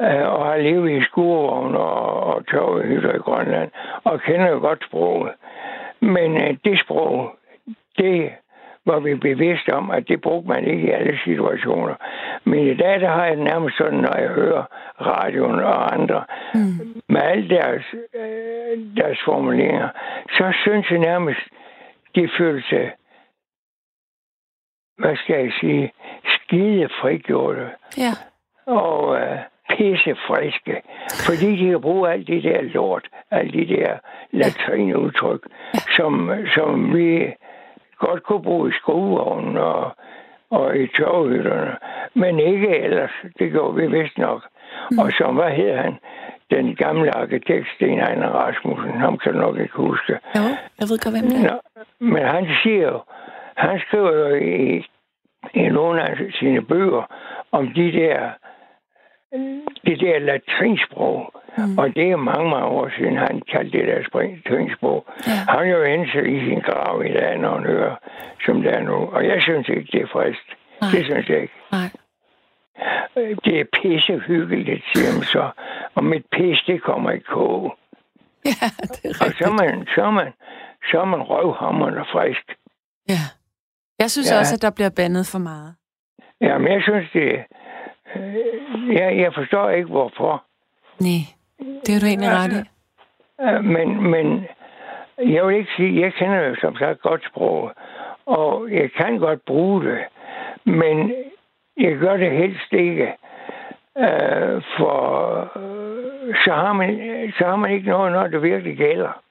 Øh, 0.00 0.32
og 0.32 0.46
har 0.46 0.56
levet 0.56 0.90
i 0.90 1.04
skurvogn 1.04 1.74
og, 1.74 2.22
og 2.22 2.46
tørvehytter 2.46 3.14
i 3.14 3.18
Grønland, 3.18 3.70
og 4.04 4.20
kender 4.20 4.58
godt 4.58 4.84
sproget. 4.84 5.32
Men 6.00 6.36
øh, 6.36 6.56
det 6.64 6.80
sprog, 6.80 7.36
det 7.98 8.32
var 8.86 8.98
vi 9.00 9.14
bevidst 9.14 9.68
om, 9.68 9.90
at 9.90 10.08
det 10.08 10.20
brugte 10.20 10.48
man 10.48 10.64
ikke 10.64 10.88
i 10.88 10.90
alle 10.90 11.18
situationer. 11.24 11.94
Men 12.44 12.66
i 12.66 12.74
dag, 12.74 13.00
der 13.00 13.08
har 13.08 13.24
jeg 13.24 13.36
nærmest 13.36 13.76
sådan, 13.76 13.98
når 13.98 14.16
jeg 14.18 14.28
hører 14.28 14.64
radioen 15.00 15.60
og 15.60 15.94
andre, 15.94 16.24
mm. 16.54 17.02
med 17.08 17.22
alle 17.22 17.48
deres 17.48 17.84
øh, 18.14 18.78
deres 18.96 19.18
formuleringer, 19.24 19.88
så 20.30 20.52
synes 20.62 20.90
jeg 20.90 20.98
nærmest, 20.98 21.40
de 22.14 22.28
følte 22.38 22.68
sig, 22.68 22.92
hvad 24.98 25.16
skal 25.16 25.36
jeg 25.44 25.52
sige, 25.60 25.92
skide 26.24 26.88
frigjorte. 27.00 27.70
Ja. 27.98 28.12
Og 28.66 29.09
øh, 29.80 29.90
pisse 29.90 30.16
friske. 30.26 30.82
Fordi 31.26 31.56
de 31.56 31.70
kan 31.70 31.80
bruge 31.80 32.10
alt 32.12 32.26
det 32.26 32.42
der 32.42 32.62
lort, 32.62 33.08
alt 33.30 33.52
de 33.54 33.66
der 33.66 33.98
latrinudtryk, 34.30 35.42
som, 35.96 36.30
som 36.54 36.94
vi 36.94 37.34
godt 37.98 38.22
kunne 38.22 38.42
bruge 38.42 38.70
i 38.70 38.72
skruevognen 38.72 39.56
og, 39.56 39.96
og 40.50 40.76
i 40.76 40.86
tørhytterne. 40.86 41.76
Men 42.14 42.40
ikke 42.40 42.78
ellers. 42.78 43.10
Det 43.38 43.52
går 43.52 43.72
vi 43.72 43.86
vist 43.86 44.18
nok. 44.18 44.42
Mm. 44.90 44.98
Og 44.98 45.12
så, 45.12 45.32
hvad 45.32 45.50
hedder 45.50 45.82
han? 45.82 45.94
Den 46.50 46.76
gamle 46.76 47.16
arkitekt, 47.16 47.66
Sten 47.74 47.98
Ejner 47.98 48.28
Rasmussen. 48.28 49.00
Ham 49.00 49.18
kan 49.18 49.32
du 49.32 49.38
nok 49.38 49.58
ikke 49.58 49.76
huske. 49.76 50.12
Jo, 50.12 50.42
jeg 50.78 50.86
ved 50.90 50.98
godt, 51.04 51.14
hvem 51.14 51.30
det 51.30 51.46
er. 51.46 51.50
Nå, 51.50 51.58
men 52.00 52.22
han 52.22 52.46
siger 52.62 52.88
jo, 52.92 53.00
han 53.56 53.80
skriver 53.80 54.12
jo 54.12 54.34
i, 54.34 54.86
i 55.54 55.68
nogle 55.68 56.02
af 56.02 56.16
sine 56.32 56.62
bøger 56.62 57.04
om 57.52 57.66
de 57.74 57.92
der 57.92 58.30
det 59.86 60.00
der 60.00 60.18
latrinsprog. 60.18 61.32
Mm. 61.56 61.78
Og 61.78 61.94
det 61.94 62.10
er 62.10 62.16
mange, 62.16 62.50
mange 62.50 62.66
år 62.66 62.90
siden, 62.96 63.16
han 63.16 63.42
kaldte 63.52 63.78
det 63.78 63.86
der 63.88 63.98
latrinsprog. 64.14 65.06
Ja. 65.26 65.32
Han 65.48 65.60
er 65.66 65.76
jo 65.76 65.82
endt 65.82 66.08
i 66.08 66.38
sin 66.46 66.60
grav 66.60 67.04
i 67.04 67.12
dag, 67.12 67.38
når 67.38 67.54
han 67.54 67.64
hører, 67.66 67.96
som 68.44 68.62
det 68.62 68.74
er 68.74 68.80
nu. 68.80 68.94
Og 68.94 69.26
jeg 69.26 69.42
synes 69.42 69.68
ikke, 69.68 69.88
det 69.92 70.02
er 70.02 70.06
frist. 70.06 70.48
Nej. 70.80 70.90
Det 70.92 71.04
synes 71.04 71.28
jeg 71.28 71.40
ikke. 71.42 71.54
Nej. 71.72 71.90
Det 73.44 73.60
er 73.60 73.64
pissehyggeligt, 73.82 74.84
siger 74.92 75.12
man 75.18 75.24
så. 75.24 75.50
Og 75.94 76.04
mit 76.04 76.26
pis, 76.32 76.58
det 76.66 76.82
kommer 76.82 77.10
i 77.10 77.18
kog. 77.18 77.74
Ja, 78.44 78.50
det 78.80 79.04
er 79.04 79.08
rigtigt. 79.08 79.22
Og 79.22 79.32
så 79.38 79.44
er 79.44 79.56
man, 79.62 79.86
så 79.94 80.02
er 80.02 80.10
man, 80.10 80.32
så 80.90 81.00
er 81.00 81.04
man 81.04 81.22
røvhammerende 81.22 82.04
frisk. 82.12 82.46
Ja. 83.08 83.22
Jeg 83.98 84.10
synes 84.10 84.32
ja. 84.32 84.38
også, 84.38 84.54
at 84.54 84.62
der 84.62 84.70
bliver 84.70 84.90
bandet 84.96 85.26
for 85.32 85.38
meget. 85.38 85.74
Ja, 86.40 86.58
men 86.58 86.72
jeg 86.72 86.82
synes, 86.82 87.10
det 87.12 87.44
jeg, 88.92 89.18
jeg 89.18 89.32
forstår 89.34 89.70
ikke, 89.70 89.88
hvorfor. 89.88 90.44
Nej, 91.00 91.22
det 91.86 91.96
er 91.96 92.00
du 92.00 92.06
egentlig 92.06 92.30
ret 92.30 92.52
i. 92.52 92.62
Men, 93.62 94.10
men 94.10 94.46
jeg 95.18 95.46
vil 95.46 95.56
ikke 95.56 95.70
sige, 95.76 96.00
jeg 96.00 96.12
kender 96.12 96.38
jo 96.38 96.56
som 96.60 96.76
sagt 96.76 97.00
godt 97.00 97.24
sprog, 97.30 97.72
og 98.26 98.72
jeg 98.72 98.90
kan 98.92 99.18
godt 99.18 99.44
bruge 99.44 99.84
det, 99.84 99.98
men 100.64 101.12
jeg 101.76 101.96
gør 101.96 102.16
det 102.16 102.30
helst 102.30 102.72
ikke. 102.72 103.08
Øh, 103.98 104.62
for 104.76 105.00
så 106.44 106.52
har, 106.52 106.72
man, 106.72 106.88
så 107.38 107.44
har 107.44 107.56
man 107.56 107.70
ikke 107.72 107.88
noget, 107.88 108.12
når 108.12 108.26
det 108.26 108.42
virkelig 108.42 108.76
gælder. 108.76 109.22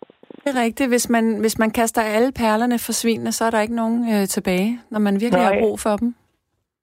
Det 0.43 0.55
er 0.57 0.61
rigtigt. 0.61 0.89
Hvis 0.89 1.09
man, 1.09 1.39
hvis 1.39 1.59
man 1.59 1.71
kaster 1.71 2.01
alle 2.01 2.31
perlerne 2.31 2.79
for 2.79 2.91
svinene, 2.91 3.31
så 3.31 3.45
er 3.45 3.49
der 3.49 3.61
ikke 3.61 3.75
nogen 3.75 4.13
øh, 4.13 4.27
tilbage, 4.27 4.79
når 4.89 4.99
man 4.99 5.13
virkelig 5.13 5.43
Nej. 5.43 5.53
har 5.53 5.59
brug 5.59 5.79
for 5.79 5.95
dem. 5.97 6.15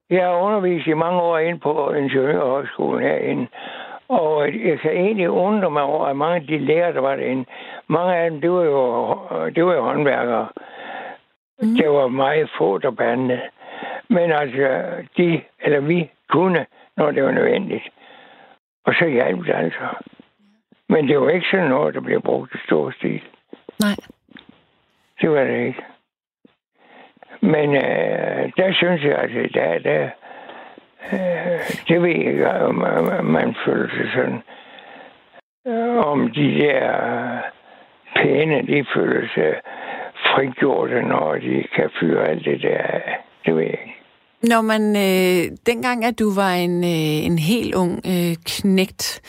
Jeg 0.09 0.25
har 0.25 0.35
undervist 0.35 0.87
i 0.87 0.93
mange 0.93 1.21
år 1.21 1.37
ind 1.37 1.59
på 1.59 1.93
Ingeniørhøjskolen 1.93 3.03
herinde, 3.03 3.47
og 4.07 4.45
jeg 4.67 4.79
kan 4.79 4.91
egentlig 4.91 5.29
undre 5.29 5.71
mig 5.71 5.83
over, 5.83 6.05
at 6.05 6.15
mange 6.15 6.35
af 6.35 6.47
de 6.47 6.57
lærere, 6.57 6.93
der 6.93 6.99
var 6.99 7.15
derinde, 7.15 7.45
mange 7.87 8.15
af 8.15 8.31
dem, 8.31 8.41
det 8.41 8.51
var 8.51 8.63
jo, 8.63 9.17
det 9.55 9.65
var 9.65 9.73
jo 9.73 9.81
håndværkere. 9.81 10.47
Mm. 11.61 11.75
Det 11.75 11.89
var 11.89 12.07
meget 12.07 12.49
få, 12.57 12.77
der 12.77 12.91
bandede. 12.91 13.41
Men 14.09 14.31
altså, 14.31 14.85
de, 15.17 15.41
eller 15.61 15.79
vi, 15.79 16.11
kunne, 16.29 16.65
når 16.97 17.11
det 17.11 17.23
var 17.23 17.31
nødvendigt. 17.31 17.83
Og 18.85 18.93
så 18.93 19.07
hjalp 19.07 19.45
det 19.45 19.55
altså. 19.55 19.87
Men 20.89 21.07
det 21.07 21.19
var 21.19 21.29
ikke 21.29 21.47
sådan 21.51 21.69
noget, 21.69 21.93
der 21.93 22.01
blev 22.01 22.21
brugt 22.21 22.55
i 22.55 22.57
stor 22.65 22.91
stil. 22.91 23.21
Nej. 23.79 23.95
Det 25.21 25.29
var 25.31 25.43
det 25.43 25.65
ikke. 25.67 25.83
Men 27.53 27.75
øh, 27.75 28.51
der 28.57 28.73
synes 28.73 29.03
jeg, 29.03 29.15
at 29.15 29.29
i 29.31 29.47
der, 29.59 29.79
der 29.79 30.09
øh, 31.13 31.59
det 31.87 32.01
ved 32.01 32.09
jeg 32.09 32.25
ikke, 32.31 32.49
om 32.49 32.75
man 33.25 33.55
føler 33.65 33.89
sig 33.89 34.07
sådan, 34.15 34.41
øh, 35.67 35.97
om 35.97 36.31
de 36.31 36.47
der 36.61 36.87
pæne, 38.15 38.67
de 38.67 38.85
føler 38.95 39.27
sig 39.35 39.53
frigjorte, 40.25 41.01
når 41.01 41.35
de 41.35 41.63
kan 41.75 41.89
fyre 41.99 42.27
alt 42.27 42.45
det 42.45 42.61
der 42.61 42.81
Det 43.45 43.55
ved 43.55 43.63
jeg 43.63 43.71
ikke. 43.71 43.97
Når 44.43 44.61
man, 44.61 44.95
øh, 44.95 45.57
dengang 45.65 46.05
at 46.05 46.19
du 46.19 46.33
var 46.35 46.53
en, 46.53 46.83
øh, 46.83 47.25
en 47.25 47.39
helt 47.39 47.75
ung 47.75 48.01
øh, 48.05 48.35
knægt, 48.45 49.21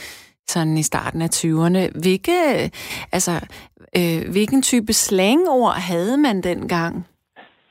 sådan 0.48 0.76
i 0.76 0.82
starten 0.82 1.22
af 1.22 1.28
20'erne, 1.34 2.00
hvilke, 2.00 2.38
øh, 2.54 2.68
altså, 3.12 3.32
øh, 3.96 4.30
hvilken 4.30 4.62
type 4.62 4.92
slangord 4.92 5.74
havde 5.74 6.16
man 6.16 6.40
dengang? 6.40 7.06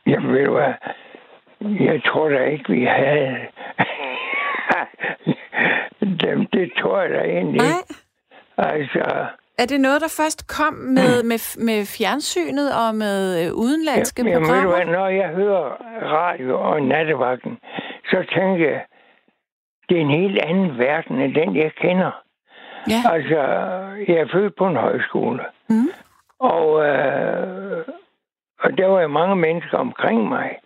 Jamen, 0.08 0.34
ved 0.34 0.46
du 0.46 0.52
hvad? 0.52 0.74
Jeg 1.62 2.04
tror 2.04 2.30
da 2.30 2.44
ikke, 2.44 2.72
vi 2.74 2.84
havde 2.84 3.38
dem. 6.02 6.46
Det 6.46 6.72
tror 6.80 7.02
jeg 7.02 7.10
da 7.10 7.22
egentlig 7.22 7.62
Nej. 7.62 7.68
ikke. 7.68 7.94
Altså... 8.58 9.26
Er 9.58 9.66
det 9.66 9.82
noget, 9.82 10.02
der 10.02 10.16
først 10.22 10.48
kom 10.58 10.74
med, 10.74 11.24
med, 11.24 11.40
med 11.66 11.86
fjernsynet 11.98 12.70
og 12.84 12.96
med 12.96 13.46
øh, 13.46 13.54
udenlandske 13.54 14.24
ja, 14.24 14.40
programmer? 14.40 14.56
Jamen, 14.56 14.70
ved 14.70 14.72
du 14.72 14.86
hvad? 14.86 15.00
Når 15.00 15.08
jeg 15.08 15.30
hører 15.30 15.66
radio 16.20 16.62
og 16.62 16.82
nattevagten, 16.82 17.58
så 18.06 18.26
tænker 18.36 18.70
jeg, 18.70 18.86
det 19.90 19.98
er 19.98 20.02
en 20.02 20.20
helt 20.22 20.40
anden 20.40 20.78
verden 20.78 21.22
end 21.22 21.36
den, 21.36 21.56
jeg 21.56 21.72
kender. 21.82 22.12
Ja. 22.90 23.02
Altså, 23.14 23.40
jeg 24.08 24.16
er 24.16 24.28
født 24.34 24.56
på 24.56 24.68
en 24.68 24.76
højskole. 24.76 25.44
Mm. 25.70 25.90
Og 26.40 26.86
øh, 26.86 27.86
og 28.60 28.78
der 28.78 28.88
var 28.88 29.02
jo 29.02 29.08
mange 29.08 29.36
mennesker 29.36 29.78
omkring 29.78 30.28
mig. 30.30 30.58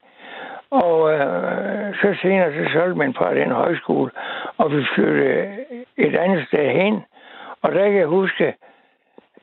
Og 0.71 1.13
øh, 1.13 1.95
så 1.95 2.17
senere 2.21 2.51
så 2.53 2.73
solgte 2.73 2.97
man 2.97 3.13
fra 3.13 3.35
den 3.35 3.51
højskole, 3.51 4.11
og 4.57 4.71
vi 4.71 4.85
flyttede 4.95 5.65
et 5.97 6.15
andet 6.15 6.47
sted 6.47 6.69
hen. 6.69 7.03
Og 7.61 7.71
der 7.71 7.83
kan 7.83 7.97
jeg 7.97 8.07
huske, 8.07 8.55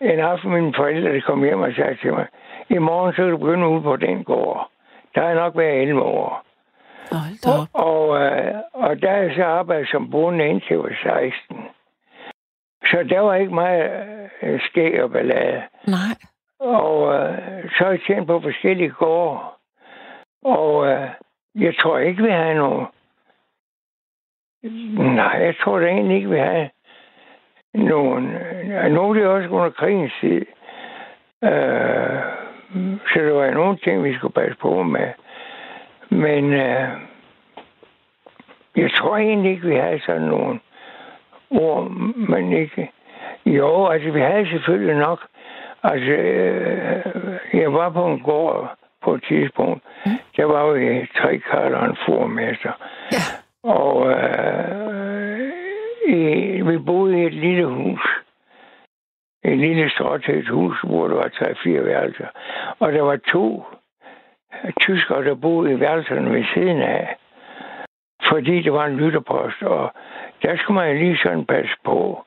en 0.00 0.20
aften 0.20 0.50
mine 0.50 0.74
forældre 0.74 1.14
der 1.14 1.20
kom 1.20 1.44
hjem 1.44 1.60
og 1.60 1.72
sagde 1.76 1.96
til 2.02 2.12
mig, 2.12 2.26
i 2.68 2.78
morgen 2.78 3.12
så 3.12 3.16
kan 3.16 3.30
du 3.30 3.36
begynde 3.36 3.68
ud 3.68 3.82
på 3.82 3.96
den 3.96 4.24
gård. 4.24 4.70
Der 5.14 5.22
er 5.22 5.34
nok 5.34 5.56
været 5.56 5.82
11 5.82 6.02
år. 6.02 6.44
Og, 7.74 7.86
og, 7.88 8.20
øh, 8.22 8.54
og 8.72 9.02
der 9.02 9.10
er 9.10 9.34
så 9.34 9.44
arbejdet 9.44 9.88
som 9.88 10.10
bonde 10.10 10.48
indtil 10.48 10.70
jeg 10.70 10.78
var 10.78 11.22
16. 11.48 11.68
Så 12.84 13.06
der 13.08 13.20
var 13.20 13.34
ikke 13.34 13.54
meget 13.54 13.90
øh, 14.42 14.60
skæg 14.60 15.02
og 15.02 15.10
ballade. 15.10 15.62
Nej. 15.86 16.14
Og 16.60 17.14
øh, 17.14 17.70
så 17.70 17.84
har 17.84 17.90
jeg 17.90 18.00
tjent 18.06 18.26
på 18.26 18.40
forskellige 18.40 18.90
gårde. 18.90 19.40
Og 20.44 20.86
øh, 20.86 21.08
jeg 21.54 21.76
tror 21.76 21.98
ikke, 21.98 22.22
vi 22.22 22.30
har 22.30 22.54
nogen... 22.54 22.86
Nej, 25.16 25.38
jeg 25.40 25.54
tror 25.56 25.78
da 25.78 25.86
egentlig 25.86 26.16
ikke, 26.16 26.30
vi 26.30 26.38
har 26.38 26.68
nogen... 27.74 28.30
Øh, 28.34 28.92
nogle 28.92 29.20
det 29.20 29.28
også 29.28 29.48
under 29.48 29.70
krigens 29.70 30.12
tid. 30.20 30.46
Øh, 31.44 32.20
så 33.12 33.14
der 33.14 33.32
var 33.32 33.50
nogle 33.50 33.76
ting, 33.76 34.04
vi 34.04 34.14
skulle 34.14 34.34
passe 34.34 34.56
på 34.60 34.82
med. 34.82 35.12
Men 36.10 36.52
øh, 36.52 36.88
jeg 38.76 38.90
tror 38.92 39.16
egentlig 39.16 39.50
ikke, 39.50 39.68
vi 39.68 39.76
har 39.76 39.98
sådan 40.06 40.22
nogen 40.22 40.60
ord, 41.50 41.90
men 42.16 42.52
ikke... 42.52 42.90
Jo, 43.46 43.86
altså 43.86 44.10
vi 44.10 44.20
havde 44.20 44.48
selvfølgelig 44.48 44.96
nok 44.96 45.26
Altså, 45.82 46.10
øh, 46.10 47.60
jeg 47.60 47.72
var 47.72 47.90
på 47.90 48.06
en 48.06 48.20
gård 48.20 48.78
på 49.02 49.14
et 49.14 49.24
tidspunkt. 49.28 49.84
Mm. 50.06 50.12
Der 50.36 50.44
var 50.44 50.62
jo 50.62 51.06
tre 51.16 51.38
karter 51.38 51.76
og 51.76 51.86
en 51.86 51.96
formester. 52.06 52.72
Ja. 53.12 53.18
Og 53.62 54.10
øh, 54.10 55.52
i, 56.08 56.60
vi 56.60 56.78
boede 56.78 57.22
i 57.22 57.26
et 57.26 57.34
lille 57.34 57.66
hus. 57.66 58.00
Et 59.44 59.58
lille 59.58 59.90
stråtægt 59.90 60.48
hus, 60.48 60.76
hvor 60.84 61.08
der 61.08 61.14
var 61.14 61.28
tre-fire 61.28 61.84
værelser. 61.84 62.26
Og 62.78 62.92
der 62.92 63.02
var 63.02 63.16
to 63.16 63.64
tyskere, 64.80 65.24
der 65.24 65.34
boede 65.34 65.72
i 65.72 65.80
værelserne 65.80 66.32
ved 66.32 66.44
siden 66.54 66.82
af. 66.82 67.16
Fordi 68.28 68.62
det 68.62 68.72
var 68.72 68.86
en 68.86 68.96
lytterpost, 68.96 69.62
og 69.62 69.92
der 70.42 70.56
skulle 70.56 70.80
man 70.80 70.98
lige 70.98 71.18
sådan 71.22 71.44
passe 71.44 71.74
på, 71.84 72.24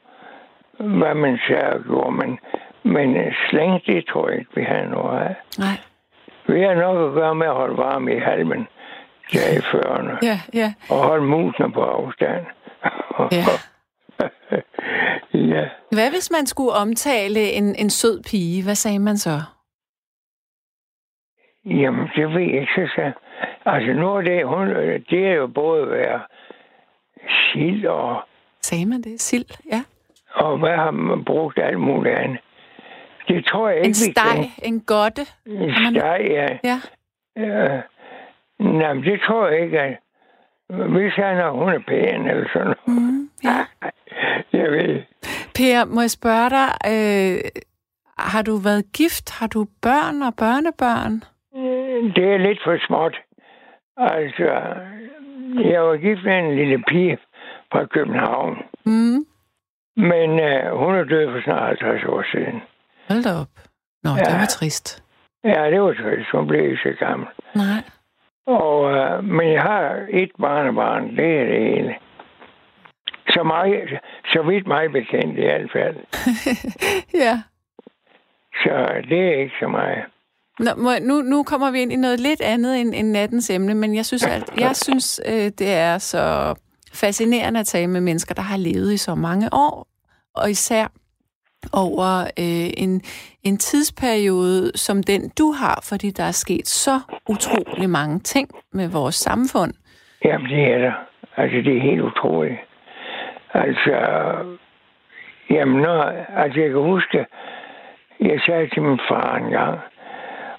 hvad 0.80 1.14
man 1.14 1.40
sagde 1.48 1.74
og 1.74 1.84
gjorde. 1.84 2.12
Men 2.12 2.40
men 2.84 3.18
øh, 3.18 3.34
slæng, 3.50 3.86
det 3.86 4.06
tror 4.08 4.30
jeg 4.30 4.40
ikke, 4.40 4.52
vi 4.56 4.64
har 4.64 4.86
noget 4.86 5.20
af. 5.20 5.36
Nej. 5.58 5.78
Vi 6.48 6.62
har 6.62 6.74
nok 6.74 7.10
at 7.10 7.14
gøre 7.14 7.36
med 7.36 7.48
at 7.48 7.54
holde 7.54 7.78
varme 7.78 8.16
i 8.16 8.20
halmen 8.20 8.68
der 9.34 9.58
i 9.58 9.62
førerne. 9.72 10.18
Ja, 10.24 10.40
ja. 10.54 10.74
Og 10.90 10.98
holde 10.98 11.26
musene 11.26 11.72
på 11.72 11.82
afstand. 11.82 12.46
Ja. 13.32 13.46
ja. 15.54 15.70
Hvad 15.92 16.10
hvis 16.12 16.32
man 16.32 16.46
skulle 16.46 16.72
omtale 16.72 17.52
en, 17.52 17.76
en 17.76 17.90
sød 17.90 18.24
pige? 18.24 18.64
Hvad 18.64 18.76
sagde 18.76 19.00
man 19.00 19.18
så? 19.18 19.42
Jamen, 21.66 22.10
det 22.16 22.34
ved 22.34 22.42
jeg 22.42 22.62
ikke, 22.62 22.90
så 22.96 23.12
Altså, 23.66 23.94
nu 23.94 24.16
er 24.16 24.22
det, 24.22 24.48
hun, 24.48 24.68
det 25.10 25.28
er 25.28 25.34
jo 25.34 25.48
både 25.48 25.90
være 25.90 26.22
sild 27.30 27.86
og... 27.86 28.22
Sagde 28.62 28.86
man 28.86 29.02
det? 29.02 29.22
Sild, 29.22 29.46
ja. 29.72 29.84
Og 30.34 30.58
hvad 30.58 30.76
har 30.76 30.92
man 30.92 31.26
brugt 31.26 31.60
alt 31.60 31.80
muligt 31.80 32.16
andet? 32.16 32.40
Det 33.36 33.46
tror 33.46 33.68
jeg 33.70 33.78
ikke, 33.78 33.88
En 33.88 33.94
steg, 33.94 34.52
en 34.64 34.80
godte. 34.82 35.22
En 35.46 35.60
man- 35.60 35.96
steg, 35.96 36.22
ja. 36.30 36.48
Ja. 36.64 36.80
ja. 37.38 37.82
Nej, 38.60 38.94
men 38.94 39.04
det 39.04 39.22
tror 39.28 39.48
jeg 39.48 39.62
ikke, 39.62 39.80
at 39.80 39.98
hvis 40.70 41.14
han 41.14 41.38
er, 41.38 41.50
hun 41.52 41.70
er 41.70 41.80
pæn 41.88 42.28
eller 42.28 42.48
sådan 42.54 42.68
noget. 42.88 43.02
Mm, 43.02 43.30
ja. 43.44 43.66
Jeg 44.60 44.72
ved. 44.72 45.02
Per, 45.56 45.86
må 45.86 46.02
jeg 46.02 46.10
spørge 46.12 46.50
dig, 46.50 46.68
øh, 46.92 47.40
har 48.20 48.42
du 48.42 48.56
været 48.58 48.86
gift? 48.94 49.40
Har 49.40 49.48
du 49.48 49.66
børn 49.82 50.22
og 50.22 50.34
børnebørn? 50.36 51.24
Det 52.16 52.34
er 52.34 52.38
lidt 52.38 52.60
for 52.64 52.78
småt. 52.88 53.18
Altså, 53.98 54.44
jeg 55.72 55.82
var 55.84 55.98
gift 55.98 56.24
med 56.24 56.40
en 56.40 56.56
lille 56.56 56.84
pige 56.88 57.18
fra 57.72 57.86
København. 57.86 58.58
Mm. 58.86 59.26
Men 59.98 60.30
øh, 60.40 60.78
hun 60.78 60.96
er 60.96 61.04
død 61.04 61.32
for 61.32 61.42
snart 61.44 61.80
50 61.82 62.04
år 62.04 62.24
siden. 62.32 62.62
Hold 63.12 63.24
da 63.24 63.34
op. 63.42 63.48
Nå, 64.04 64.10
ja. 64.10 64.24
det 64.30 64.40
var 64.40 64.46
trist. 64.46 65.04
Ja, 65.44 65.72
det 65.72 65.82
var 65.82 65.94
trist. 65.94 66.32
Hun 66.32 66.48
blev 66.48 66.64
ikke 66.64 66.78
så 66.84 67.06
gammel. 67.06 67.28
Nej. 67.56 67.84
Og, 68.48 68.92
øh, 68.92 69.24
men 69.24 69.52
jeg 69.54 69.62
har 69.62 70.06
et 70.10 70.32
barnebarn. 70.40 71.18
Det 71.18 71.40
er 71.40 71.46
det 71.46 71.60
hele. 71.76 71.96
Så, 73.30 73.44
meget, 73.44 74.00
så 74.34 74.42
vidt 74.50 74.68
mig 74.68 74.92
bekendt 74.92 75.38
i 75.38 75.42
hvert 75.42 75.72
fald. 75.74 75.98
ja. 77.26 77.42
Så 78.64 78.74
det 79.10 79.20
er 79.28 79.40
ikke 79.42 79.56
så 79.60 79.68
meget. 79.68 80.04
Nå, 80.60 80.72
må, 80.78 80.92
nu, 81.02 81.22
nu 81.22 81.44
kommer 81.44 81.72
vi 81.72 81.82
ind 81.82 81.94
i 81.94 81.96
noget 81.96 82.20
lidt 82.20 82.42
andet 82.42 82.82
end, 82.82 82.96
end 82.96 83.12
nattens 83.12 83.50
emne, 83.50 83.74
men 83.76 83.96
jeg 83.96 84.06
synes, 84.06 84.28
at, 84.28 84.44
jeg 84.58 84.76
synes 84.76 85.22
øh, 85.30 85.52
det 85.60 85.74
er 85.74 85.98
så 85.98 86.56
fascinerende 86.94 87.60
at 87.60 87.68
tale 87.68 87.88
med 87.88 88.02
mennesker, 88.02 88.36
der 88.36 88.42
har 88.42 88.58
levet 88.58 88.94
i 88.94 88.98
så 88.98 89.16
mange 89.16 89.50
år, 89.52 89.88
og 90.36 90.50
især 90.50 90.88
over 91.74 92.22
øh, 92.44 92.70
en, 92.84 93.02
en 93.44 93.58
tidsperiode 93.58 94.72
som 94.78 95.04
den, 95.04 95.22
du 95.40 95.52
har, 95.52 95.78
fordi 95.90 96.10
der 96.10 96.24
er 96.24 96.32
sket 96.46 96.68
så 96.68 96.96
utrolig 97.30 97.90
mange 97.90 98.20
ting 98.20 98.50
med 98.74 98.88
vores 98.90 99.16
samfund. 99.16 99.74
Jamen, 100.26 100.50
det 100.50 100.64
er 100.74 100.78
der. 100.78 100.94
Altså, 101.38 101.58
det 101.58 101.78
er 101.78 101.82
helt 101.82 102.02
utroligt. 102.02 102.60
Altså, 103.54 103.96
jamen, 105.50 105.82
når, 105.82 106.02
altså, 106.44 106.60
jeg 106.60 106.70
kan 106.70 106.82
huske, 106.82 107.26
jeg 108.20 108.40
sagde 108.46 108.70
til 108.70 108.82
min 108.82 109.00
far 109.10 109.36
en 109.36 109.52
gang, 109.52 109.80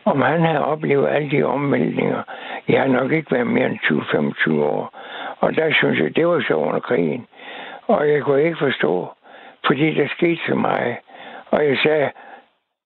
om 0.04 0.20
han 0.20 0.40
havde 0.40 0.64
oplevet 0.64 1.08
alle 1.08 1.30
de 1.30 1.42
omvæltninger. 1.42 2.22
Jeg 2.68 2.80
har 2.80 2.88
nok 2.88 3.12
ikke 3.12 3.32
været 3.32 3.46
mere 3.46 3.66
end 3.66 3.78
20-25 3.78 4.52
år. 4.52 4.98
Og 5.40 5.56
der 5.56 5.72
synes 5.72 6.00
jeg, 6.00 6.16
det 6.16 6.26
var 6.26 6.44
så 6.48 6.54
under 6.54 6.80
krigen. 6.80 7.26
Og 7.86 8.08
jeg 8.08 8.22
kunne 8.22 8.42
ikke 8.42 8.58
forstå, 8.58 9.08
fordi 9.66 9.94
der 9.94 10.08
skete 10.16 10.40
så 10.48 10.54
meget. 10.54 10.96
Og 11.50 11.66
jeg 11.66 11.78
sagde, 11.82 12.10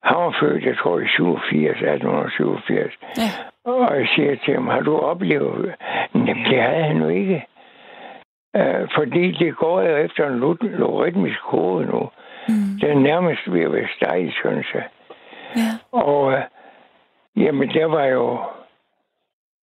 han 0.03 0.17
var 0.17 0.37
født, 0.39 0.65
jeg 0.65 0.77
tror, 0.77 0.99
i 0.99 1.07
87, 1.07 1.77
1887. 1.77 2.93
Ja. 3.17 3.29
Og 3.71 3.99
jeg 3.99 4.07
siger 4.15 4.35
til 4.45 4.53
ham, 4.53 4.67
har 4.67 4.79
du 4.79 4.97
oplevet? 4.97 5.75
Jamen, 6.15 6.45
det 6.45 6.61
havde 6.61 6.83
han 6.83 6.97
jo 6.97 7.07
ikke. 7.07 7.45
Uh, 8.59 8.87
fordi 8.95 9.31
det 9.31 9.55
går 9.55 9.81
jo 9.81 9.95
efter 9.95 10.27
en 10.27 10.39
lo- 10.39 10.57
logaritmisk 10.61 11.39
kode 11.41 11.85
nu. 11.85 12.09
Mm. 12.47 12.79
Den 12.81 12.89
er 12.89 12.99
nærmest 12.99 13.53
ved 13.53 13.61
at 13.61 13.73
være 13.73 13.87
stejl, 13.95 14.31
synes 14.31 14.67
jeg. 14.73 14.83
Ja. 15.55 15.69
Og 15.91 16.23
uh, 16.23 16.33
jamen, 17.35 17.69
der 17.69 17.85
var 17.85 18.05
jo... 18.05 18.39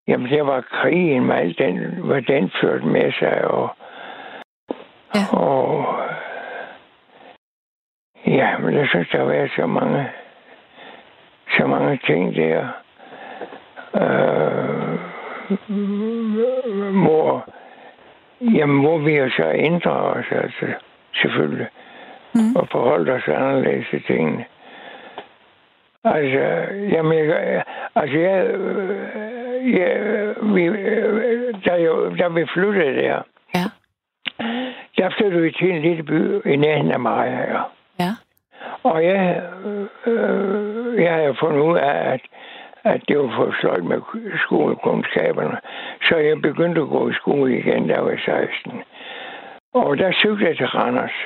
Jamen, 0.09 0.31
der 0.31 0.43
var 0.43 0.61
krigen 0.61 1.25
med 1.25 1.37
alt 1.37 1.59
den, 1.59 1.79
hvad 2.05 2.23
den 2.23 2.51
førte 2.61 2.87
med 2.87 3.13
sig, 3.13 3.45
og... 3.45 3.69
Ja. 5.15 5.39
Og... 5.39 5.87
Ja, 8.27 8.59
men 8.59 8.75
jeg 8.75 8.89
synes, 8.89 9.09
der 9.09 9.19
har 9.19 9.25
været 9.25 9.51
så 9.57 9.67
mange... 9.67 10.07
Så 11.59 11.67
mange 11.67 12.01
ting 12.07 12.35
der. 12.37 12.69
Øh, 13.95 14.99
hvor... 17.03 17.49
Jamen, 18.41 18.81
hvor 18.81 18.99
vi 18.99 19.17
jo 19.17 19.31
så 19.31 19.51
ændrer 19.55 19.93
os, 19.93 20.25
altså, 20.31 20.67
selvfølgelig. 21.15 21.67
Mm. 22.35 22.57
Og 22.57 22.69
forholde 22.73 23.13
os 23.13 23.29
anderledes 23.29 23.87
til 23.91 24.03
tingene. 24.03 24.45
Altså, 26.05 26.39
jamen, 26.93 27.19
jeg, 27.29 27.63
altså, 27.95 28.19
jeg, 28.19 28.47
øh, 28.47 29.73
jeg, 29.73 30.01
vi, 30.43 30.65
øh, 30.65 31.55
da, 31.67 31.73
jeg, 31.73 32.19
da 32.19 32.29
vi 32.29 32.47
flyttede 32.55 32.97
der, 32.97 33.23
Ja. 33.55 33.65
der 34.99 35.11
flyttede 35.19 35.43
vi 35.43 35.51
til 35.51 35.71
en 35.71 35.83
lille 35.83 36.03
by 36.03 36.47
i 36.49 36.57
nærheden 36.57 36.91
af 36.93 37.01
Maja. 37.01 37.39
Ja. 37.53 37.61
Og 38.83 39.05
jeg, 39.05 39.43
øh, 40.07 41.03
jeg 41.03 41.15
har 41.15 41.37
fundet 41.41 41.61
ud 41.61 41.77
af, 41.77 42.13
at, 42.13 42.21
at 42.85 43.01
det 43.09 43.19
var 43.19 43.31
for 43.37 43.55
sløjt 43.61 43.85
med 43.85 44.01
skolekundskaberne. 44.47 45.57
Så 46.03 46.17
jeg 46.17 46.43
begyndte 46.43 46.81
at 46.81 46.89
gå 46.89 47.09
i 47.11 47.15
skole 47.15 47.59
igen, 47.59 47.89
da 47.89 47.95
jeg 47.95 48.05
var 48.05 48.21
16. 48.25 48.83
Og 49.75 49.99
der 49.99 50.13
cyklede 50.13 50.49
jeg 50.49 50.57
til 50.57 50.67
Randers. 50.67 51.17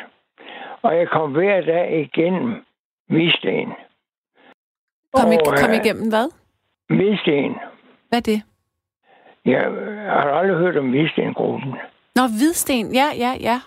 Og 0.82 0.96
jeg 0.96 1.08
kom 1.08 1.32
hver 1.32 1.60
dag 1.60 2.00
igennem 2.00 2.64
Visten. 3.08 3.72
Kom, 5.14 5.28
Og, 5.30 5.56
kom 5.56 5.70
øh, 5.70 5.76
igennem 5.84 6.08
hvad? 6.08 6.28
Visten. 6.88 7.56
Hvad 8.08 8.18
er 8.18 8.22
det? 8.32 8.42
Jeg 9.44 9.62
har 10.06 10.30
aldrig 10.32 10.56
hørt 10.56 10.76
om 10.76 10.92
Visten-gruppen. 10.92 11.74
Nå, 12.14 12.22
Hvidsten. 12.38 12.94
Ja, 12.94 13.06
ja, 13.18 13.32
ja. 13.40 13.60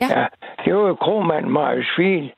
Ja. 0.00 0.20
Ja, 0.20 0.26
det 0.68 0.76
var 0.76 0.88
jo 0.88 0.94
Kromand, 0.94 1.46
Marius 1.46 1.90
Fiel, 1.96 2.32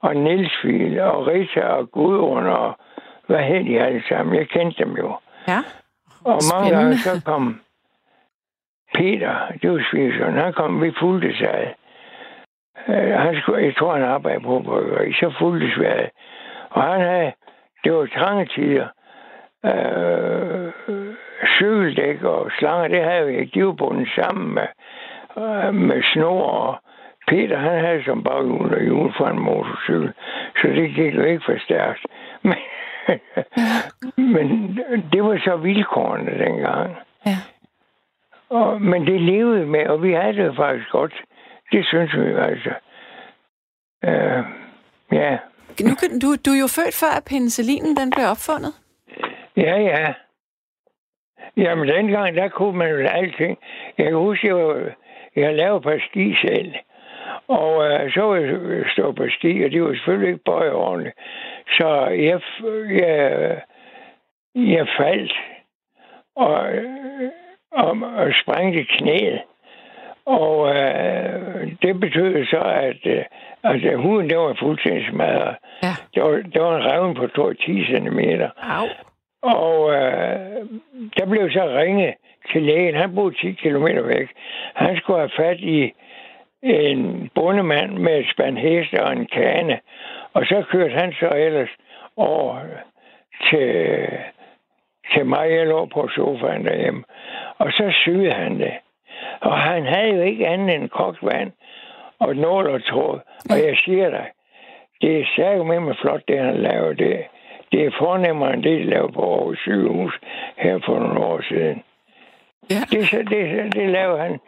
og 0.00 0.16
Niels 0.16 0.52
Fiel, 0.62 1.00
og 1.00 1.26
Rita 1.26 1.60
og 1.60 1.90
Gudrun, 1.90 2.46
og 2.46 2.78
hvad 3.26 3.42
hed 3.42 3.64
de 3.64 3.80
alle 3.80 4.02
sammen? 4.08 4.34
Jeg 4.34 4.48
kendte 4.48 4.84
dem 4.84 4.92
jo. 4.96 5.16
Ja. 5.48 5.58
Og 6.24 6.38
mange 6.52 6.70
gange 6.76 6.96
så 6.96 7.22
kom 7.24 7.60
Peter, 8.94 9.34
det 9.62 9.70
var 9.70 9.86
Svigersson, 9.90 10.38
han 10.38 10.52
kom, 10.52 10.82
vi 10.82 10.92
fulgte 11.00 11.36
sig. 11.36 11.74
Øh, 12.88 13.12
han 13.18 13.36
skulle, 13.40 13.64
jeg 13.64 13.76
tror, 13.76 13.94
han 13.94 14.04
arbejdede 14.04 14.44
på 14.44 14.62
bryggeri, 14.64 15.12
så 15.12 15.34
fulgtes 15.38 15.78
vi 15.78 15.84
ad. 15.84 16.08
Og 16.70 16.82
han 16.82 17.00
havde, 17.00 17.32
det 17.84 17.92
var 17.92 18.06
trange 18.06 18.46
tider, 18.46 18.88
øh, 19.64 20.72
cykeldæk 21.58 22.22
og 22.22 22.50
slanger, 22.58 22.88
det 22.88 23.04
havde 23.04 23.26
vi 23.26 23.36
ikke. 23.38 23.60
De 23.60 23.66
var 23.66 23.72
bundet 23.72 24.08
sammen 24.14 24.54
med, 24.54 24.68
øh, 25.38 25.74
med 25.74 26.02
snor 26.12 26.42
og 26.42 26.78
Peter, 27.32 27.58
han 27.58 27.80
havde 27.84 28.04
som 28.04 28.22
baghjul 28.24 28.74
og 28.74 28.80
hjul 28.82 29.12
for 29.16 29.26
en 29.26 29.38
motorcykel, 29.38 30.12
så 30.60 30.68
det 30.68 30.94
gik 30.94 31.14
jo 31.14 31.22
ikke 31.22 31.42
for 31.46 31.56
stærkt. 31.64 32.06
Men, 34.16 34.46
men 34.90 35.04
det 35.12 35.22
var 35.24 35.38
så 35.44 35.56
vilkårene 35.56 36.38
dengang. 36.44 36.96
Ja. 37.26 37.36
Og, 38.50 38.82
men 38.82 39.06
det 39.06 39.20
levede 39.20 39.66
med, 39.66 39.86
og 39.86 40.02
vi 40.02 40.12
havde 40.12 40.36
det 40.36 40.56
faktisk 40.56 40.90
godt. 40.90 41.14
Det 41.72 41.86
synes 41.86 42.16
vi 42.16 42.20
altså. 42.20 42.72
Øh, 44.04 44.42
ja, 45.12 45.38
Nu, 45.80 45.94
kan- 46.00 46.18
du, 46.22 46.28
du 46.46 46.50
er 46.50 46.60
jo 46.60 46.66
født 46.78 46.94
før, 47.00 47.16
at 47.16 47.24
penicillinen 47.30 47.96
den 47.96 48.10
blev 48.10 48.26
opfundet. 48.30 48.72
ja, 49.56 49.76
ja. 49.80 50.12
Jamen 51.56 51.88
dengang, 51.88 52.36
der 52.36 52.48
kunne 52.48 52.78
man 52.78 52.90
jo 52.90 52.96
alting. 53.06 53.58
Jeg 53.98 54.06
kan 54.06 54.14
huske, 54.16 54.46
jeg, 54.46 54.56
var, 54.56 54.90
jeg 55.36 55.54
lavede 55.54 56.00
ski 56.10 56.34
selv. 56.40 56.74
Og 57.48 57.84
øh, 57.84 58.12
så 58.12 58.20
var 58.22 58.36
jeg 58.36 58.84
stå 58.92 59.12
på 59.12 59.24
ski, 59.28 59.64
og 59.64 59.70
de 59.70 59.82
var 59.82 59.94
selvfølgelig 59.94 60.28
ikke 60.28 60.44
bøjet 60.44 60.72
ordentligt. 60.72 61.16
Så 61.68 62.06
jeg, 62.06 62.40
jeg, 62.90 63.60
jeg 64.54 64.86
faldt 64.98 65.32
og, 66.36 66.68
og, 67.72 67.90
og 68.16 68.32
sprængte 68.42 68.84
knæet. 68.84 69.40
Og 70.26 70.68
øh, 70.68 71.72
det 71.82 72.00
betød 72.00 72.44
så, 72.44 72.60
at, 72.60 73.06
øh, 73.06 73.24
at 73.62 73.98
huden 73.98 74.30
der 74.30 74.36
var 74.36 74.56
fuldstændig 74.60 75.06
smadret. 75.10 75.56
Ja. 75.82 75.94
Der 76.14 76.22
var, 76.22 76.42
der 76.54 76.62
var 76.62 76.76
en 76.76 76.84
revne 76.92 77.14
på 77.14 77.52
10 77.52 77.84
cm. 77.84 78.20
Au. 78.62 78.86
Og 79.42 79.90
øh, 79.94 80.66
der 81.16 81.26
blev 81.30 81.50
så 81.50 81.64
ringet 81.78 82.14
til 82.52 82.62
lægen. 82.62 82.94
Han 82.94 83.14
boede 83.14 83.34
10 83.34 83.52
km 83.52 83.86
væk. 83.86 84.28
Han 84.74 84.96
skulle 84.96 85.18
have 85.18 85.30
fat 85.36 85.60
i 85.60 85.92
en 86.62 87.30
bondemand 87.34 87.92
med 87.92 88.18
et 88.18 88.26
spand 88.32 88.58
heste 88.58 89.04
og 89.04 89.12
en 89.12 89.26
kane. 89.26 89.80
Og 90.32 90.46
så 90.46 90.64
kørte 90.70 90.94
han 90.94 91.12
så 91.12 91.28
ellers 91.28 91.70
over 92.16 92.58
til, 93.50 94.08
til 95.14 95.26
mig. 95.26 95.50
Jeg 95.50 95.66
lå 95.66 95.86
på 95.86 96.08
sofaen 96.08 96.64
derhjemme. 96.64 97.04
Og 97.58 97.72
så 97.72 97.90
syede 97.90 98.32
han 98.32 98.60
det. 98.60 98.72
Og 99.40 99.58
han 99.58 99.86
havde 99.86 100.14
jo 100.14 100.22
ikke 100.22 100.46
andet 100.46 100.74
end 100.74 100.88
kogt 100.88 101.18
vand 101.22 101.52
og 102.18 102.36
nål 102.36 102.66
og 102.66 102.84
tråd. 102.84 103.20
Og 103.50 103.56
jeg 103.66 103.76
siger 103.84 104.10
dig, 104.10 104.26
det 105.00 105.20
er 105.20 105.24
særligt 105.36 105.66
med 105.66 105.80
mig 105.80 105.96
flot, 106.02 106.22
det 106.28 106.38
han 106.38 106.56
laver. 106.56 106.92
Det, 106.92 107.24
det 107.72 107.86
er 107.86 107.90
fornemmere 107.98 108.54
end 108.54 108.62
det, 108.62 108.78
de 108.78 108.84
lavede 108.84 109.12
på 109.12 109.34
Aarhus 109.34 109.58
sygehus 109.58 110.20
her 110.56 110.78
for 110.86 110.98
nogle 110.98 111.20
år 111.20 111.40
siden. 111.48 111.82
Ja. 112.70 112.80
Det, 112.90 113.28
det, 113.30 113.74
det 113.74 113.88
lavede 113.88 114.18
han. 114.18 114.40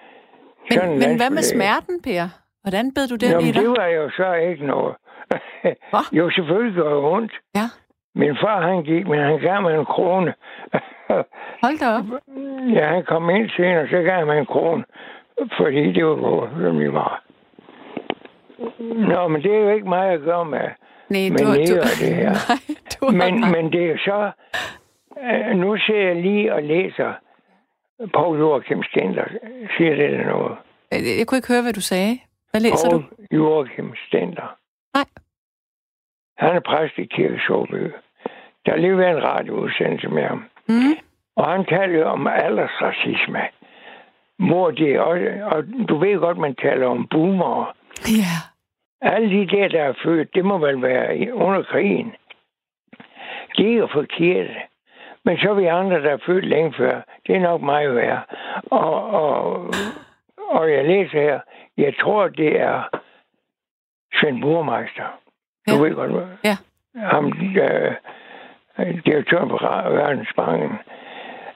Men, 0.70 0.78
sådan 0.78 0.98
men 0.98 1.16
hvad 1.16 1.30
med 1.30 1.42
smerten, 1.42 2.02
Per? 2.02 2.24
Hvordan 2.62 2.94
bed 2.94 3.08
du 3.08 3.16
den 3.16 3.30
i 3.30 3.32
Jamen, 3.32 3.52
dig? 3.54 3.62
det 3.62 3.70
var 3.70 3.86
jo 3.86 4.10
så 4.10 4.32
ikke 4.34 4.66
noget. 4.66 4.94
jo, 6.18 6.30
selvfølgelig 6.30 6.74
gør 6.74 6.94
det 6.94 7.04
ondt. 7.04 7.32
Ja. 7.54 7.66
Min 8.14 8.36
far, 8.42 8.60
han 8.62 8.82
gik, 8.82 9.06
men 9.08 9.18
han 9.20 9.38
gav 9.40 9.62
mig 9.62 9.74
en 9.78 9.84
krone. 9.84 10.34
Hold 11.64 11.78
da 11.78 11.86
op. 11.98 12.04
ja, 12.76 12.86
han 12.86 13.04
kom 13.04 13.30
ind 13.30 13.50
senere, 13.56 13.88
så 13.88 14.02
gav 14.02 14.26
mig 14.26 14.38
en 14.38 14.46
krone. 14.46 14.84
Fordi 15.56 15.92
det 15.92 16.06
var 16.06 16.14
gået, 16.16 16.50
som 16.62 16.78
vi 16.78 16.92
var. 16.92 17.22
Nå, 19.10 19.28
men 19.28 19.42
det 19.42 19.54
er 19.54 19.58
jo 19.58 19.68
ikke 19.68 19.88
mig 19.88 20.10
at 20.10 20.20
gøre 20.20 20.44
med, 20.44 20.68
Nej, 21.08 21.28
med 21.30 21.38
du, 21.38 21.44
du, 21.44 21.80
det 22.00 22.14
her. 22.14 22.30
nej, 22.48 22.76
du 22.94 23.04
Men, 23.10 23.52
men 23.52 23.72
det 23.72 23.90
er 23.90 23.96
så... 23.98 24.30
Øh, 25.22 25.56
nu 25.56 25.76
ser 25.76 26.06
jeg 26.06 26.16
lige 26.16 26.54
og 26.54 26.62
læser 26.62 27.12
Paul 28.14 28.38
Joachim 28.38 28.82
Stender. 28.82 29.24
Siger 29.76 29.94
det 29.94 30.10
der 30.10 30.24
noget? 30.24 30.56
Jeg, 30.90 31.00
jeg 31.18 31.26
kunne 31.26 31.38
ikke 31.38 31.52
høre, 31.52 31.62
hvad 31.62 31.72
du 31.72 31.80
sagde. 31.80 32.18
Hvad 32.50 32.60
læser 32.60 32.90
du? 32.90 32.98
Paul 32.98 33.14
Joachim 33.32 33.94
Stender. 34.06 34.56
Nej. 34.94 35.04
Han 36.36 36.56
er 36.56 36.60
præst 36.60 36.98
i 36.98 37.04
Kirkesåby. 37.04 37.82
Der 38.66 38.70
har 38.70 38.76
lige 38.76 38.98
været 38.98 39.16
en 39.16 39.24
radioudsendelse 39.24 40.08
med 40.08 40.22
ham. 40.22 40.44
Mm. 40.68 40.96
Og 41.36 41.52
han 41.52 41.64
taler 41.64 42.04
om 42.06 42.26
aldersracisme. 42.26 43.40
Hvor 44.38 44.70
det 44.70 45.00
også, 45.00 45.48
og 45.52 45.64
du 45.88 45.98
ved 45.98 46.18
godt, 46.18 46.38
man 46.38 46.54
taler 46.54 46.86
om 46.86 47.08
boomer. 47.10 47.76
Ja. 48.20 48.34
Alle 49.00 49.28
de 49.30 49.56
der, 49.56 49.68
der 49.68 49.82
er 49.82 49.92
født, 50.04 50.34
det 50.34 50.44
må 50.44 50.58
vel 50.58 50.82
være 50.82 51.34
under 51.34 51.62
krigen. 51.62 52.14
Det 53.56 53.72
er 53.72 53.76
jo 53.76 53.88
forkert. 53.92 54.50
Men 55.24 55.38
så 55.38 55.50
er 55.50 55.54
vi 55.54 55.66
andre, 55.66 56.02
der 56.02 56.10
er 56.10 56.18
født 56.26 56.44
længe 56.44 56.74
før. 56.76 57.00
Det 57.26 57.36
er 57.36 57.40
nok 57.40 57.60
meget 57.60 57.94
værd. 57.94 58.36
Og, 58.70 59.10
og, 59.10 59.66
og 60.56 60.72
jeg 60.72 60.84
læser 60.84 61.20
her, 61.22 61.40
jeg 61.76 61.94
tror, 62.00 62.28
det 62.28 62.60
er 62.60 62.82
Svend 64.20 64.40
Burmeister. 64.42 65.20
Du 65.68 65.74
Ja. 65.74 65.80
ved 65.82 65.94
godt, 65.94 66.10
hvad? 66.12 66.26
Ja. 66.44 66.56
Ham, 66.96 67.26
øh, 67.26 67.94
direktøren 69.06 69.48
på 69.48 69.58
Verdensbanken. 69.90 70.78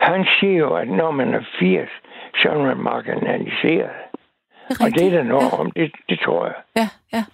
Han 0.00 0.26
siger 0.40 0.58
jo, 0.58 0.74
at 0.74 0.88
når 0.88 1.10
man 1.10 1.34
er 1.34 1.42
80, 1.58 1.88
så 2.42 2.48
er 2.50 2.58
man 2.58 2.76
marginaliseret. 2.76 3.90
Det 4.68 4.80
Og 4.80 4.90
det 4.94 5.06
er 5.06 5.10
der 5.10 5.22
noget 5.22 5.52
ja. 5.52 5.58
om, 5.58 5.70
det, 5.70 5.92
det 6.08 6.20
tror 6.20 6.46
jeg. 6.46 6.54
Ja, 6.76 6.88
ja. 7.12 7.24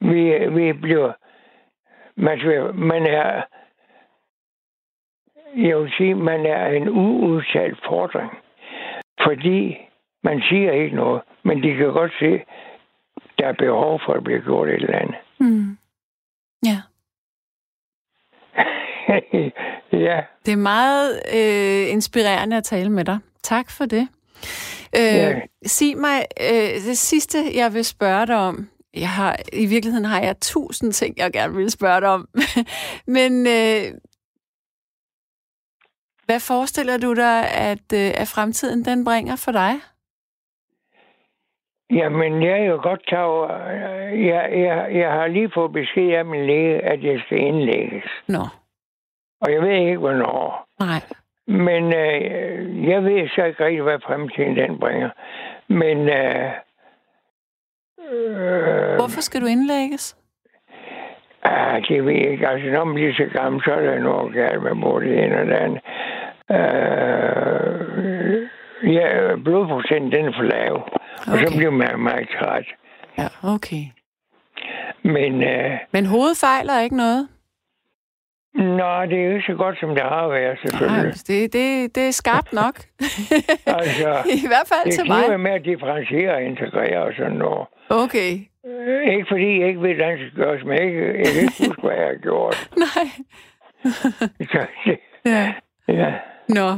Vi, 0.00 0.48
vi 0.48 0.72
bliver... 0.72 1.12
Man, 2.16 2.38
man 2.74 3.06
er... 3.06 3.42
Jeg 5.56 5.78
vil 5.78 5.92
sige, 5.98 6.14
man 6.14 6.46
er 6.46 6.66
en 6.66 6.88
uudtalt 6.88 7.78
fordring. 7.88 8.30
Fordi 9.26 9.76
man 10.24 10.42
siger 10.48 10.72
ikke 10.72 10.96
noget, 10.96 11.22
men 11.44 11.62
de 11.62 11.76
kan 11.76 11.92
godt 11.92 12.12
se, 12.20 12.30
der 13.38 13.46
er 13.48 13.52
behov 13.52 14.00
for 14.06 14.12
at 14.12 14.24
blive 14.24 14.40
gjort 14.40 14.68
et 14.68 14.74
eller 14.74 14.98
andet. 14.98 15.16
Mm. 15.40 15.78
Ja. 16.66 16.78
ja, 20.06 20.20
Det 20.46 20.52
er 20.52 20.56
meget 20.56 21.20
øh, 21.34 21.92
inspirerende 21.92 22.56
at 22.56 22.64
tale 22.64 22.90
med 22.90 23.04
dig. 23.04 23.18
Tak 23.42 23.70
for 23.70 23.84
det. 23.84 24.08
Øh, 24.96 25.14
Ja. 25.14 25.40
Sig 25.66 25.96
mig, 25.96 26.24
øh, 26.40 26.74
det 26.88 26.98
sidste, 26.98 27.38
jeg 27.54 27.74
vil 27.74 27.84
spørge 27.84 28.26
dig 28.26 28.36
om. 28.36 28.68
Jeg 28.94 29.08
har, 29.08 29.36
I 29.52 29.66
virkeligheden 29.66 30.04
har 30.04 30.20
jeg 30.20 30.40
tusind 30.40 30.92
ting, 30.92 31.18
jeg 31.18 31.32
gerne 31.32 31.54
vil 31.54 31.70
spørge 31.70 32.00
dig 32.00 32.08
om. 32.08 32.28
Men 33.16 33.46
øh, 33.46 33.82
hvad 36.26 36.40
forestiller 36.40 36.98
du 36.98 37.14
dig, 37.14 37.40
at, 37.70 37.86
øh, 37.94 38.10
at 38.22 38.28
fremtiden 38.34 38.84
den 38.84 39.04
bringer 39.04 39.36
for 39.44 39.52
dig? 39.52 39.72
Jamen, 41.90 42.42
jeg 42.42 42.58
er 42.60 42.64
jo 42.64 42.80
godt 42.82 43.06
klar 43.06 43.22
over... 43.22 43.48
Jeg, 44.30 44.50
jeg, 44.52 44.88
jeg 44.94 45.10
har 45.12 45.26
lige 45.26 45.50
fået 45.54 45.72
besked 45.72 46.08
af 46.12 46.24
min 46.24 46.46
læge, 46.46 46.80
at 46.80 47.04
jeg 47.04 47.20
skal 47.26 47.38
indlægges. 47.38 48.04
Nå, 48.28 48.42
Og 49.40 49.52
jeg 49.52 49.62
ved 49.62 49.70
ikke, 49.70 49.96
hvornår. 49.98 50.66
nej. 50.80 51.00
Men 51.46 51.84
øh, 51.84 52.88
jeg 52.88 53.04
ved 53.04 53.28
så 53.28 53.44
ikke 53.44 53.64
rigtig, 53.64 53.82
hvad 53.82 53.98
fremtiden 54.06 54.56
den 54.56 54.78
bringer. 54.80 55.10
Men 55.68 55.98
øh, 56.08 56.50
øh, 58.10 58.94
Hvorfor 58.94 59.20
skal 59.20 59.40
du 59.40 59.46
indlægges? 59.46 60.16
ah, 61.42 61.82
det 61.88 62.04
ved 62.04 62.12
jeg 62.12 62.30
ikke. 62.30 62.48
Altså, 62.48 62.68
når 62.70 62.84
man 62.84 62.94
bliver 62.94 63.14
så 63.14 63.24
gammel, 63.32 63.62
så 63.64 63.72
er 63.72 63.80
der 63.80 63.98
noget 63.98 64.34
galt 64.34 64.62
med 64.62 64.82
både 64.82 65.04
det 65.04 65.24
ene 65.24 65.40
og 65.40 65.46
det 65.46 65.52
andet. 65.54 65.80
Øh, 66.50 68.42
ja, 68.94 69.36
blodprocenten 69.44 70.12
den 70.12 70.24
er 70.26 70.32
for 70.36 70.42
lav. 70.42 70.74
Og 71.18 71.38
så 71.38 71.46
Okay. 71.46 71.56
bliver 71.56 71.70
man 71.70 72.00
meget 72.00 72.28
træt. 72.38 72.66
Ja, 73.18 73.26
okay. 73.54 73.84
Men 75.02 75.42
øh, 75.42 75.70
Men 75.92 76.06
hovedet 76.06 76.36
fejler 76.40 76.80
ikke 76.80 76.96
noget? 76.96 77.28
nå, 78.54 79.04
det 79.10 79.18
er 79.20 79.24
jo 79.24 79.30
ikke 79.34 79.46
så 79.46 79.54
godt, 79.54 79.80
som 79.80 79.88
det 79.94 80.02
har 80.02 80.28
været, 80.28 80.58
Nej, 80.64 80.66
selvfølgelig. 80.66 81.14
det, 81.26 81.52
det, 81.52 81.94
det 81.94 82.08
er 82.08 82.10
skarpt 82.10 82.52
nok. 82.52 82.74
Altså, 83.78 84.08
I 84.44 84.46
hvert 84.50 84.68
fald 84.72 84.84
det 84.84 84.92
til 84.94 85.06
mig. 85.08 85.40
med 85.40 85.50
at 85.50 85.64
differentiere 85.64 86.34
og 86.34 86.42
integrere 86.42 87.02
og 87.02 87.12
sådan 87.16 87.32
noget. 87.32 87.66
Okay. 87.90 88.32
Øh, 88.66 89.14
Ikke 89.14 89.26
fordi 89.28 89.60
jeg 89.60 89.68
ikke 89.68 89.82
ved, 89.82 89.94
hvordan 89.94 90.18
det 90.18 90.30
skal 90.32 90.44
gøres, 90.44 90.64
men 90.64 90.72
jeg, 90.76 90.84
ikke, 90.86 91.06
jeg 91.18 91.26
kan 91.34 91.42
ikke 91.42 91.66
huske, 91.68 91.82
hvad 91.82 91.96
jeg 91.96 92.06
har 92.06 92.20
gjort. 92.22 92.70
Nej. 92.86 93.06
Så, 94.52 94.66
det- 94.84 94.98
Ja. 95.34 95.52
ja. 95.88 96.12
Nå, 96.48 96.68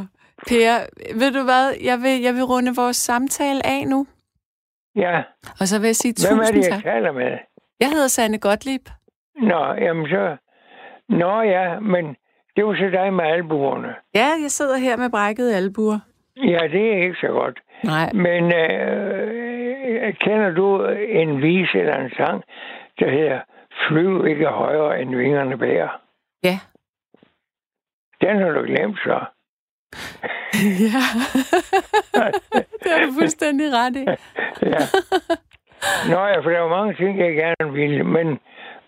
Per, 0.49 0.75
ved 1.21 1.33
du 1.33 1.43
hvad? 1.45 1.65
Jeg 1.85 1.99
vil, 2.03 2.21
jeg 2.23 2.35
vil 2.35 2.43
runde 2.45 2.73
vores 2.77 2.97
samtale 2.97 3.67
af 3.67 3.87
nu. 3.87 4.07
ja, 4.97 5.23
Og 5.61 5.67
så 5.69 5.81
vil 5.81 5.87
jeg 5.87 5.97
sige 5.97 6.15
hvem 6.29 6.39
er 6.39 6.43
tusind 6.43 6.57
det, 6.63 6.69
jeg 6.69 6.75
tak. 6.75 6.83
taler 6.83 7.13
med? 7.13 7.39
Jeg 7.81 7.89
hedder 7.91 8.09
Sanne 8.09 8.39
Gottlieb. 8.39 8.89
Nå, 9.37 9.63
jamen 9.75 10.07
så... 10.09 10.37
Nå 11.09 11.41
ja, 11.41 11.81
men 11.81 12.17
det 12.57 12.67
var 12.67 12.75
så 12.75 12.89
dig 12.93 13.13
med 13.15 13.25
albuerne. 13.25 13.95
Ja, 14.15 14.29
jeg 14.43 14.51
sidder 14.51 14.77
her 14.77 14.97
med 14.97 15.11
brækkede 15.11 15.57
albuer. 15.57 15.99
Ja, 16.37 16.61
det 16.73 16.93
er 16.93 17.03
ikke 17.03 17.17
så 17.21 17.27
godt. 17.29 17.59
Nej. 17.85 18.13
Men 18.13 18.45
øh, 18.45 20.15
kender 20.15 20.51
du 20.51 20.85
en 21.09 21.43
vise 21.43 21.79
eller 21.79 21.97
en 21.97 22.11
sang, 22.17 22.43
der 22.99 23.11
hedder 23.11 23.41
Flyv 23.89 24.27
ikke 24.27 24.47
højere 24.47 25.01
end 25.03 25.17
vingerne 25.17 25.59
bærer? 25.59 26.01
Ja. 26.43 26.59
Den 28.21 28.37
har 28.39 28.49
du 28.51 28.63
glemt 28.63 28.99
så. 29.05 29.25
ja. 30.87 31.03
det 32.83 32.93
har 32.93 33.07
du 33.07 33.13
fuldstændig 33.13 33.73
ret 33.73 33.97
i. 33.97 34.05
Ja. 34.63 34.83
Nå 36.09 36.27
ja, 36.27 36.39
for 36.41 36.51
der 36.51 36.59
er 36.59 36.69
mange 36.69 36.95
ting, 36.95 37.19
jeg 37.19 37.35
gerne 37.35 37.73
vil, 37.73 38.05
men, 38.05 38.39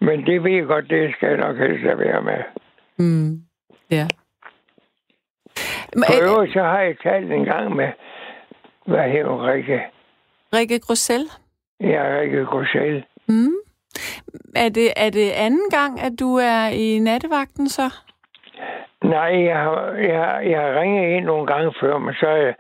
men 0.01 0.27
det 0.27 0.45
ved 0.45 0.51
jeg 0.51 0.65
godt, 0.65 0.91
det 0.91 1.15
skal 1.17 1.29
jeg 1.29 1.39
nok 1.39 1.57
helst 1.59 1.85
være 1.85 2.23
med. 2.23 2.41
Mm. 2.99 3.43
Ja. 3.91 4.07
Men, 5.95 6.05
For 6.07 6.23
øvrigt, 6.23 6.53
så 6.53 6.63
har 6.63 6.81
jeg 6.81 6.97
talt 7.03 7.33
en 7.33 7.45
gang 7.45 7.77
med, 7.77 7.89
hvad 8.87 9.11
hedder 9.11 9.53
Rikke? 9.53 9.81
Rikke 10.55 10.79
Grussel. 10.79 11.23
Ja, 11.81 12.19
Rikke 12.21 12.45
Grussel. 12.45 13.05
Mm. 13.27 13.53
Er, 14.57 14.69
det, 14.69 14.93
er 14.97 15.11
det 15.11 15.31
anden 15.31 15.71
gang, 15.71 16.01
at 16.01 16.13
du 16.21 16.35
er 16.37 16.69
i 16.69 16.99
nattevagten 16.99 17.69
så? 17.69 17.91
Nej, 19.05 19.45
jeg 19.45 19.57
har, 19.59 19.91
jeg, 19.93 20.19
har- 20.19 20.41
jeg 20.41 20.61
har 20.61 20.81
ringet 20.81 21.17
ind 21.17 21.25
nogle 21.25 21.47
gange 21.47 21.73
før, 21.81 21.99
men 21.99 22.15
så 22.15 22.27
har 22.27 22.37
jeg 22.37 22.55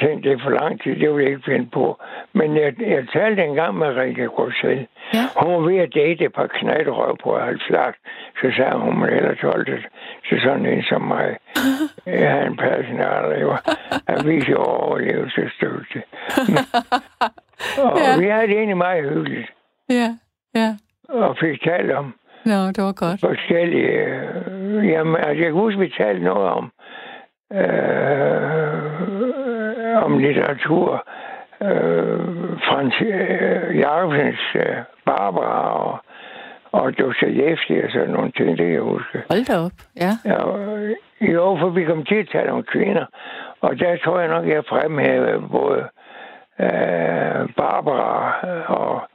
tænkt, 0.00 0.24
det 0.24 0.32
er 0.32 0.38
for 0.42 0.50
lang 0.50 0.82
tid, 0.82 0.96
det 1.00 1.14
vil 1.14 1.22
jeg 1.22 1.30
ikke 1.32 1.42
finde 1.44 1.70
på. 1.70 2.00
Men 2.32 2.56
jeg, 2.56 2.80
jeg 2.80 3.06
talte 3.12 3.44
en 3.44 3.54
gang 3.54 3.74
med 3.78 3.86
Rikke 3.96 4.26
Grussel. 4.28 4.86
Ja. 5.14 5.18
Hun 5.36 5.52
var 5.54 5.58
ved 5.70 5.76
at 5.78 5.94
date 5.94 6.24
et 6.24 6.32
par 6.32 6.46
knætrøv 6.46 7.16
på 7.22 7.38
70. 7.38 7.96
Så 8.40 8.52
sagde 8.56 8.78
hun, 8.78 8.98
må 8.98 9.06
hellere 9.06 9.34
tåle 9.34 9.64
det 9.64 9.86
til 10.28 10.40
sådan 10.40 10.66
en 10.66 10.82
som 10.82 11.02
mig. 11.02 11.36
Jeg 12.06 12.30
har 12.32 12.40
en 12.40 12.56
personallever. 12.56 13.56
Jeg 14.08 14.18
viser 14.26 14.56
overlevelsesstøtte. 14.56 16.02
Og 17.84 17.98
Ja. 17.98 18.18
vi 18.20 18.26
havde 18.28 18.46
det 18.46 18.56
egentlig 18.56 18.76
meget 18.76 19.10
hyggeligt. 19.10 19.52
Ja, 19.90 20.08
ja. 20.54 20.74
Og 21.08 21.36
fik 21.40 21.62
talt 21.62 21.92
om 21.92 22.14
Nå, 22.50 22.66
det 22.74 22.82
var 22.84 22.92
godt. 22.92 23.20
forskellige... 23.20 23.90
Øh, 23.90 24.88
jamen, 24.88 25.16
altså, 25.16 25.30
jeg 25.30 25.44
kan 25.44 25.52
huske, 25.52 25.80
vi 25.80 25.94
talte 25.98 26.24
noget 26.24 26.48
om 26.48 26.72
øh, 27.52 28.86
om 30.04 30.18
litteratur. 30.18 31.08
Øh, 31.62 32.18
Frans 32.66 32.94
øh, 33.00 33.78
Jacobsens 33.78 34.40
øh, 34.54 34.76
Barbara 35.06 35.84
og, 35.84 35.98
og 36.72 36.98
Dostoyevsky 36.98 37.84
og 37.84 37.90
sådan 37.90 38.10
nogle 38.10 38.32
ting, 38.32 38.48
det 38.48 38.58
kan 38.58 38.72
jeg 38.72 38.80
huske. 38.80 39.22
Hold 39.30 39.46
da 39.46 39.58
op. 39.66 39.72
Ja. 39.96 40.12
Ja, 40.24 40.58
øh, 40.58 40.96
jo, 41.20 41.56
for 41.60 41.68
vi 41.68 41.84
kom 41.84 42.04
til 42.04 42.14
at 42.14 42.28
tale 42.32 42.52
om 42.52 42.62
kvinder, 42.62 43.06
og 43.60 43.78
der 43.78 43.96
tror 44.04 44.20
jeg 44.20 44.28
nok, 44.28 44.48
jeg 44.48 44.64
fremhævede 44.68 45.48
både 45.50 45.82
øh, 46.60 47.48
Barbara 47.56 48.34
og 48.66 49.08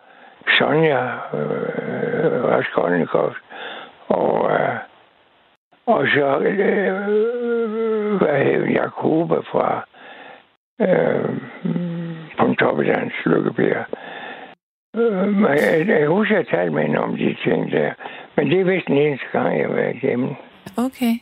Sonja 0.48 1.04
øh, 1.34 2.44
Raskolnikov 2.44 3.34
og, 4.08 4.52
øh, 4.52 4.76
og 5.86 6.08
så 6.08 6.40
øh, 6.40 6.94
hvad 8.18 8.44
hedder 8.46 8.72
Jakoba 8.72 9.36
fra 9.36 9.88
øh, 10.82 11.30
Pontopidans 12.38 13.14
Lykkebjerg. 13.26 13.86
Øh, 14.96 15.42
jeg, 15.42 15.88
jeg 15.88 16.08
husker, 16.08 16.38
at 16.38 16.46
jeg 16.46 16.58
talte 16.58 16.74
med 16.74 16.84
hende 16.84 17.00
om 17.00 17.18
de 17.18 17.36
ting 17.44 17.72
der. 17.72 17.94
Men 18.36 18.50
det 18.50 18.60
er 18.60 18.64
vist 18.64 18.88
den 18.88 18.98
eneste 18.98 19.26
gang, 19.32 19.60
jeg 19.60 19.68
har 19.68 19.76
været 19.76 19.96
igennem. 19.96 20.36
Okay. 20.78 21.14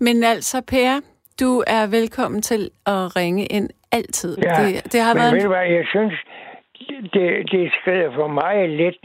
Men 0.00 0.24
altså, 0.24 0.62
Per, 0.68 1.00
du 1.40 1.62
er 1.66 1.90
velkommen 1.90 2.42
til 2.42 2.70
at 2.86 3.16
ringe 3.16 3.46
ind 3.46 3.70
altid. 3.92 4.38
Ja, 4.38 4.54
det, 4.62 4.92
det 4.92 5.00
har 5.00 5.14
men 5.14 5.20
været... 5.20 5.34
ved 5.34 5.42
du 5.42 5.48
hvad, 5.48 5.66
jeg 5.66 5.86
synes, 5.86 6.14
det, 7.14 7.50
det 7.52 7.72
skrider 7.80 8.14
for 8.14 8.26
mig 8.28 8.68
lidt 8.68 8.98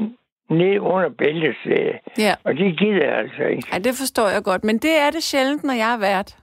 ned 0.49 0.79
under 0.79 1.09
bæltestedet. 1.17 1.95
Ja. 2.17 2.33
Og 2.43 2.53
det 2.53 2.79
gider 2.79 3.05
jeg 3.05 3.17
altså 3.17 3.43
ikke. 3.43 3.67
Ej, 3.71 3.79
det 3.79 3.93
forstår 3.95 4.27
jeg 4.27 4.43
godt, 4.43 4.63
men 4.63 4.77
det 4.77 4.99
er 4.99 5.09
det 5.11 5.23
sjældent, 5.23 5.63
når 5.63 5.73
jeg 5.73 5.93
er 5.93 5.97
vært. 5.97 6.37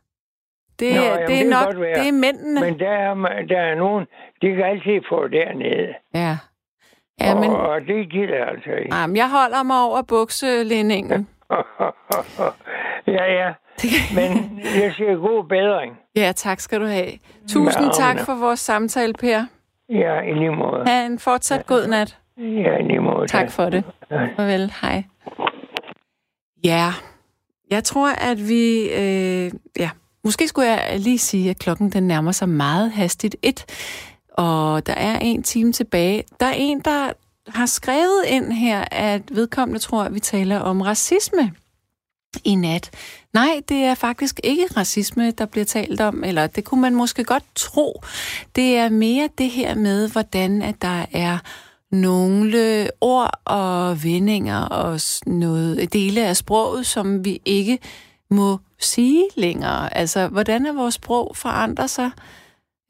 Det, 0.80 0.94
Nå, 0.94 1.00
jamen, 1.02 1.26
det 1.28 1.34
er 1.38 1.42
det 1.42 1.50
nok, 1.50 1.64
godt 1.64 1.80
være. 1.80 1.94
det 1.94 2.08
er 2.08 2.12
mændene. 2.12 2.60
Men 2.60 2.78
der 2.78 2.90
er, 2.90 3.14
der 3.48 3.60
er 3.60 3.74
nogen, 3.74 4.04
de 4.42 4.54
kan 4.54 4.64
altid 4.64 5.00
få 5.08 5.28
dernede. 5.28 5.94
Ja. 6.14 6.36
Ja, 7.20 7.34
men, 7.34 7.50
Og, 7.50 7.80
det 7.80 8.10
gider 8.10 8.34
jeg 8.36 8.48
altså 8.48 8.70
ikke. 8.70 8.90
nej, 8.90 9.06
men 9.06 9.16
jeg 9.16 9.30
holder 9.30 9.62
mig 9.62 9.80
over 9.80 10.02
bukselindingen. 10.02 11.28
ja, 13.16 13.24
ja. 13.32 13.52
Men 14.14 14.60
jeg 14.82 14.92
siger 14.96 15.14
god 15.16 15.44
bedring. 15.44 15.96
Ja, 16.16 16.32
tak 16.36 16.60
skal 16.60 16.80
du 16.80 16.86
have. 16.86 17.12
Tusind 17.48 17.84
Ja, 17.84 17.90
tak 17.92 18.18
for 18.26 18.34
vores 18.34 18.60
samtale, 18.60 19.12
Per. 19.12 19.40
Ja, 19.88 20.20
i 20.20 20.34
lige 20.34 20.50
måde. 20.50 20.84
Ha' 20.86 21.06
en 21.06 21.18
fortsat 21.18 21.66
god 21.66 21.86
nat. 21.86 22.18
Ja, 22.38 22.76
i 22.76 22.82
lige 22.82 23.00
måde. 23.00 23.26
Tak 23.26 23.50
for 23.50 23.70
det. 23.70 23.84
Farvel. 24.08 24.72
Hej. 24.82 25.04
Ja, 26.64 26.92
jeg 27.70 27.84
tror, 27.84 28.08
at 28.08 28.48
vi... 28.48 28.82
Øh, 28.82 29.52
ja, 29.78 29.90
måske 30.24 30.48
skulle 30.48 30.68
jeg 30.68 31.00
lige 31.00 31.18
sige, 31.18 31.50
at 31.50 31.58
klokken 31.58 31.90
den 31.90 32.02
nærmer 32.08 32.32
sig 32.32 32.48
meget 32.48 32.90
hastigt 32.90 33.36
et, 33.42 33.64
og 34.28 34.86
der 34.86 34.94
er 34.94 35.18
en 35.18 35.42
time 35.42 35.72
tilbage. 35.72 36.24
Der 36.40 36.46
er 36.46 36.54
en, 36.56 36.80
der 36.80 37.12
har 37.48 37.66
skrevet 37.66 38.24
ind 38.28 38.52
her, 38.52 38.84
at 38.90 39.22
vedkommende 39.32 39.80
tror, 39.80 40.02
at 40.02 40.14
vi 40.14 40.20
taler 40.20 40.58
om 40.58 40.80
racisme 40.80 41.52
i 42.44 42.54
nat. 42.54 42.90
Nej, 43.34 43.60
det 43.68 43.76
er 43.76 43.94
faktisk 43.94 44.40
ikke 44.42 44.66
racisme, 44.76 45.30
der 45.30 45.46
bliver 45.46 45.64
talt 45.64 46.00
om, 46.00 46.24
eller 46.24 46.46
det 46.46 46.64
kunne 46.64 46.80
man 46.80 46.94
måske 46.94 47.24
godt 47.24 47.44
tro. 47.54 48.02
Det 48.56 48.76
er 48.76 48.88
mere 48.88 49.28
det 49.38 49.50
her 49.50 49.74
med, 49.74 50.08
hvordan 50.08 50.62
at 50.62 50.82
der 50.82 51.06
er 51.12 51.38
nogle 51.90 52.88
ord 53.00 53.30
og 53.44 54.04
vendinger 54.04 54.60
og 54.60 55.00
noget 55.26 55.92
dele 55.92 56.26
af 56.26 56.36
sproget, 56.36 56.86
som 56.86 57.24
vi 57.24 57.40
ikke 57.44 57.78
må 58.30 58.58
sige 58.78 59.24
længere. 59.36 59.96
Altså, 59.96 60.28
hvordan 60.28 60.66
er 60.66 60.72
vores 60.72 60.94
sprog 60.94 61.36
forandrer 61.36 61.86
sig? 61.86 62.10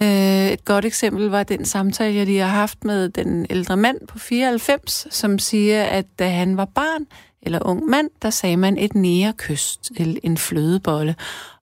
Øh, 0.02 0.48
et 0.48 0.64
godt 0.64 0.84
eksempel 0.84 1.26
var 1.26 1.42
den 1.42 1.64
samtale, 1.64 2.16
jeg 2.16 2.26
lige 2.26 2.40
har 2.40 2.48
haft 2.48 2.84
med 2.84 3.08
den 3.08 3.46
ældre 3.50 3.76
mand 3.76 4.06
på 4.06 4.18
94, 4.18 5.06
som 5.10 5.38
siger, 5.38 5.84
at 5.84 6.06
da 6.18 6.28
han 6.28 6.56
var 6.56 6.64
barn 6.64 7.06
eller 7.46 7.58
ung 7.62 7.86
mand, 7.86 8.10
der 8.22 8.30
sagde 8.30 8.56
man 8.56 8.78
et 8.78 8.94
nærekys 8.94 9.76
til 9.76 10.20
en 10.22 10.38
flødebolle. 10.38 11.16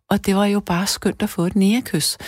Og 0.08 0.26
det 0.26 0.36
var 0.36 0.46
jo 0.46 0.60
bare 0.60 0.86
skønt 0.86 1.22
at 1.22 1.28
få 1.28 1.42
et 1.42 1.56
nærekys. 1.56 2.18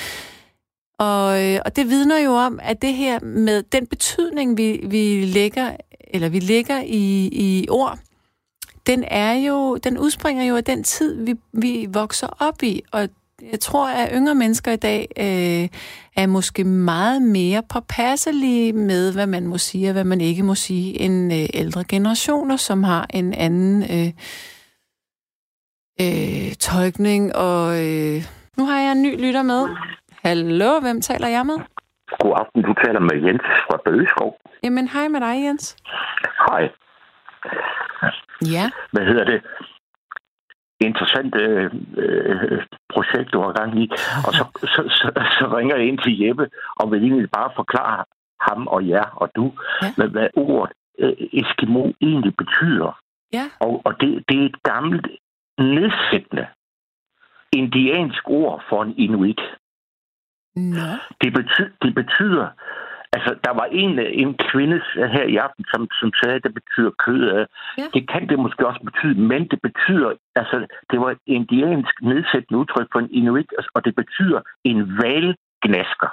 Og, 0.98 1.44
øh, 1.44 1.60
og 1.64 1.76
det 1.76 1.88
vidner 1.88 2.18
jo 2.18 2.30
om, 2.30 2.60
at 2.62 2.82
det 2.82 2.94
her 2.94 3.20
med 3.20 3.62
den 3.62 3.86
betydning, 3.86 4.56
vi, 4.56 4.80
vi 4.86 5.24
lægger, 5.24 5.76
eller 6.00 6.28
vi 6.28 6.40
lægger 6.40 6.80
i, 6.80 7.28
i 7.32 7.66
ord, 7.70 7.98
den 8.86 9.04
er 9.08 9.32
jo, 9.32 9.76
den 9.76 9.98
udspringer 9.98 10.44
jo 10.44 10.56
af 10.56 10.64
den 10.64 10.84
tid, 10.84 11.24
vi, 11.24 11.34
vi 11.52 11.86
vokser 11.88 12.26
op 12.38 12.62
i. 12.62 12.82
Og 12.92 13.08
jeg 13.52 13.60
tror, 13.60 13.88
at 13.88 14.10
yngre 14.14 14.34
mennesker 14.34 14.72
i 14.72 14.76
dag 14.76 15.08
øh, 15.18 15.68
er 16.22 16.26
måske 16.26 16.64
meget 16.64 17.22
mere 17.22 17.62
påpasselige 17.72 18.72
med, 18.72 19.14
hvad 19.14 19.26
man 19.26 19.46
må 19.46 19.58
sige 19.58 19.88
og 19.88 19.92
hvad 19.92 20.04
man 20.04 20.20
ikke 20.20 20.42
må 20.42 20.54
sige, 20.54 21.00
end 21.00 21.32
øh, 21.32 21.46
ældre 21.54 21.84
generationer, 21.88 22.56
som 22.56 22.82
har 22.82 23.06
en 23.10 23.34
anden 23.34 23.82
øh, 23.82 24.10
øh, 26.00 26.54
tolkning. 26.54 27.36
Og 27.36 27.66
øh, 27.86 28.18
nu 28.58 28.66
har 28.66 28.80
jeg 28.80 28.92
en 28.92 29.02
ny 29.02 29.26
lytter 29.26 29.42
med. 29.42 29.68
Hallo, 30.24 30.80
hvem 30.80 31.00
taler 31.00 31.28
jeg 31.28 31.46
med? 31.46 31.58
God 32.20 32.32
aften, 32.40 32.62
du 32.62 32.74
taler 32.84 33.00
med 33.00 33.16
Jens 33.26 33.46
fra 33.66 33.78
Bøgeskov. 33.84 34.36
Jamen, 34.62 34.88
hej 34.88 35.08
med 35.08 35.20
dig, 35.20 35.44
Jens. 35.44 35.76
Hej. 36.48 36.62
Ja, 38.56 38.70
Hvad 38.92 39.04
hedder 39.06 39.24
det? 39.24 39.42
Interessant 40.80 41.34
øh, 41.34 41.70
øh, 41.96 42.62
projekt, 42.88 43.32
du 43.32 43.40
har 43.40 43.52
gang 43.52 43.82
i. 43.82 43.90
Og 44.26 44.32
så, 44.38 44.44
så, 44.60 44.82
så, 44.98 45.06
så 45.38 45.56
ringer 45.56 45.76
jeg 45.76 45.86
ind 45.86 45.98
til 45.98 46.18
Jeppe 46.20 46.50
og 46.76 46.90
vil 46.90 47.02
egentlig 47.04 47.30
bare 47.30 47.50
forklare 47.56 48.04
ham 48.40 48.66
og 48.66 48.88
jer 48.88 49.08
og 49.22 49.30
du, 49.36 49.52
Ja. 49.82 49.92
hvad, 49.96 50.08
hvad 50.08 50.28
ordet 50.36 50.72
øh, 50.98 51.12
Eskimo 51.32 51.92
egentlig 52.00 52.36
betyder. 52.36 53.00
ja, 53.32 53.44
Og, 53.60 53.82
og 53.84 54.00
det, 54.00 54.24
det 54.28 54.40
er 54.40 54.46
et 54.46 54.62
gammelt, 54.62 55.06
nedsættende 55.58 56.46
indiansk 57.52 58.22
ord 58.28 58.64
for 58.68 58.82
en 58.82 58.94
inuit. 58.98 59.40
nå, 60.56 60.88
Det, 61.22 61.32
betyder, 61.32 61.70
det 61.82 61.94
betyder, 61.94 62.48
altså 63.16 63.30
der 63.46 63.52
var 63.60 63.66
en, 63.82 63.92
en 64.22 64.30
kvinde 64.50 64.78
her 65.14 65.26
i 65.34 65.36
aften, 65.46 65.64
som, 65.72 65.80
som 66.00 66.10
sagde, 66.20 66.36
at 66.38 66.44
det 66.46 66.54
betyder 66.60 66.90
kød. 67.04 67.22
Ja. 67.32 67.44
Ja. 67.82 67.86
Det 67.94 68.02
kan 68.12 68.28
det 68.28 68.38
måske 68.38 68.66
også 68.70 68.80
betyde, 68.90 69.14
men 69.32 69.42
det 69.52 69.58
betyder, 69.68 70.08
altså 70.36 70.56
det 70.90 70.98
var 71.00 71.10
et 71.10 71.22
indiansk 71.26 71.94
nedsættende 72.02 72.58
udtryk 72.60 72.88
for 72.92 72.98
en 72.98 73.10
inuit, 73.20 73.50
og 73.74 73.84
det 73.84 73.94
betyder 74.02 74.40
en 74.64 74.78
valgnasker. 75.02 76.10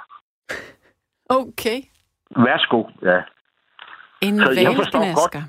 okay. 1.40 1.78
Værsgo, 2.36 2.80
ja. 3.10 3.20
En 4.26 4.40
valgnasker. 4.40 5.42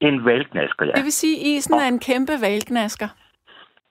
En 0.00 0.24
valgnasker, 0.24 0.84
ja. 0.86 0.92
Det 0.92 1.04
vil 1.04 1.12
sige, 1.12 1.36
at 1.40 1.46
isen 1.46 1.74
er 1.74 1.88
en 1.88 1.98
kæmpe 1.98 2.32
valgnasker. 2.40 3.08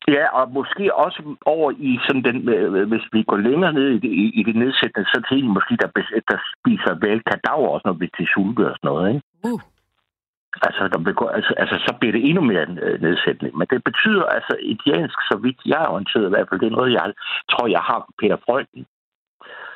Ja, 0.08 0.26
og 0.39 0.51
måske 0.51 0.95
også 0.95 1.36
over 1.45 1.72
i 1.78 1.99
sådan 2.08 2.24
den, 2.24 2.49
øh, 2.49 2.88
hvis 2.91 3.06
vi 3.14 3.24
går 3.24 3.38
længere 3.38 3.74
ned 3.74 3.88
i 3.89 3.99
det, 3.99 4.12
i, 4.39 4.43
det 4.43 4.56
nedsættende, 4.56 5.08
så 5.10 5.22
til 5.30 5.43
en 5.43 5.54
måske, 5.54 5.78
der, 5.82 5.88
der 6.32 6.38
spiser 6.54 6.93
vel 7.06 7.22
kadaver 7.32 7.68
også, 7.70 7.86
når 7.86 7.93
vi 7.93 8.10
til 8.18 8.28
sulte 8.34 8.70
og 8.72 8.76
sådan 8.78 8.88
noget, 8.89 9.10
ikke? 9.14 9.22
Uh. 9.43 9.62
Altså, 10.68 10.88
der 10.88 10.99
begår, 11.10 11.30
altså, 11.30 11.54
altså, 11.58 11.76
så 11.88 11.93
bliver 11.99 12.12
det 12.12 12.30
endnu 12.30 12.41
mere 12.43 12.68
øh, 12.82 13.01
nedsættende. 13.01 13.51
Men 13.58 13.68
det 13.72 13.84
betyder 13.84 14.24
altså 14.26 14.54
indiansk, 14.62 15.18
så 15.30 15.38
vidt 15.43 15.60
jeg 15.66 15.82
er 15.84 15.88
orienteret 15.88 16.26
i 16.26 16.30
hvert 16.30 16.47
fald, 16.49 16.60
det 16.60 16.68
er 16.68 16.78
noget, 16.80 16.93
jeg 16.93 17.14
tror, 17.51 17.68
jeg 17.68 17.80
har 17.89 18.08
Peter 18.20 18.38
Freuden, 18.45 18.86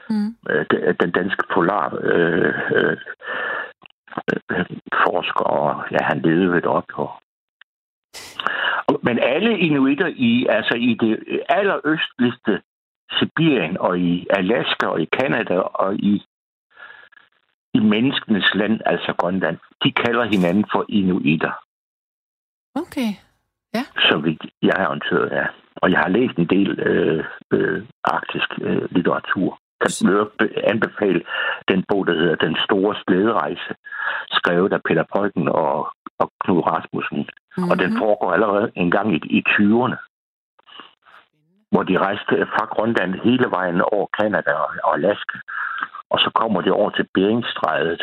Mm. 0.09 0.35
øh, 0.49 0.65
den- 1.01 1.11
danske 1.11 1.43
polar 1.53 1.97
øh, 2.01 2.53
øh, 2.75 2.97
øh, 4.51 4.65
forsker, 5.05 5.45
og 5.45 5.83
ja, 5.91 5.97
han 6.01 6.19
levede 6.21 6.51
ved 6.51 6.65
op. 6.65 6.85
Og, 6.93 7.03
og, 7.03 7.21
men 9.03 9.19
alle 9.19 9.59
inuitter 9.59 10.07
i, 10.07 10.45
altså 10.49 10.75
i 10.75 10.97
det 10.99 11.43
allerøstligste 11.49 12.61
Sibirien 13.11 13.77
og 13.77 13.99
i 13.99 14.27
Alaska 14.29 14.85
og 14.85 15.01
i 15.01 15.05
Kanada 15.05 15.57
og 15.59 15.95
i, 15.95 16.23
i 17.73 17.79
menneskenes 17.79 18.55
land, 18.55 18.79
altså 18.85 19.13
Grønland, 19.17 19.57
de 19.83 19.91
kalder 19.91 20.23
hinanden 20.23 20.65
for 20.71 20.85
inuitter, 20.89 21.51
Okay. 22.81 23.11
så 24.09 24.17
vidt 24.17 24.45
jeg 24.61 24.75
er 24.77 24.87
orienteret 24.87 25.29
af. 25.29 25.47
Og 25.75 25.91
jeg 25.91 25.99
har 25.99 26.09
læst 26.09 26.37
en 26.37 26.49
del 26.55 26.79
øh, 26.79 27.25
øh, 27.51 27.85
arktisk 28.03 28.49
øh, 28.61 28.87
litteratur. 28.91 29.59
Kan 29.81 29.91
jeg 30.09 30.63
anbefale 30.73 31.21
den 31.67 31.83
bog, 31.89 32.07
der 32.07 32.13
hedder 32.13 32.35
Den 32.35 32.57
store 32.65 32.95
slæderejse, 33.03 33.71
skrevet 34.31 34.73
af 34.73 34.81
Peter 34.87 35.03
Bryggen 35.13 35.47
og, 35.47 35.77
og 36.19 36.31
Knud 36.43 36.61
Rasmussen. 36.67 37.29
Mm-hmm. 37.57 37.71
Og 37.71 37.79
den 37.79 37.89
Mhm. 37.91 37.99
foregår 37.99 38.31
allerede 38.33 38.71
en 38.75 38.91
gang 38.91 39.07
i, 39.13 39.19
i 39.37 39.43
20'erne, 39.49 39.97
hvor 41.71 41.83
de 41.83 41.97
rejste 41.97 42.47
fra 42.53 42.65
Grønland 42.65 43.13
hele 43.23 43.47
vejen 43.57 43.81
over 43.81 44.07
Kanada 44.19 44.51
og, 44.53 44.69
og 44.83 44.93
Alaska. 44.93 45.37
Og 46.09 46.19
så 46.19 46.29
kommer 46.35 46.61
de 46.61 46.71
over 46.71 46.89
til 46.89 47.07
Beringstrædet. 47.13 48.01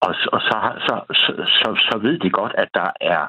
Og, 0.00 0.14
og 0.32 0.40
så, 0.48 0.56
så, 0.86 0.94
så, 1.12 1.30
så, 1.58 1.68
så 1.90 1.98
ved 1.98 2.18
de 2.18 2.30
godt, 2.30 2.54
at 2.58 2.68
der 2.74 2.90
er 3.00 3.26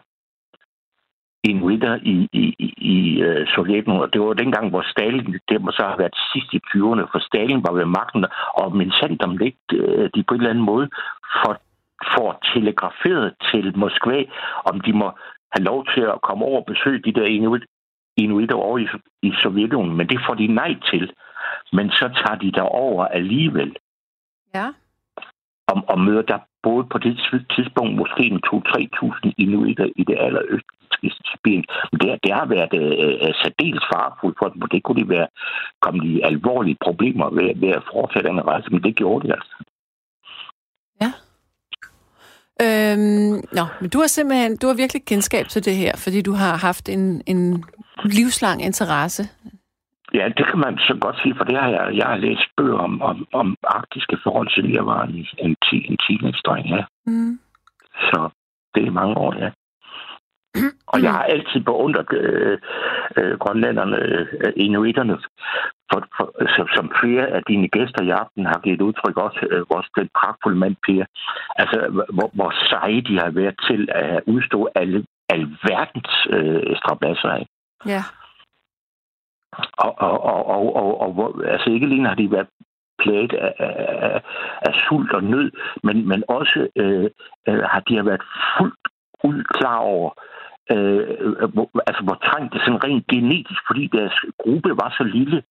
inuitter 1.44 1.96
i, 2.04 2.28
i, 2.34 2.56
i, 2.60 2.74
i 2.94 3.24
uh, 3.26 3.48
Sovjetunionen. 3.56 4.02
Og 4.02 4.14
det 4.14 4.22
var 4.22 4.34
dengang, 4.34 4.70
hvor 4.70 4.84
Stalin, 4.92 5.40
det 5.50 5.62
må 5.62 5.72
så 5.72 5.84
have 5.84 6.00
været 6.00 6.18
sidst 6.34 6.54
i 6.54 6.62
20'erne, 6.68 7.04
for 7.12 7.20
Stalin 7.20 7.64
var 7.68 7.74
ved 7.74 7.86
magten, 7.86 8.26
og 8.54 8.76
men 8.76 8.92
sandt 8.92 9.24
om 9.24 9.38
lidt, 9.38 9.66
uh, 9.74 10.06
de 10.16 10.24
på 10.24 10.34
en 10.34 10.40
eller 10.40 10.50
anden 10.50 10.66
måde 10.72 10.90
får, 11.44 11.58
får 12.16 12.40
telegraferet 12.54 13.34
til 13.52 13.78
Moskva, 13.78 14.24
om 14.66 14.82
de 14.82 14.94
må 14.94 15.12
have 15.54 15.64
lov 15.64 15.86
til 15.94 16.02
at 16.02 16.22
komme 16.22 16.46
over 16.46 16.60
og 16.60 16.66
besøge 16.66 17.02
de 17.06 17.14
der 17.14 17.26
inuit, 17.26 17.64
inuitter 18.18 18.56
over 18.56 18.78
i, 18.78 18.88
i 19.22 19.32
Sovjetunionen. 19.42 19.98
Men 19.98 20.08
det 20.08 20.20
får 20.26 20.34
de 20.34 20.48
nej 20.48 20.76
til. 20.92 21.12
Men 21.74 21.90
så 21.90 22.10
tager 22.20 22.40
de 22.40 22.52
derover 22.52 23.06
alligevel 23.06 23.76
Ja. 24.54 24.68
og, 25.68 25.84
og 25.88 26.00
møder 26.00 26.22
der 26.22 26.40
både 26.64 26.86
på 26.92 26.98
det 26.98 27.46
tidspunkt 27.56 27.96
måske 27.96 28.24
en 28.24 28.42
2-3.000 28.48 29.32
inuitter 29.38 29.88
i 29.96 30.04
det 30.04 30.18
allerøstligste 30.20 31.24
Sibirien. 31.32 31.66
Men 31.92 32.00
det, 32.02 32.20
det 32.24 32.34
har 32.34 32.46
været 32.46 32.74
øh, 32.74 33.34
særdeles 33.42 33.84
farfuldt 33.94 34.38
for 34.40 34.50
dem, 34.50 34.62
og 34.62 34.72
det 34.72 34.84
kunne 34.84 35.02
de 35.04 35.10
være 35.10 35.28
kommet 35.82 36.04
i 36.06 36.22
alvorlige 36.22 36.78
problemer 36.86 37.30
ved, 37.30 37.50
ved 37.56 37.70
at 37.70 37.84
fortsætte 37.94 38.30
en 38.30 38.48
rejse, 38.48 38.70
men 38.72 38.84
det 38.84 38.96
gjorde 38.96 39.28
de 39.28 39.34
altså. 39.34 39.56
Øhm, 42.66 43.34
nå, 43.58 43.66
men 43.82 43.90
du 43.90 43.98
har 44.00 44.08
simpelthen, 44.08 44.58
du 44.58 44.68
har 44.68 44.74
virkelig 44.74 45.06
kendskab 45.06 45.48
til 45.48 45.66
det 45.66 45.76
her, 45.76 45.94
fordi 46.04 46.22
du 46.22 46.32
har 46.32 46.58
haft 46.58 46.90
en, 46.90 47.22
en 47.28 47.64
livslang 48.06 48.64
interesse. 48.70 49.24
Ja, 50.14 50.26
det 50.38 50.46
kan 50.50 50.60
man 50.60 50.78
så 50.78 50.98
godt 51.02 51.18
sige, 51.22 51.36
for 51.38 51.44
det 51.44 51.58
har 51.58 51.70
jeg, 51.70 51.96
jeg 51.96 52.08
har 52.08 52.18
læst 52.18 52.48
bøger 52.58 52.78
om, 52.78 53.02
om, 53.02 53.28
om 53.34 53.56
arktiske 53.64 54.18
forhold, 54.24 54.50
siden 54.50 54.74
jeg 54.74 54.86
var 54.86 55.04
en, 55.04 55.26
en, 55.46 55.56
en 55.90 55.98
teenage-dreng, 56.06 56.66
ja. 56.70 56.84
Mm. 57.06 57.40
Så 58.10 58.30
det 58.76 58.88
er 58.88 58.92
mange 58.92 59.18
år, 59.18 59.34
ja. 59.44 59.50
Og 60.88 61.04
jeg 61.04 61.12
har 61.12 61.24
altid 61.24 61.60
beundret 61.60 62.14
øh, 62.14 62.58
øh, 63.18 63.40
grønlænderne, 63.40 63.98
øh, 63.98 64.54
inuiterne, 64.56 65.18
for, 65.92 66.08
for, 66.18 66.26
som, 66.56 66.68
som 66.76 66.92
flere 67.02 67.28
af 67.28 67.42
dine 67.44 67.68
gæster 67.68 68.04
i 68.04 68.10
aften 68.10 68.46
har 68.46 68.60
givet 68.64 68.82
udtryk 68.82 69.18
også, 69.18 69.48
øh, 69.52 69.66
vores 69.72 69.88
den 69.98 70.10
pragtfulde 70.20 70.58
mand, 70.58 70.76
Per. 70.86 71.06
Altså, 71.56 72.06
hvor, 72.16 72.30
hvor 72.34 72.52
seje 72.70 73.02
de 73.02 73.20
har 73.20 73.32
været 73.32 73.56
til 73.70 73.90
at 73.92 74.22
udstå 74.28 74.70
alle, 74.76 75.06
alverdens 75.30 76.28
øh, 76.30 76.78
strabasser 76.78 77.30
af. 77.30 77.46
Ja. 77.86 78.04
Og, 79.78 79.94
og, 79.98 80.24
og, 80.24 80.46
og, 80.46 80.76
og, 80.76 81.02
og 81.02 81.14
hvor, 81.14 81.44
altså 81.48 81.70
ikke 81.70 81.88
lige 81.88 82.08
har 82.08 82.16
de 82.16 82.32
været 82.32 82.48
plaget 83.00 83.34
af, 83.34 83.54
af, 83.60 84.22
af 84.62 84.74
sult 84.74 85.14
og 85.14 85.24
nød, 85.24 85.52
men, 85.84 86.08
men 86.08 86.24
også 86.28 86.68
øh, 86.76 87.10
øh, 87.48 87.64
har 87.64 87.80
de 87.80 87.96
har 87.96 88.04
været 88.04 88.24
fuldt 88.58 88.86
ud 89.24 89.44
klar 89.44 89.78
over, 89.78 90.10
øh, 90.10 90.41
hvor, 91.54 91.70
altså 91.88 92.04
hvor 92.04 92.18
trængt 92.28 92.54
det 92.54 92.62
sådan 92.62 92.84
rent 92.84 93.08
genetisk, 93.08 93.62
fordi 93.68 93.88
deres 93.88 94.16
gruppe 94.38 94.70
var 94.70 94.96
så 94.98 95.04
lille, 95.04 95.44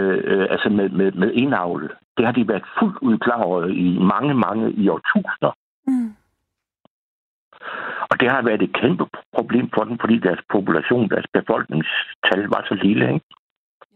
øh, 0.00 0.20
øh, 0.24 0.46
altså 0.50 0.68
med, 0.68 0.88
med, 0.88 1.12
med 1.12 1.30
indavl. 1.32 1.96
Det 2.16 2.24
har 2.26 2.32
de 2.32 2.48
været 2.48 2.64
fuldt 2.78 2.98
ud 3.02 3.18
klar 3.18 3.42
over 3.42 3.66
i 3.66 3.98
mange, 4.12 4.34
mange 4.34 4.72
i 4.72 4.88
årtusinder. 4.88 5.52
Mm. 5.86 6.14
Og 8.10 8.20
det 8.20 8.30
har 8.30 8.42
været 8.42 8.62
et 8.62 8.72
kæmpe 8.72 9.04
problem 9.36 9.70
for 9.74 9.84
dem, 9.84 9.98
fordi 9.98 10.18
deres 10.18 10.42
population, 10.52 11.08
deres 11.08 11.26
befolkningstal 11.32 12.42
var 12.54 12.64
så 12.68 12.74
lille. 12.74 13.14
Ikke? 13.14 13.26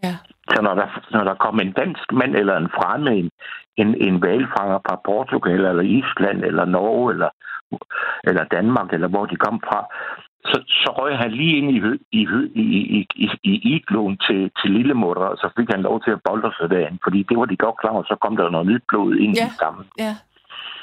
Ja. 0.03 0.15
Så 0.53 0.63
når 0.63 0.75
der, 0.75 0.89
når 1.11 1.25
der 1.25 1.35
kom 1.35 1.61
en 1.61 1.73
dansk 1.73 2.13
mand 2.13 2.37
eller 2.37 2.57
en 2.57 2.71
fremme, 2.77 3.11
en, 3.17 3.31
en, 3.77 3.89
en 4.09 4.23
valfanger 4.23 4.79
fra 4.87 5.01
Portugal 5.05 5.65
eller 5.65 5.83
Island 6.01 6.45
eller 6.45 6.65
Norge 6.65 7.13
eller, 7.13 7.31
eller 8.25 8.45
Danmark, 8.45 8.93
eller 8.93 9.09
hvor 9.09 9.27
de 9.27 9.37
kom 9.37 9.61
fra, 9.69 9.81
så, 10.51 10.57
så 10.83 10.89
røg 10.99 11.19
han 11.19 11.31
lige 11.33 11.57
ind 11.59 11.71
i, 11.77 11.79
hø, 11.81 11.93
i, 12.13 12.25
hø, 12.27 12.41
i, 12.55 12.65
i, 12.99 13.09
i, 13.25 13.29
i 13.43 13.75
igloen 13.75 14.17
til, 14.27 14.51
til 14.61 14.71
lille 14.71 14.95
mutter, 14.95 15.23
og 15.23 15.37
så 15.37 15.49
fik 15.57 15.69
han 15.71 15.83
lov 15.83 16.03
til 16.05 16.11
at 16.11 16.21
bolde 16.29 16.53
sig 16.59 16.71
derinde, 16.71 16.99
fordi 17.05 17.23
det 17.29 17.37
var 17.39 17.45
de 17.45 17.57
godt 17.57 17.79
klar 17.81 17.93
over, 17.93 18.03
så 18.03 18.17
kom 18.21 18.37
der 18.37 18.51
noget 18.51 18.67
nyt 18.67 18.85
blod 18.89 19.15
ind 19.15 19.37
ja. 19.37 19.47
i 19.47 19.51
stammen. 19.51 19.85
Ja, 19.99 20.15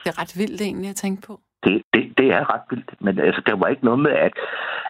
det 0.04 0.10
er 0.12 0.22
ret 0.22 0.34
vildt 0.38 0.62
egentlig 0.62 0.90
at 0.90 0.96
tænke 0.96 1.28
på. 1.28 1.34
Det, 1.66 1.82
det, 1.94 2.04
det 2.18 2.28
er 2.38 2.54
ret 2.54 2.66
vildt, 2.70 2.92
men 3.00 3.20
altså, 3.20 3.42
der 3.46 3.56
var 3.56 3.68
ikke 3.68 3.86
noget 3.86 4.00
med, 4.00 4.12
at, 4.12 4.34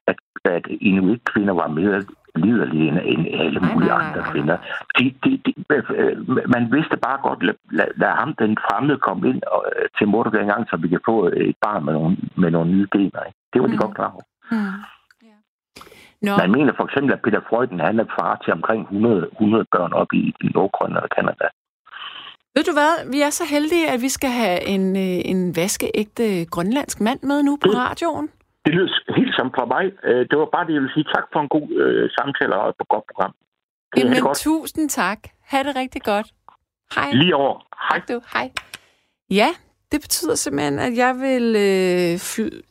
at, 0.07 0.15
at 0.45 0.65
inuit-kvinder 0.81 1.53
var 1.53 1.67
mere 1.67 2.03
liderlige 2.35 2.87
end, 2.87 2.99
end 3.03 3.27
alle 3.41 3.59
mulige 3.59 3.89
nej, 3.89 3.97
nej, 3.97 4.07
andre 4.07 4.21
nej, 4.21 4.31
kvinder. 4.31 4.57
De, 4.97 5.05
de, 5.23 5.31
de, 5.45 5.51
øh, 5.69 6.15
man 6.55 6.63
vidste 6.71 6.97
bare 6.97 7.19
godt, 7.27 7.43
lad, 7.43 7.53
lad, 7.71 7.87
lad 7.95 8.11
ham, 8.21 8.35
den 8.43 8.57
fremmede, 8.65 8.97
komme 8.97 9.29
ind 9.29 9.41
og, 9.43 9.65
øh, 9.75 9.89
til 9.97 10.07
motor 10.07 10.31
en 10.31 10.47
gang, 10.47 10.69
så 10.69 10.77
vi 10.77 10.87
kan 10.87 10.99
få 11.05 11.25
et 11.25 11.55
barn 11.65 11.85
med 11.85 11.93
nogle, 11.93 12.17
med 12.37 12.51
nogle 12.51 12.71
nye 12.71 12.87
gener. 12.91 13.23
Ikke? 13.27 13.39
Det 13.53 13.61
var 13.61 13.67
mm. 13.67 13.73
de 13.73 13.77
godt 13.77 13.95
klar 13.95 14.11
over. 14.11 14.25
Mm. 14.51 14.57
Yeah. 14.57 15.39
No. 16.25 16.37
Man 16.37 16.51
mener 16.51 16.73
for 16.77 16.85
eksempel, 16.87 17.13
at 17.13 17.21
Peter 17.21 17.41
Freuden 17.49 17.79
han 17.79 17.99
er 17.99 18.05
far 18.19 18.41
til 18.43 18.53
omkring 18.53 18.81
100, 18.81 19.27
100 19.31 19.65
børn 19.71 19.93
op 19.93 20.13
i 20.13 20.33
Nordgrønland 20.55 21.03
og 21.03 21.09
Kanada. 21.17 21.47
Ved 22.55 22.63
du 22.63 22.73
hvad, 22.79 23.11
vi 23.11 23.21
er 23.21 23.29
så 23.29 23.45
heldige, 23.53 23.89
at 23.93 24.01
vi 24.01 24.09
skal 24.09 24.29
have 24.29 24.67
en, 24.75 24.95
øh, 24.95 25.19
en 25.31 25.55
vaskeægte 25.55 26.45
grønlandsk 26.45 27.01
mand 27.01 27.19
med 27.23 27.43
nu 27.43 27.57
på 27.63 27.69
det, 27.69 27.77
radioen. 27.77 28.29
Det 28.65 28.73
lyder 28.75 29.15
helt 29.17 29.35
som 29.35 29.51
fra 29.55 29.65
mig. 29.65 29.85
Øh, 30.03 30.21
det 30.29 30.35
var 30.39 30.45
bare 30.55 30.65
det, 30.67 30.73
jeg 30.73 30.81
ville 30.81 30.93
sige. 30.93 31.07
Tak 31.15 31.25
for 31.33 31.39
en 31.39 31.49
god 31.49 31.67
øh, 31.83 32.09
samtale 32.17 32.55
og 32.55 32.69
et 32.69 32.75
godt 32.89 33.05
program. 33.11 33.33
Det 33.95 34.03
Jamen, 34.03 34.21
godt. 34.21 34.37
tusind 34.37 34.89
tak. 34.89 35.19
Ha' 35.51 35.63
det 35.63 35.75
rigtig 35.75 36.01
godt. 36.01 36.27
Hej. 36.95 37.11
Lige 37.11 37.35
over. 37.35 37.55
Hej. 37.89 37.99
Tak 37.99 38.07
du. 38.09 38.21
Hej. 38.33 38.51
Ja, 39.29 39.47
det 39.91 40.01
betyder 40.01 40.35
simpelthen, 40.35 40.79
at 40.79 40.97
jeg 40.97 41.15
vil 41.15 41.45
øh, 41.67 42.15
fl- 42.15 42.61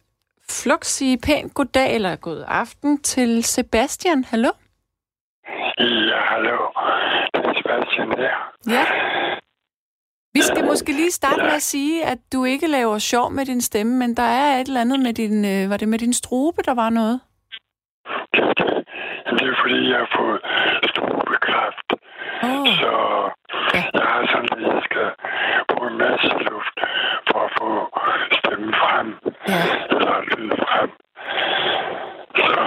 flux 0.50 0.86
sige 0.86 1.18
pænt 1.26 1.54
goddag 1.54 1.94
eller 1.94 2.16
god 2.16 2.44
aften 2.48 3.02
til 3.02 3.44
Sebastian. 3.44 4.24
Hallo? 4.24 4.50
Ja, 6.10 6.20
hallo. 6.32 6.56
Det 7.34 7.44
er 7.44 7.54
Sebastian 7.56 8.08
her. 8.18 8.36
Ja. 8.74 8.84
Vi 10.34 10.40
skal 10.42 10.64
måske 10.64 10.92
lige 10.92 11.10
starte 11.10 11.42
med 11.42 11.52
at 11.52 11.62
sige, 11.62 12.04
at 12.04 12.18
du 12.32 12.44
ikke 12.44 12.66
laver 12.66 12.98
sjov 12.98 13.30
med 13.30 13.46
din 13.46 13.60
stemme, 13.60 13.98
men 13.98 14.16
der 14.16 14.22
er 14.22 14.60
et 14.60 14.66
eller 14.66 14.80
andet 14.80 15.00
med 15.00 15.12
din... 15.14 15.44
Øh, 15.44 15.70
var 15.70 15.76
det 15.76 15.88
med 15.88 15.98
din 15.98 16.12
strube, 16.12 16.62
der 16.64 16.74
var 16.74 16.90
noget? 16.90 17.20
Det, 19.38 19.48
er 19.52 19.56
fordi, 19.62 19.90
jeg 19.90 19.98
har 20.04 20.10
fået 20.18 20.40
strubekræft. 20.92 21.88
Oh. 22.42 22.66
Så 22.80 22.92
ja. 23.74 23.82
jeg 23.98 24.06
har 24.12 24.22
sådan, 24.32 24.50
at 24.56 24.74
jeg 24.74 24.82
skal 24.88 25.08
bruge 25.70 25.90
en 25.90 25.98
masse 25.98 26.32
luft 26.50 26.76
for 27.28 27.38
at 27.46 27.50
få 27.58 27.68
stemmen 28.38 28.74
frem. 28.82 29.06
Ja. 29.48 29.62
Eller 29.94 30.14
lyd 30.30 30.50
frem. 30.64 30.90
Så 32.36 32.60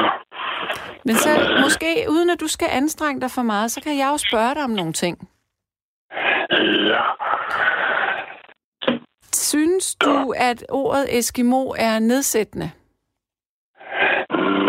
men 1.05 1.15
så 1.15 1.29
måske, 1.63 2.05
uden 2.09 2.29
at 2.29 2.39
du 2.39 2.47
skal 2.47 2.67
anstrenge 2.71 3.21
dig 3.21 3.31
for 3.31 3.41
meget, 3.41 3.71
så 3.71 3.81
kan 3.81 3.97
jeg 3.97 4.07
jo 4.13 4.17
spørge 4.17 4.55
dig 4.55 4.63
om 4.63 4.69
nogle 4.69 4.93
ting. 4.93 5.29
Ja. 6.91 7.03
Synes 9.51 9.95
du, 9.95 10.33
at 10.37 10.59
ordet 10.69 11.17
Eskimo 11.17 11.61
er 11.87 11.99
nedsættende? 11.99 12.71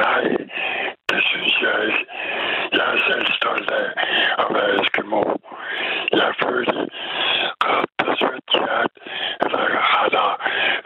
Nej, 0.03 0.25
det 1.11 1.21
synes 1.31 1.55
jeg 1.63 1.77
ikke. 1.87 2.07
Jeg 2.73 2.87
er 2.95 2.99
selv 3.09 3.27
stolt 3.41 3.71
af 3.71 3.89
at 4.43 4.47
være 4.55 4.71
Eskimo. 4.81 5.23
Jeg 6.13 6.27
er 6.33 6.35
født 6.43 6.69
i 6.69 6.85
Rappersvitsjert, 7.65 8.93
eller 9.41 9.63
rettere 9.95 10.35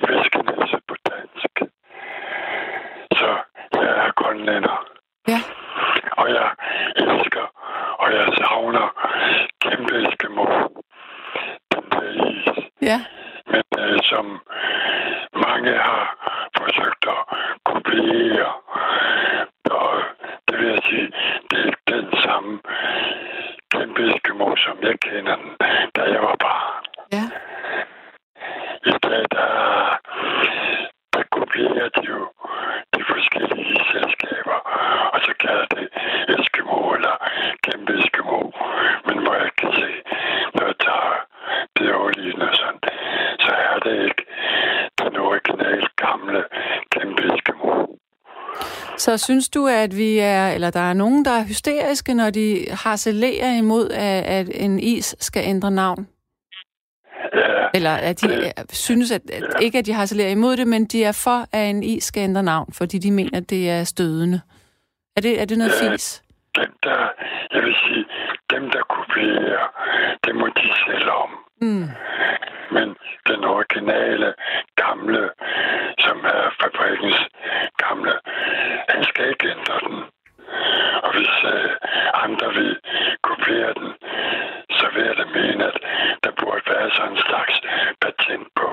fiskenæse 0.07 0.79
på 0.89 0.95
dansk. 1.11 1.55
Så 3.19 3.31
jeg 3.73 3.91
er 4.05 4.11
grønlænder. 4.21 4.87
Ja. 5.29 5.41
Og 6.13 6.29
jeg 6.31 6.49
elsker, 6.97 7.47
og 7.99 8.09
jeg 8.13 8.27
savner 8.39 8.89
kæmpe 9.63 9.95
Eskimo. 10.03 10.45
Den 11.73 11.85
der 11.93 12.03
is. 12.29 12.65
Ja. 12.83 13.01
Men 13.53 13.63
uh, 13.79 13.97
som 14.11 14.27
mange 15.47 15.73
har 15.89 16.05
forsøgt 16.57 17.05
at 17.15 17.21
kopiere, 17.65 18.53
og 19.71 19.93
det 20.49 20.59
vil 20.59 20.69
jeg 20.69 20.83
sige, 20.89 21.13
det 21.51 21.61
er 21.67 21.75
den 21.95 22.09
samme 22.25 22.61
kæmpe 23.73 24.01
Eskimo, 24.11 24.57
som 24.57 24.77
jeg 24.83 24.97
kender 25.01 25.37
den, 25.37 25.51
da 25.97 26.03
jeg 26.03 26.23
var 26.23 26.37
barn. 26.47 26.83
Ja. 27.13 27.25
I 28.91 28.93
dag, 29.03 29.25
der, 29.37 29.51
der 31.13 31.23
kopierer 31.31 31.89
de 31.97 32.03
jo 32.09 32.21
de 32.95 33.03
forskellige 33.13 33.81
selskaber, 33.93 34.59
og 35.13 35.21
så 35.27 35.33
kalder 35.41 35.67
det 35.75 35.89
Eskimo 36.35 36.79
eller 36.97 37.17
kæmpe 37.65 37.93
Eskimo. 37.99 38.39
Men 39.07 39.17
hvor 39.23 39.35
jeg 39.35 39.51
kan 39.59 39.73
se, 39.73 39.91
når 40.55 40.65
jeg 40.67 40.75
tager 40.87 41.17
det 41.77 41.95
overligende 41.95 42.49
og 42.49 42.57
sådan, 42.57 42.81
så 43.41 43.51
er 43.71 43.79
det 43.79 44.05
ikke 44.09 44.25
den 45.03 45.17
originale 45.17 45.89
gamle 45.97 46.45
kæmpe 46.93 47.23
Eskimo. 47.35 47.87
Så 48.97 49.10
synes 49.21 49.49
du, 49.49 49.67
at 49.67 49.97
vi 49.97 50.19
er, 50.19 50.49
eller 50.49 50.71
der 50.71 50.81
er 50.81 50.93
nogen, 50.93 51.25
der 51.25 51.31
er 51.31 51.45
hysteriske, 51.45 52.15
når 52.15 52.31
de 52.31 52.67
harcelerer 52.71 53.57
imod, 53.59 53.91
at, 53.91 54.25
at 54.25 54.49
en 54.55 54.81
is 54.81 55.17
skal 55.21 55.43
ændre 55.47 55.71
navn? 55.71 56.09
Eller 57.75 57.91
at 57.91 58.21
de 58.21 58.29
det- 58.29 58.53
synes, 58.73 59.11
at, 59.13 59.23
at 59.31 59.43
ikke 59.63 59.79
at 59.79 59.87
de 59.87 59.93
harcelerer 59.93 60.31
imod 60.31 60.57
det, 60.57 60.67
men 60.69 60.85
de 60.85 61.05
er 61.05 61.13
for, 61.25 61.47
at 61.53 61.71
en 61.71 61.83
is 61.83 62.05
skal 62.05 62.21
ændre 62.23 62.43
navn, 62.43 62.73
fordi 62.73 62.99
de 62.99 63.11
mener, 63.11 63.37
at 63.39 63.51
det 63.51 63.71
er 63.71 63.85
stødende. 63.85 64.41
Er 65.17 65.21
det, 65.21 65.41
er 65.41 65.45
det 65.45 65.59
noget 65.59 65.73
fis? 65.73 66.23
dem 66.55 66.73
der, 66.83 67.09
jeg 67.55 67.63
vil 67.63 67.75
sige, 67.87 68.05
dem 68.51 68.71
der 68.71 68.83
kopierer, 68.83 69.67
det 70.25 70.35
må 70.35 70.47
de 70.47 70.69
selv 70.87 71.11
om. 71.11 71.31
Mm. 71.61 71.89
Men 72.77 72.89
den 73.31 73.45
originale, 73.45 74.35
gamle, 74.77 75.31
som 76.05 76.17
er 76.37 76.43
fabrikkens 76.63 77.21
gamle, 77.85 78.13
han 78.89 79.05
skal 79.05 79.29
ikke 79.29 79.47
ændre 79.57 79.77
den. 79.87 79.99
Og 81.05 81.11
hvis 81.17 81.35
øh, 81.55 81.71
andre 82.25 82.49
vil 82.59 82.79
kopiere 83.29 83.75
den, 83.81 83.91
så 84.79 84.87
vil 84.95 85.05
jeg 85.09 85.17
da 85.21 85.25
mene, 85.41 85.65
at 85.73 85.79
der 86.25 86.33
burde 86.41 86.63
være 86.73 86.91
sådan 86.97 87.13
en 87.13 87.19
slags 87.29 87.55
patent 88.03 88.49
på, 88.61 88.69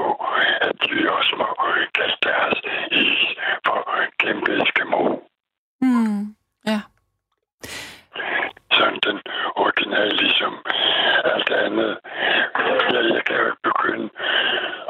at 0.68 0.74
de 0.86 1.12
også 1.18 1.34
må 1.42 1.48
kalde 1.98 2.18
deres 2.24 2.58
is 2.92 3.20
for 3.66 3.78
kæmpe 4.20 4.52
Eskimo. 4.62 5.02
Mm. 5.82 6.36
Ja. 6.72 6.80
sådan 8.78 9.00
den 9.08 9.20
originale, 9.56 10.16
ligesom 10.24 10.54
alt 11.34 11.50
andet. 11.50 11.98
Jeg, 12.68 13.04
jeg 13.16 13.24
kan 13.26 13.36
jo 13.36 13.46
ikke 13.46 13.64
begynde 13.64 14.10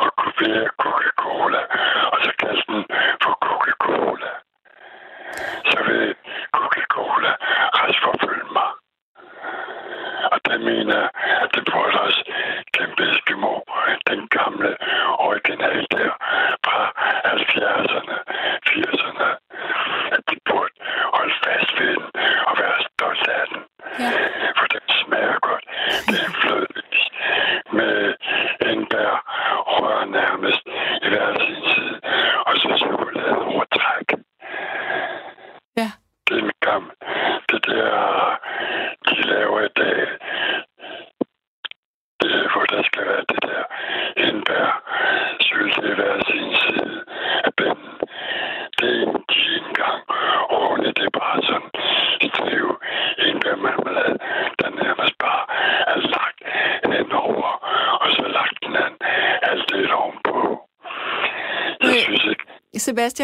at 0.04 0.10
kopiere 0.18 0.68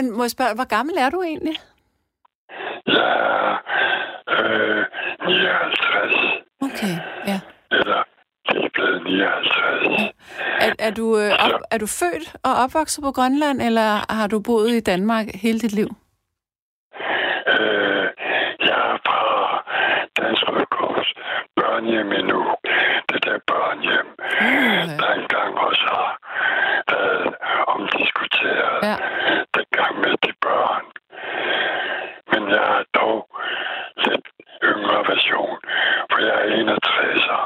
Sebastian, 0.03 0.17
må 0.17 0.23
jeg 0.23 0.31
spørge, 0.31 0.55
hvor 0.55 0.67
gammel 0.75 0.95
er 0.97 1.09
du 1.09 1.21
egentlig? 1.21 1.55
Er 2.87 3.57
øh, 4.29 4.85
59. 5.27 6.13
Okay, 6.61 6.95
ja. 7.27 7.39
Eller 7.71 8.03
lige 8.51 8.69
blevet 8.73 9.03
59. 9.03 10.13
Er, 10.59 10.73
er, 10.79 10.91
du, 10.91 11.17
øh, 11.19 11.31
op, 11.45 11.61
er 11.71 11.77
du 11.77 11.87
født 11.87 12.35
og 12.43 12.53
opvokset 12.63 13.03
på 13.03 13.11
Grønland, 13.11 13.61
eller 13.61 14.13
har 14.13 14.27
du 14.27 14.39
boet 14.41 14.69
i 14.69 14.79
Danmark 14.79 15.25
hele 15.43 15.59
dit 15.59 15.73
liv? 15.73 15.89
Øh, 17.53 18.07
jeg 18.69 18.79
er 18.91 18.97
fra 19.07 19.23
Dansk 20.19 20.41
Røde 20.49 20.65
Kors 20.71 21.07
børnehjem 21.55 22.11
endnu. 22.11 22.41
Det 23.09 23.23
der 23.25 23.37
børnehjem, 23.47 24.07
Uh, 24.41 24.83
der 25.01 25.11
engang 25.21 25.57
også 25.67 25.85
har 25.93 26.11
været 26.91 27.33
omdiskuteret. 27.67 28.79
ja. 28.89 28.95
dengang 29.57 29.93
med 30.03 30.13
de 30.25 30.31
børn. 30.41 30.85
Men 32.31 32.41
jeg 32.55 32.65
er 32.79 32.83
dog 32.99 33.19
lidt 34.05 34.27
yngre 34.63 34.99
version, 35.11 35.57
for 36.11 36.17
jeg 36.27 36.35
er 36.41 36.49
61'er. 36.63 37.43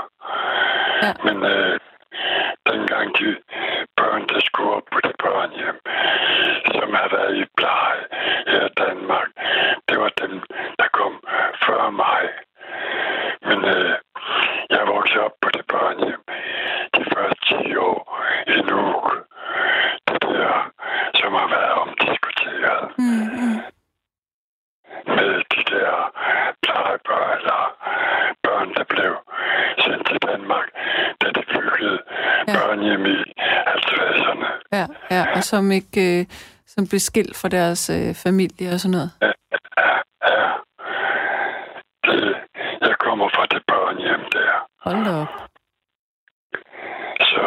Ja. 1.03 1.12
Men 1.26 1.38
øh, 1.53 1.80
dengang 2.70 3.08
de 3.20 3.28
børn, 3.97 4.22
der 4.32 4.39
skulle 4.47 4.72
op 4.78 4.88
på 4.93 4.99
det 5.08 5.16
børnehjem, 5.26 5.78
som 6.76 6.89
har 6.99 7.08
været 7.18 7.36
i 7.41 7.45
pleje 7.58 8.03
her 8.51 8.66
i 8.66 8.74
Danmark, 8.86 9.30
det 9.89 9.97
var 9.99 10.12
dem, 10.24 10.34
der 10.80 10.88
kom 10.99 11.14
før 11.66 11.89
mig. 11.89 12.22
Men 13.47 13.60
øh, 13.76 13.93
jeg 14.70 14.82
voksede 14.88 15.24
op 15.28 15.36
på 15.41 15.49
det 15.55 15.66
børnehjem 15.74 16.24
de 16.97 17.03
første 17.14 17.41
10 17.64 17.76
år 17.76 18.01
i 18.47 18.58
Nuuk. 18.70 19.08
Det 20.08 20.22
der, 20.22 20.72
som 21.20 21.32
har 21.34 21.47
været 21.55 21.72
omdiskuteret 21.84 22.84
Mm, 22.97 23.28
mm. 23.39 23.60
med 25.16 25.32
de 25.53 25.62
der 25.74 25.93
plejebørn 26.64 27.38
eller 27.39 27.62
børn, 28.43 28.74
der 28.78 28.84
blev 28.84 29.14
sendt 29.84 30.08
til 30.08 30.18
Danmark, 30.30 30.68
da 31.22 31.28
de 31.36 31.43
byggede 31.53 31.99
Ja. 32.47 32.51
ja. 32.53 32.58
børnehjem 32.60 33.05
i 33.05 33.18
50'erne. 33.78 34.49
Ja, 34.78 34.86
ja, 35.12 35.22
og 35.36 35.36
som 35.51 35.71
ikke 35.71 36.19
øh, 36.19 36.25
som 36.73 36.87
blev 36.89 36.99
skilt 36.99 37.35
fra 37.41 37.49
deres 37.57 37.89
øh, 37.89 38.15
familie 38.25 38.67
og 38.73 38.79
sådan 38.79 38.95
noget. 38.97 39.11
Ja, 39.21 39.31
ja. 40.33 40.47
Det, 42.07 42.21
jeg 42.87 42.95
kommer 43.05 43.27
fra 43.35 43.45
det 43.53 43.61
børnehjem 43.71 44.23
der. 44.37 44.53
Hold 44.85 44.99
da 45.05 45.11
op. 45.23 45.33
Så, 47.31 47.45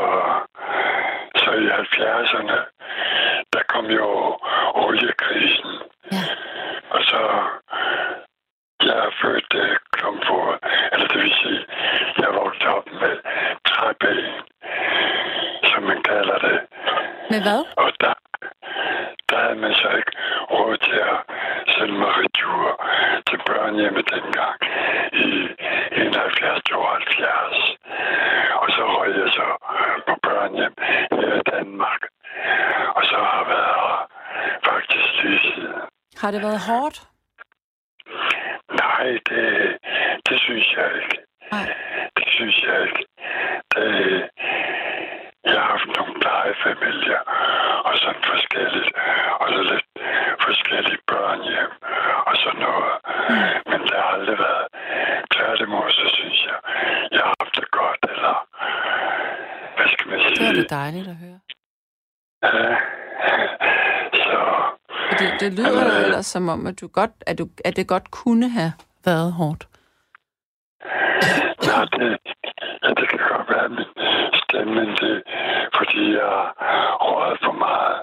så 1.41 1.51
i 1.65 1.67
70'erne, 1.83 2.59
der 3.53 3.63
kom 3.73 3.87
jo 4.01 4.09
oliekrisen. 4.75 5.73
Ja. 6.13 6.25
Og 6.95 7.01
så, 7.11 7.21
jeg 8.87 8.97
er 9.07 9.11
født 9.23 9.55
uh, 9.63 9.77
klumpfod, 9.93 10.59
eller 10.93 11.07
det 11.09 11.19
vil 11.23 11.35
sige, 11.43 11.61
jeg 12.19 12.31
voksede 12.35 12.69
op 12.77 12.87
med 13.03 13.15
træben, 13.71 14.33
som 15.71 15.83
man 15.83 16.03
kalder 16.03 16.39
det. 16.39 16.59
Med 17.31 17.41
hvad? 17.47 17.61
Og 17.83 17.91
der, 18.01 18.15
der 19.29 19.39
havde 19.45 19.61
man 19.65 19.75
så 19.75 19.89
ikke 20.01 20.13
råd 20.51 20.77
til 20.77 21.01
at 21.13 21.19
sende 21.75 21.95
mig 22.03 22.13
retur 22.21 22.65
til 23.29 23.39
børnehjemmet 23.47 24.05
dengang 24.15 24.57
i 25.13 25.31
71-72. 25.93 27.57
Og 28.63 28.69
så 28.75 28.83
røg 28.97 29.11
jeg 29.23 29.31
så 29.39 29.47
på 30.09 30.15
børnehjem 30.23 30.75
her 31.19 31.35
i 31.41 31.43
Danmark. 31.53 32.03
Og 32.97 33.03
så 33.05 33.17
har 33.17 33.39
jeg 33.39 33.49
været 33.55 33.77
her 33.85 33.99
faktisk 34.69 35.09
lige 35.23 35.41
siden. 35.55 35.81
Har 36.31 36.39
det 36.39 36.49
været 36.51 36.67
hårdt? 36.71 36.99
Nej, 38.83 39.07
det, 39.29 39.45
det 40.29 40.37
synes 40.47 40.67
jeg 40.77 40.89
ikke. 41.03 41.17
Nej. 41.53 41.67
Det 42.17 42.27
synes 42.37 42.57
jeg 42.67 42.77
ikke. 42.87 43.03
Det, 43.75 43.87
jeg 45.45 45.59
har 45.61 45.69
haft 45.75 45.89
nogle 45.97 46.15
plejefamilier, 46.23 47.21
og 47.89 47.95
sådan 48.03 48.23
forskelligt, 48.33 48.91
og 49.41 49.47
så 49.55 49.61
lidt 49.73 49.87
forskellige 50.47 51.01
børnehjem, 51.13 51.73
og 52.29 52.35
sådan 52.43 52.61
noget. 52.69 52.93
Men 53.71 53.79
det 53.89 53.95
har 54.03 54.11
aldrig 54.17 54.39
været 54.47 54.67
tværtimod, 55.35 55.91
så 56.01 56.07
synes 56.19 56.39
jeg, 56.51 56.59
jeg 57.17 57.23
har 57.29 57.35
haft 57.41 57.55
det 57.61 57.71
godt, 57.81 58.01
eller 58.15 58.35
hvad 59.77 59.89
skal 59.95 60.07
man 60.11 60.19
Det 60.19 60.37
sige? 60.37 60.47
var 60.47 60.53
det 60.61 60.71
dejligt 60.71 61.09
at 61.15 61.17
høre. 61.25 61.41
Ja. 62.43 62.77
Fordi 65.21 65.45
det 65.45 65.53
lyder 65.53 65.99
jo 65.99 66.05
ellers 66.05 66.27
som 66.27 66.49
om, 66.49 66.67
at, 66.67 66.81
du 66.81 66.87
godt, 66.89 67.11
at, 67.27 67.39
du, 67.39 67.49
at 67.65 67.77
det 67.77 67.87
godt 67.87 68.11
kunne 68.11 68.49
have 68.49 68.73
været 69.05 69.33
hårdt. 69.33 69.69
ja, 71.69 71.79
det, 71.97 72.19
ja, 72.83 72.89
det 72.99 73.09
kan 73.11 73.19
godt 73.33 73.47
være 73.55 73.69
min 73.69 73.91
stemme, 74.43 74.81
det 75.01 75.23
fordi 75.79 76.13
jeg 76.13 76.33
har 76.59 76.97
røget 77.01 77.39
for 77.45 77.53
meget 77.67 77.97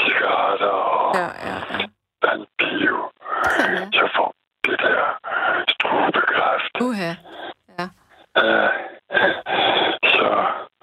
cigaretter 0.00 0.66
og 0.66 1.14
Ja, 1.20 1.28
ja, 1.48 1.56
ja. 1.72 1.78
vandpio. 2.22 2.96
ja. 3.58 3.84
Så 3.98 4.04
får 4.16 4.30
det 4.64 4.78
der 4.86 5.04
strubekræft. 5.74 6.74
Uha. 6.80 7.12
Uh, 8.38 8.70
så 10.16 10.28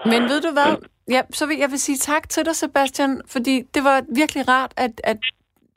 Men 0.05 0.21
ved 0.29 0.41
du 0.41 0.51
hvad? 0.51 0.87
Ja, 1.09 1.21
så 1.33 1.45
vil 1.45 1.57
jeg 1.57 1.69
vil 1.71 1.79
sige 1.79 1.97
tak 1.97 2.29
til 2.29 2.45
dig, 2.45 2.55
Sebastian, 2.55 3.21
fordi 3.27 3.61
det 3.73 3.83
var 3.83 4.03
virkelig 4.15 4.47
rart, 4.47 4.73
at, 4.77 5.01
at 5.03 5.17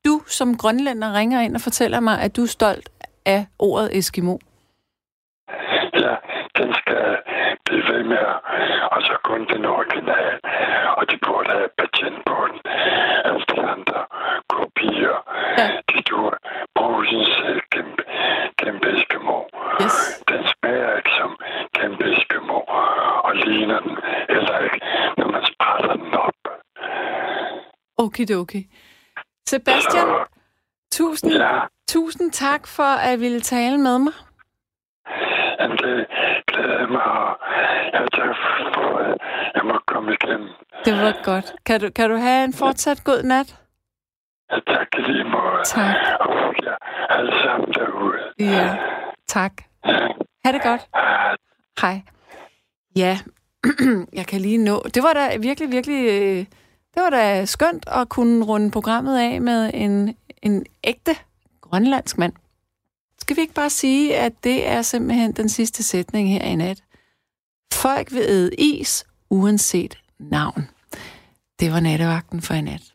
du 0.06 0.20
som 0.26 0.56
grønlænder 0.56 1.14
ringer 1.18 1.40
ind 1.40 1.54
og 1.54 1.60
fortæller 1.60 2.00
mig, 2.00 2.20
at 2.20 2.36
du 2.36 2.42
er 2.42 2.46
stolt 2.46 2.88
af 3.26 3.46
ordet 3.58 3.96
Eskimo. 3.98 4.36
ja, 6.04 6.14
den 6.58 6.74
skal 6.80 7.04
blive 7.66 7.84
ved 7.92 8.02
med 8.04 8.26
og 8.94 9.00
så 9.02 9.14
kun 9.24 9.40
den 9.52 9.64
original, 9.64 10.36
og 10.98 11.02
de 11.10 11.16
burde 11.26 11.48
have 11.56 11.68
patent 11.78 12.18
på 12.26 12.36
den. 12.50 12.58
Alle 13.26 13.42
de 13.52 13.60
andre 13.74 14.00
kopier, 14.54 15.16
Ja. 15.58 15.66
de 15.90 15.98
du 16.10 16.30
brusens 16.76 17.32
øh, 17.48 17.60
kæmpe, 17.74 18.02
kæmpe 18.62 18.86
Eskimo. 18.98 19.36
Yes. 19.82 19.96
Den 20.30 20.42
smager 20.52 20.96
ikke 20.98 21.12
som 21.20 21.30
kæmpe 21.78 22.04
Eskimo, 22.16 22.58
og 23.26 23.32
ligner 23.46 23.80
den 23.86 23.96
heller 24.34 24.58
ikke, 24.66 24.80
når 25.18 25.28
man 25.34 25.42
sprætter 25.52 25.92
den 26.02 26.14
op. 26.26 26.38
Okidoki. 27.98 28.60
Sebastian, 29.48 30.06
tusind, 30.92 31.32
ja, 31.32 31.60
tusind 31.88 32.32
tak 32.32 32.66
for 32.66 32.82
at 33.10 33.20
ville 33.20 33.40
tale 33.40 33.78
med 33.78 33.98
mig. 33.98 34.12
jamen, 35.60 35.76
det 35.76 36.06
glæder 36.46 36.78
jeg 36.78 36.88
mig, 36.88 37.02
og 37.02 37.36
jeg 37.92 38.08
tak 38.12 38.36
for, 38.74 38.98
at 38.98 39.18
jeg 39.54 39.62
må 39.64 39.78
komme 39.86 40.12
igennem. 40.12 40.48
Det 40.84 40.92
var 40.92 41.20
godt. 41.24 41.52
Kan 41.66 41.80
du, 41.80 41.90
kan 41.90 42.10
du 42.10 42.16
have 42.16 42.44
en 42.44 42.52
fortsat 42.52 43.04
god 43.04 43.22
nat? 43.22 43.56
Ja, 44.50 44.56
tak 44.66 44.88
i 44.98 45.00
lige 45.12 45.24
måde. 45.24 45.62
Tak. 45.64 45.96
Og 46.20 46.54
ja, 46.62 46.74
alle 47.10 47.32
sammen 47.44 47.72
derude. 47.72 48.18
Ja, 48.38 48.76
tak. 49.28 49.52
Ha' 50.44 50.52
det 50.52 50.62
godt. 50.62 50.80
Hej. 50.94 51.36
Hej. 51.80 52.00
Ja, 52.96 53.18
jeg 54.18 54.26
kan 54.26 54.40
lige 54.40 54.58
nå. 54.58 54.82
Det 54.94 55.02
var 55.02 55.12
da 55.12 55.36
virkelig, 55.38 55.70
virkelig... 55.72 56.00
øh, 56.22 56.46
det 56.94 57.02
var 57.02 57.10
da 57.10 57.44
skønt 57.44 57.84
at 57.86 58.08
kunne 58.08 58.44
runde 58.44 58.70
programmet 58.70 59.18
af 59.18 59.40
med 59.40 59.70
en, 59.74 60.16
en 60.42 60.66
ægte 60.84 61.16
grønlandsk 61.60 62.18
mand. 62.18 62.32
Skal 63.18 63.36
vi 63.36 63.40
ikke 63.40 63.54
bare 63.54 63.70
sige, 63.70 64.16
at 64.16 64.32
det 64.44 64.68
er 64.68 64.82
simpelthen 64.82 65.32
den 65.32 65.48
sidste 65.48 65.82
sætning 65.82 66.30
her 66.30 66.42
i 66.42 66.56
nat? 66.56 66.82
Folk 67.72 68.12
vil 68.12 68.22
æde 68.28 68.54
is, 68.54 69.04
uanset 69.30 69.98
navn. 70.18 70.68
Det 71.60 71.72
var 71.72 71.80
nattevagten 71.80 72.42
for 72.42 72.54
i 72.54 72.60
nat. 72.60 72.93